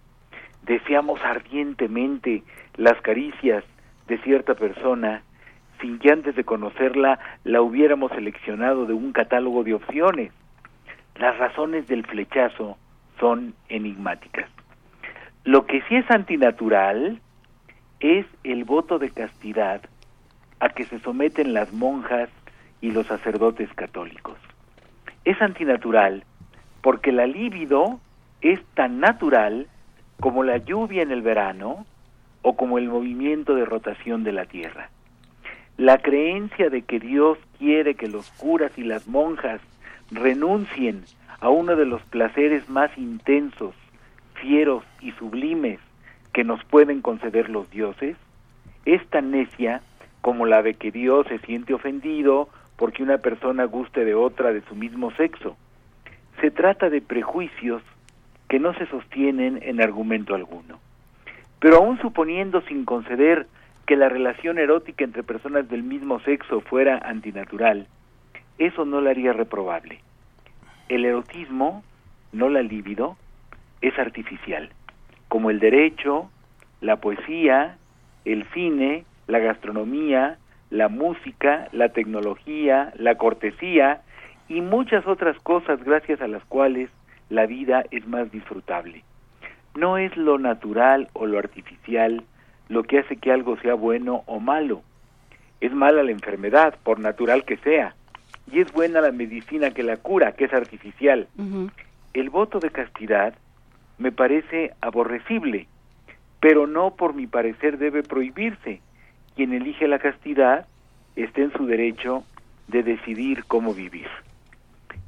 [0.64, 2.43] Deseamos ardientemente
[2.75, 3.64] las caricias
[4.07, 5.22] de cierta persona
[5.82, 10.32] sin que antes de conocerla la hubiéramos seleccionado de un catálogo de opciones.
[11.16, 12.77] Las razones del flechazo
[13.19, 14.49] son enigmáticas.
[15.43, 17.22] Lo que sí es antinatural
[18.00, 19.82] es el voto de castidad
[20.59, 22.30] a que se someten las monjas
[22.82, 24.38] y los sacerdotes católicos.
[25.26, 26.24] Es antinatural
[26.82, 28.00] porque la libido
[28.42, 29.67] es tan natural
[30.19, 31.85] como la lluvia en el verano
[32.42, 34.90] o como el movimiento de rotación de la Tierra.
[35.77, 39.61] La creencia de que Dios quiere que los curas y las monjas
[40.11, 41.03] renuncien
[41.40, 43.76] a uno de los placeres más intensos,
[44.35, 45.80] fieros y sublimes
[46.38, 48.16] que nos pueden conceder los dioses,
[48.85, 49.82] es tan necia
[50.22, 54.61] como la de que Dios se siente ofendido porque una persona guste de otra de
[54.69, 55.57] su mismo sexo.
[56.40, 57.82] Se trata de prejuicios
[58.49, 60.77] que no se sostienen en argumento alguno.
[61.59, 63.48] Pero aun suponiendo sin conceder
[63.88, 67.88] que la relación erótica entre personas del mismo sexo fuera antinatural,
[68.59, 70.01] eso no la haría reprobable.
[70.88, 71.83] El erotismo,
[72.32, 73.17] no la libido,
[73.82, 74.69] es artificial,
[75.27, 76.30] como el derecho,
[76.81, 77.77] la poesía,
[78.25, 80.38] el cine, la gastronomía,
[80.69, 84.01] la música, la tecnología, la cortesía
[84.47, 86.89] y muchas otras cosas gracias a las cuales
[87.30, 89.03] la vida es más disfrutable.
[89.75, 92.23] No es lo natural o lo artificial
[92.69, 94.81] lo que hace que algo sea bueno o malo.
[95.61, 97.95] Es mala la enfermedad, por natural que sea,
[98.51, 101.27] y es buena la medicina que la cura, que es artificial.
[102.14, 103.33] El voto de castidad
[103.98, 105.67] me parece aborrecible,
[106.40, 108.82] pero no por mi parecer debe prohibirse.
[109.35, 110.67] Quien elige la castidad
[111.16, 112.24] está en su derecho
[112.67, 114.08] de decidir cómo vivir.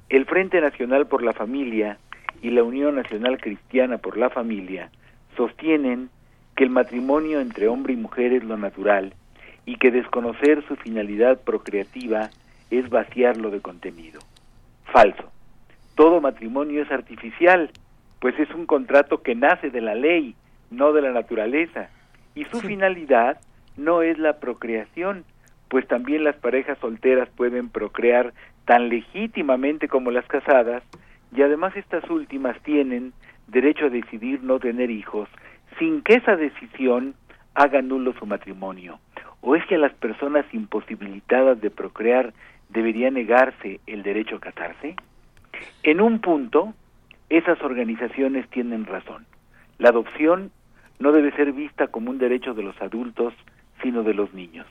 [0.09, 1.97] El Frente Nacional por la Familia
[2.41, 4.89] y la Unión Nacional Cristiana por la Familia
[5.35, 6.09] sostienen
[6.55, 9.13] que el matrimonio entre hombre y mujer es lo natural
[9.65, 12.31] y que desconocer su finalidad procreativa
[12.71, 14.19] es vaciarlo de contenido.
[14.85, 15.31] Falso.
[15.95, 17.71] Todo matrimonio es artificial,
[18.19, 20.35] pues es un contrato que nace de la ley,
[20.71, 21.89] no de la naturaleza.
[22.35, 23.39] Y su finalidad
[23.77, 25.23] no es la procreación,
[25.69, 28.33] pues también las parejas solteras pueden procrear
[28.65, 30.83] tan legítimamente como las casadas,
[31.35, 33.13] y además estas últimas tienen
[33.47, 35.29] derecho a decidir no tener hijos
[35.77, 37.15] sin que esa decisión
[37.53, 38.99] haga nulo su matrimonio.
[39.41, 42.33] ¿O es que a las personas imposibilitadas de procrear
[42.69, 44.95] debería negarse el derecho a casarse?
[45.83, 46.73] En un punto,
[47.29, 49.25] esas organizaciones tienen razón.
[49.77, 50.51] La adopción
[50.99, 53.33] no debe ser vista como un derecho de los adultos,
[53.81, 54.67] sino de los niños.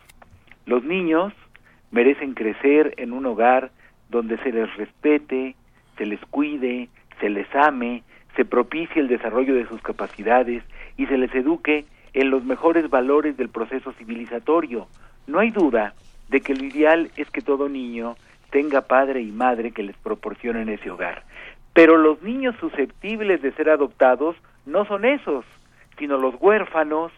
[0.67, 1.33] Los niños
[1.91, 3.71] merecen crecer en un hogar
[4.11, 5.55] donde se les respete,
[5.97, 6.89] se les cuide,
[7.21, 8.03] se les ame,
[8.37, 10.63] se propicie el desarrollo de sus capacidades
[10.97, 14.89] y se les eduque en los mejores valores del proceso civilizatorio.
[15.27, 15.95] No hay duda
[16.29, 18.17] de que lo ideal es que todo niño
[18.51, 21.23] tenga padre y madre que les proporcionen ese hogar.
[21.79, 24.35] Pero los niños susceptibles de ser adoptados
[24.67, 25.45] no son esos,
[25.97, 27.13] sino los huérfanos,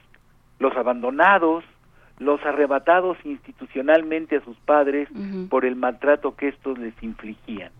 [0.58, 1.64] los abandonados,
[2.18, 5.08] los arrebatados institucionalmente a sus padres
[5.48, 7.72] por el maltrato que estos les infligían.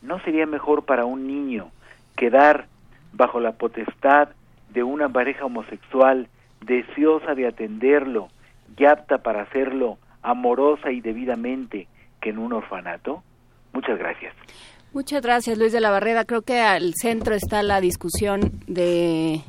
[0.00, 1.72] ¿No sería mejor para un niño
[2.14, 2.68] quedar
[3.12, 4.28] bajo la potestad
[4.68, 6.28] de una pareja homosexual
[6.60, 8.28] deseosa de atenderlo
[8.78, 11.88] y apta para hacerlo amorosa y debidamente
[12.20, 13.24] que en un orfanato?
[13.72, 14.36] Muchas gracias.
[14.96, 16.24] Muchas gracias, Luis de la Barrera.
[16.24, 19.42] Creo que al centro está la discusión de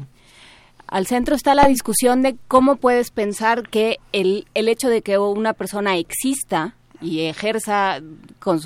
[0.90, 5.18] al centro está la discusión de cómo puedes pensar que el, el hecho de que
[5.18, 8.02] una persona exista y ejerza,
[8.40, 8.60] con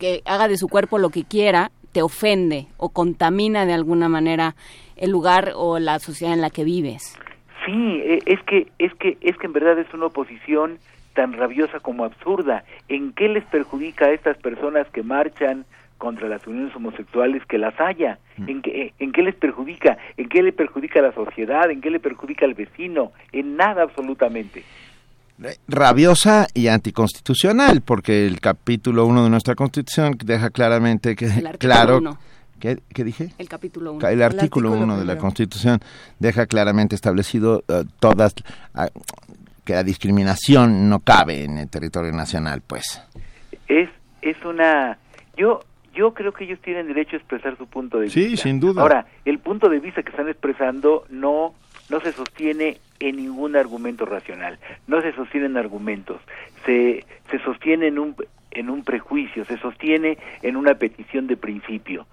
[0.00, 4.56] que haga de su cuerpo lo que quiera, te ofende o contamina de alguna manera
[4.96, 7.16] el lugar o la sociedad en la que vives.
[7.64, 10.78] Sí, e, es que es que es que en verdad es una oposición
[11.14, 12.64] tan rabiosa como absurda.
[12.88, 15.64] ¿En qué les perjudica a estas personas que marchan
[16.04, 18.18] contra las uniones homosexuales que las haya?
[18.46, 19.96] ¿En qué, ¿En qué les perjudica?
[20.18, 21.70] ¿En qué le perjudica a la sociedad?
[21.70, 23.12] ¿En qué le perjudica al vecino?
[23.32, 24.62] En nada absolutamente
[25.66, 31.26] rabiosa y anticonstitucional, porque el capítulo 1 de nuestra Constitución deja claramente que,
[31.58, 32.00] claro,
[32.60, 33.30] ¿qué, dije?
[33.38, 34.08] El capítulo 1.
[34.08, 35.80] El artículo 1 de la Constitución
[36.18, 38.34] deja claramente establecido uh, todas,
[38.74, 38.86] uh,
[39.64, 43.02] que la discriminación no cabe en el territorio nacional, pues.
[43.66, 43.88] Es,
[44.22, 44.98] es una...
[45.36, 45.60] Yo,
[45.94, 48.20] yo creo que ellos tienen derecho a expresar su punto de vista.
[48.20, 48.82] Sí, sin duda.
[48.82, 51.54] Ahora, el punto de vista que están expresando no,
[51.88, 56.20] no se sostiene en ningún argumento racional, no se sostiene en argumentos,
[56.64, 58.16] se, se sostiene en un,
[58.50, 62.06] en un prejuicio, se sostiene en una petición de principio.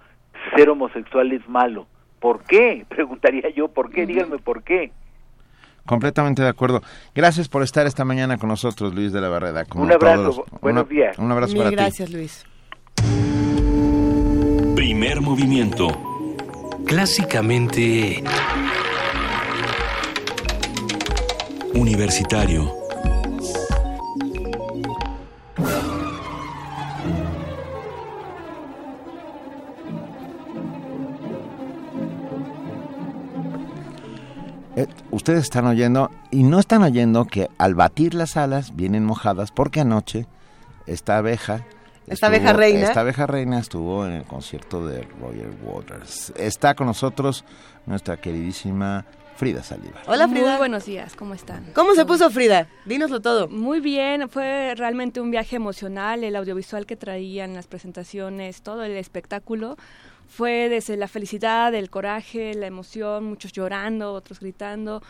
[0.56, 1.86] Ser homosexual es malo.
[2.20, 2.84] ¿Por qué?
[2.88, 4.06] Preguntaría yo, ¿por qué?
[4.06, 4.92] Díganme por qué.
[5.86, 6.80] Completamente de acuerdo.
[7.14, 9.64] Gracias por estar esta mañana con nosotros, Luis de la Barreda.
[9.74, 11.18] un abrazo, buenos días.
[11.18, 12.46] Un abrazo para gracias, Luis.
[14.74, 15.88] Primer movimiento.
[16.86, 18.24] Clásicamente...
[21.74, 22.72] Universitario.
[34.74, 39.50] Eh, ustedes están oyendo y no están oyendo que al batir las alas vienen mojadas
[39.50, 40.26] porque anoche
[40.86, 41.62] esta abeja
[42.12, 46.86] esta abeja reina esta abeja reina estuvo en el concierto de Roger Waters está con
[46.86, 47.44] nosotros
[47.86, 49.04] nuestra queridísima
[49.36, 50.02] Frida Saldívar.
[50.06, 50.50] Hola Frida.
[50.50, 51.64] Muy buenos días, ¿cómo están?
[51.74, 52.68] ¿Cómo se puso Frida?
[52.84, 53.48] Dínoslo todo.
[53.48, 58.92] Muy bien, fue realmente un viaje emocional, el audiovisual que traían las presentaciones, todo el
[58.92, 59.76] espectáculo.
[60.28, 65.02] Fue desde la felicidad, el coraje, la emoción, muchos llorando, otros gritando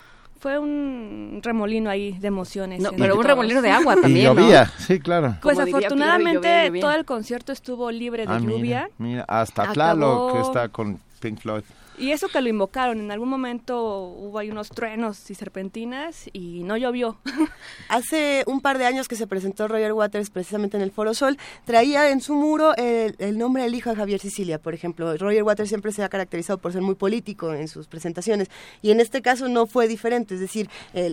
[0.43, 2.83] fue un remolino ahí de emociones.
[2.83, 4.19] No, pero un remolino de agua también.
[4.19, 5.37] Y llovía, sí, claro.
[5.41, 8.91] Pues afortunadamente todo el concierto estuvo libre de ah, lluvia.
[8.99, 11.63] Mira, hasta Tlaloc que está con Pink Floyd.
[12.03, 16.65] Y eso que lo invocaron, en algún momento hubo ahí unos truenos y serpentinas y
[16.65, 17.17] no llovió.
[17.89, 21.39] Hace un par de años que se presentó Roger Waters precisamente en el Foro Sol,
[21.65, 25.17] traía en su muro el, nombre del hijo de Javier Sicilia, por ejemplo.
[25.17, 28.51] Roger Waters siempre se ha caracterizado por ser muy político en sus presentaciones
[28.83, 31.13] y en este caso no fue diferente, es decir, eh,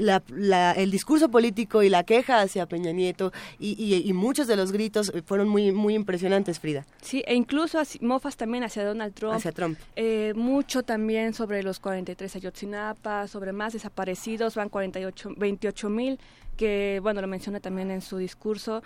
[0.76, 5.50] el discurso político y la queja hacia Peña Nieto y, muchos de los gritos fueron
[5.50, 6.88] muy, muy impresionantes, Frida.
[7.04, 9.36] Sí, e incluso mofas también hacia Donald Trump.
[9.36, 9.78] Hacia Trump.
[9.96, 16.20] Eh, mucho también sobre los 43 Ayotzinapa, sobre más desaparecidos, van 48, 28 mil,
[16.58, 18.84] que bueno, lo menciona también en su discurso.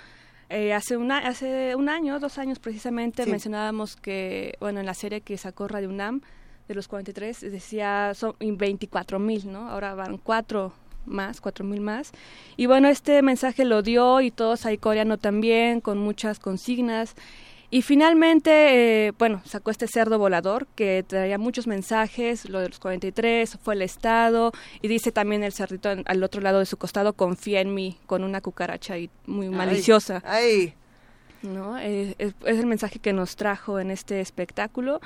[0.49, 5.21] Eh, hace, una, hace un año, dos años precisamente, mencionábamos que, bueno, en la serie
[5.21, 6.21] que sacó Radio UNAM,
[6.67, 9.69] de los 43, decía son 24 mil, ¿no?
[9.69, 10.73] Ahora van cuatro
[11.05, 12.11] más, cuatro mil más.
[12.55, 17.15] Y bueno, este mensaje lo dio y todos ahí coreano también, con muchas consignas
[17.73, 22.77] Y finalmente, eh, bueno, sacó este cerdo volador que traía muchos mensajes, lo de los
[22.77, 24.51] 43, fue el Estado,
[24.83, 27.97] y dice también el cerdito en- al otro lado de su costado, confía en mí,
[28.05, 30.21] con una cucaracha y muy maliciosa.
[30.23, 30.75] Ay.
[31.41, 31.79] ¿no?
[31.79, 35.01] Eh, es, es el mensaje que nos trajo en este espectáculo.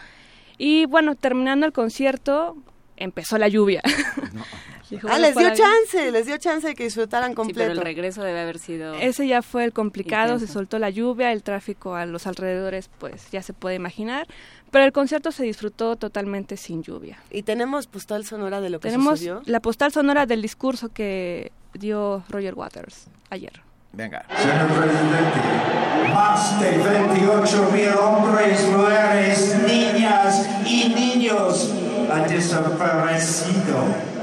[0.58, 2.58] Y bueno, terminando el concierto,
[2.98, 3.82] empezó la lluvia.
[4.90, 7.60] Dijo, Ah, bueno, les dio chance, les dio chance de que disfrutaran Sí, completo.
[7.60, 8.94] pero el regreso debe haber sido...
[8.96, 10.54] Ese ya fue el complicado, se Intenso.
[10.54, 14.28] soltó la lluvia, el tráfico a los alrededores, pues ya se puede imaginar.
[14.72, 17.18] Pero el concierto se disfrutó totalmente sin lluvia.
[17.32, 19.42] Y tenemos postal sonora de lo que Tenemos sucedió.
[19.46, 23.62] la postal sonora del discurso que dio Roger Waters ayer.
[23.94, 24.26] Venga.
[24.38, 31.74] Señor presidente, más de 28 mil hombres, mujeres, niñas y niños
[32.12, 34.17] han desaparecido.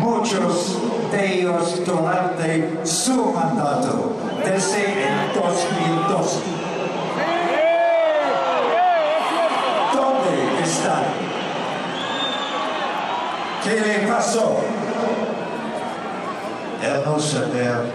[0.00, 0.78] Muchos
[1.12, 6.38] de ellos durante su mandato, desde el 2002.
[9.94, 11.04] ¿Dónde están?
[13.62, 14.56] ¿Qué le pasó?
[16.82, 17.92] El no saber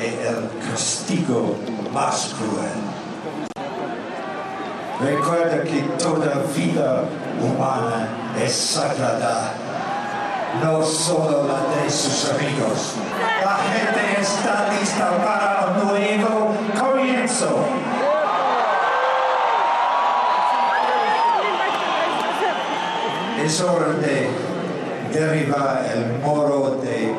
[0.00, 1.56] es el castigo
[1.92, 2.94] más cruel.
[5.00, 7.02] Recuerda que toda vida
[7.42, 8.08] humana
[8.40, 9.52] es sagrada,
[10.62, 12.94] no solo la de sus amigos.
[13.42, 17.64] La gente está lista para un nuevo comienzo.
[23.44, 24.30] Es hora de
[25.12, 27.14] derribar el muro de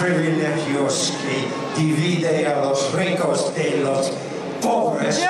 [0.00, 4.12] privilegios que divide a los ricos de los
[4.60, 5.20] pobres.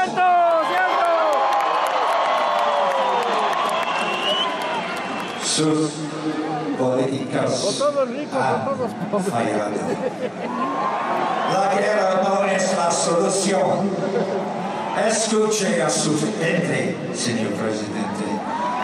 [5.42, 5.90] Sus
[6.78, 7.82] políticas
[9.12, 9.70] han fallado.
[11.52, 13.90] La guerra no es la solución.
[15.06, 18.24] Escuche a su gente, señor presidente.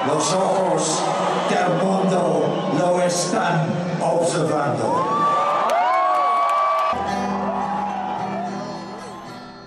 [0.06, 1.02] Los ojos
[1.48, 3.66] del mundo lo están
[4.00, 5.08] observando.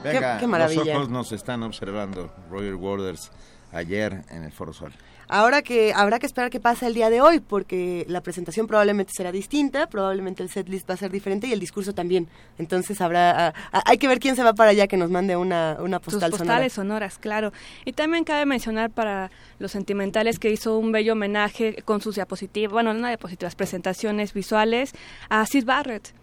[0.03, 0.83] Venga, Qué- qué maravilla.
[0.85, 2.29] los ojos nos están observando.
[2.51, 3.31] Roger Waters
[3.71, 4.93] ayer en el Foro Sol.
[5.27, 9.13] Ahora que habrá que esperar qué pasa el día de hoy, porque la presentación probablemente
[9.15, 12.27] será distinta, probablemente el setlist va a ser diferente y el discurso también.
[12.57, 15.97] Entonces habrá, hay que ver quién se va para allá que nos mande una, una
[15.97, 17.51] Sus postal postales sonoras, claro.
[17.85, 22.71] Y también cabe mencionar para los sentimentales que hizo un bello homenaje con sus diapositivas,
[22.71, 24.93] bueno, no diapositivas, presentaciones visuales
[25.29, 26.13] a Sid Barrett.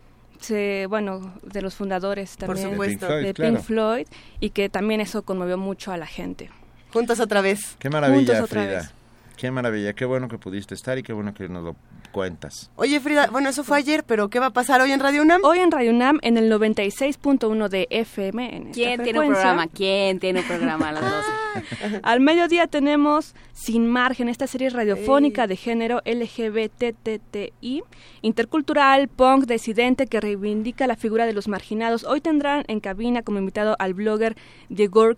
[0.40, 3.06] Se, bueno, de los fundadores Por también supuesto.
[3.06, 4.08] de De Pink, Floyd
[4.40, 6.50] y que también eso conmovió mucho a la gente.
[6.92, 7.76] Juntos otra vez.
[7.78, 8.66] Qué maravilla, Frida.
[8.66, 8.90] vez.
[9.36, 11.76] Qué maravilla, qué bueno que pudiste estar y qué bueno que nos lo
[12.12, 12.70] cuentas.
[12.76, 15.40] Oye Frida, bueno, eso fue ayer, pero ¿qué va a pasar hoy en Radio UNAM?
[15.42, 18.56] Hoy en Radio UNAM en el 96.1 de FM.
[18.56, 19.66] En ¿Quién tiene un programa?
[19.66, 22.00] ¿Quién tiene un programa a las 12?
[22.04, 27.82] Al mediodía tenemos Sin Margen, esta serie radiofónica de género LGBTTI,
[28.20, 32.04] intercultural, punk, decidente, que reivindica la figura de los marginados.
[32.04, 34.36] Hoy tendrán en cabina como invitado al blogger
[34.68, 35.16] Diego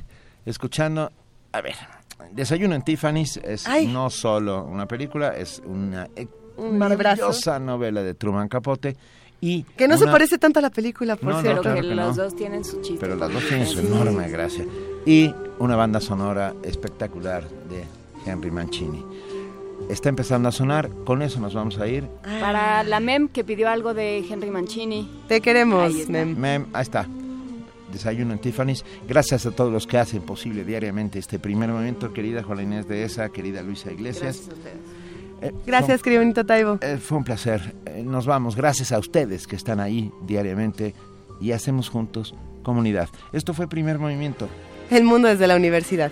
[0.46, 1.12] escuchando.
[1.58, 1.76] A ver,
[2.34, 3.88] Desayuno en Tiffany's es Ay.
[3.88, 6.08] no solo una película, es una
[6.58, 8.95] Un maravillosa novela de Truman Capote.
[9.42, 11.61] Y Que no se parece tanto a la película, por No, no, cierto.
[11.61, 12.24] claro que que los no.
[12.24, 12.98] dos tienen su chiste.
[13.00, 14.66] Pero las dos tienen su enorme gracia.
[15.06, 17.86] Y una banda sonora espectacular de
[18.26, 19.03] Henry Mancini.
[19.90, 20.90] está empezando a sonar.
[21.06, 22.08] Con eso nos vamos a ir.
[22.42, 25.08] Para la MEM que pidió algo de Henry Mancini.
[25.27, 26.11] Te queremos, Ahí está.
[26.11, 26.36] Mem.
[26.38, 27.08] Mem, ahí está.
[27.98, 28.85] Desayuno en Tiffany's.
[29.08, 33.03] Gracias a todos los que hacen posible diariamente este primer momento, querida Juana Inés de
[33.03, 34.48] esa, querida Luisa Iglesias.
[34.48, 35.08] Gracias a ustedes.
[35.42, 36.80] Eh, Gracias, querido bonito Taibo.
[36.82, 37.76] Eh, fue un placer.
[37.85, 38.56] Eh, nos vamos.
[38.56, 40.95] Gracias a ustedes que están ahí diariamente
[41.40, 43.09] y hacemos juntos comunidad.
[43.34, 44.48] Esto fue Primer Movimiento.
[44.90, 46.11] El mundo desde la universidad.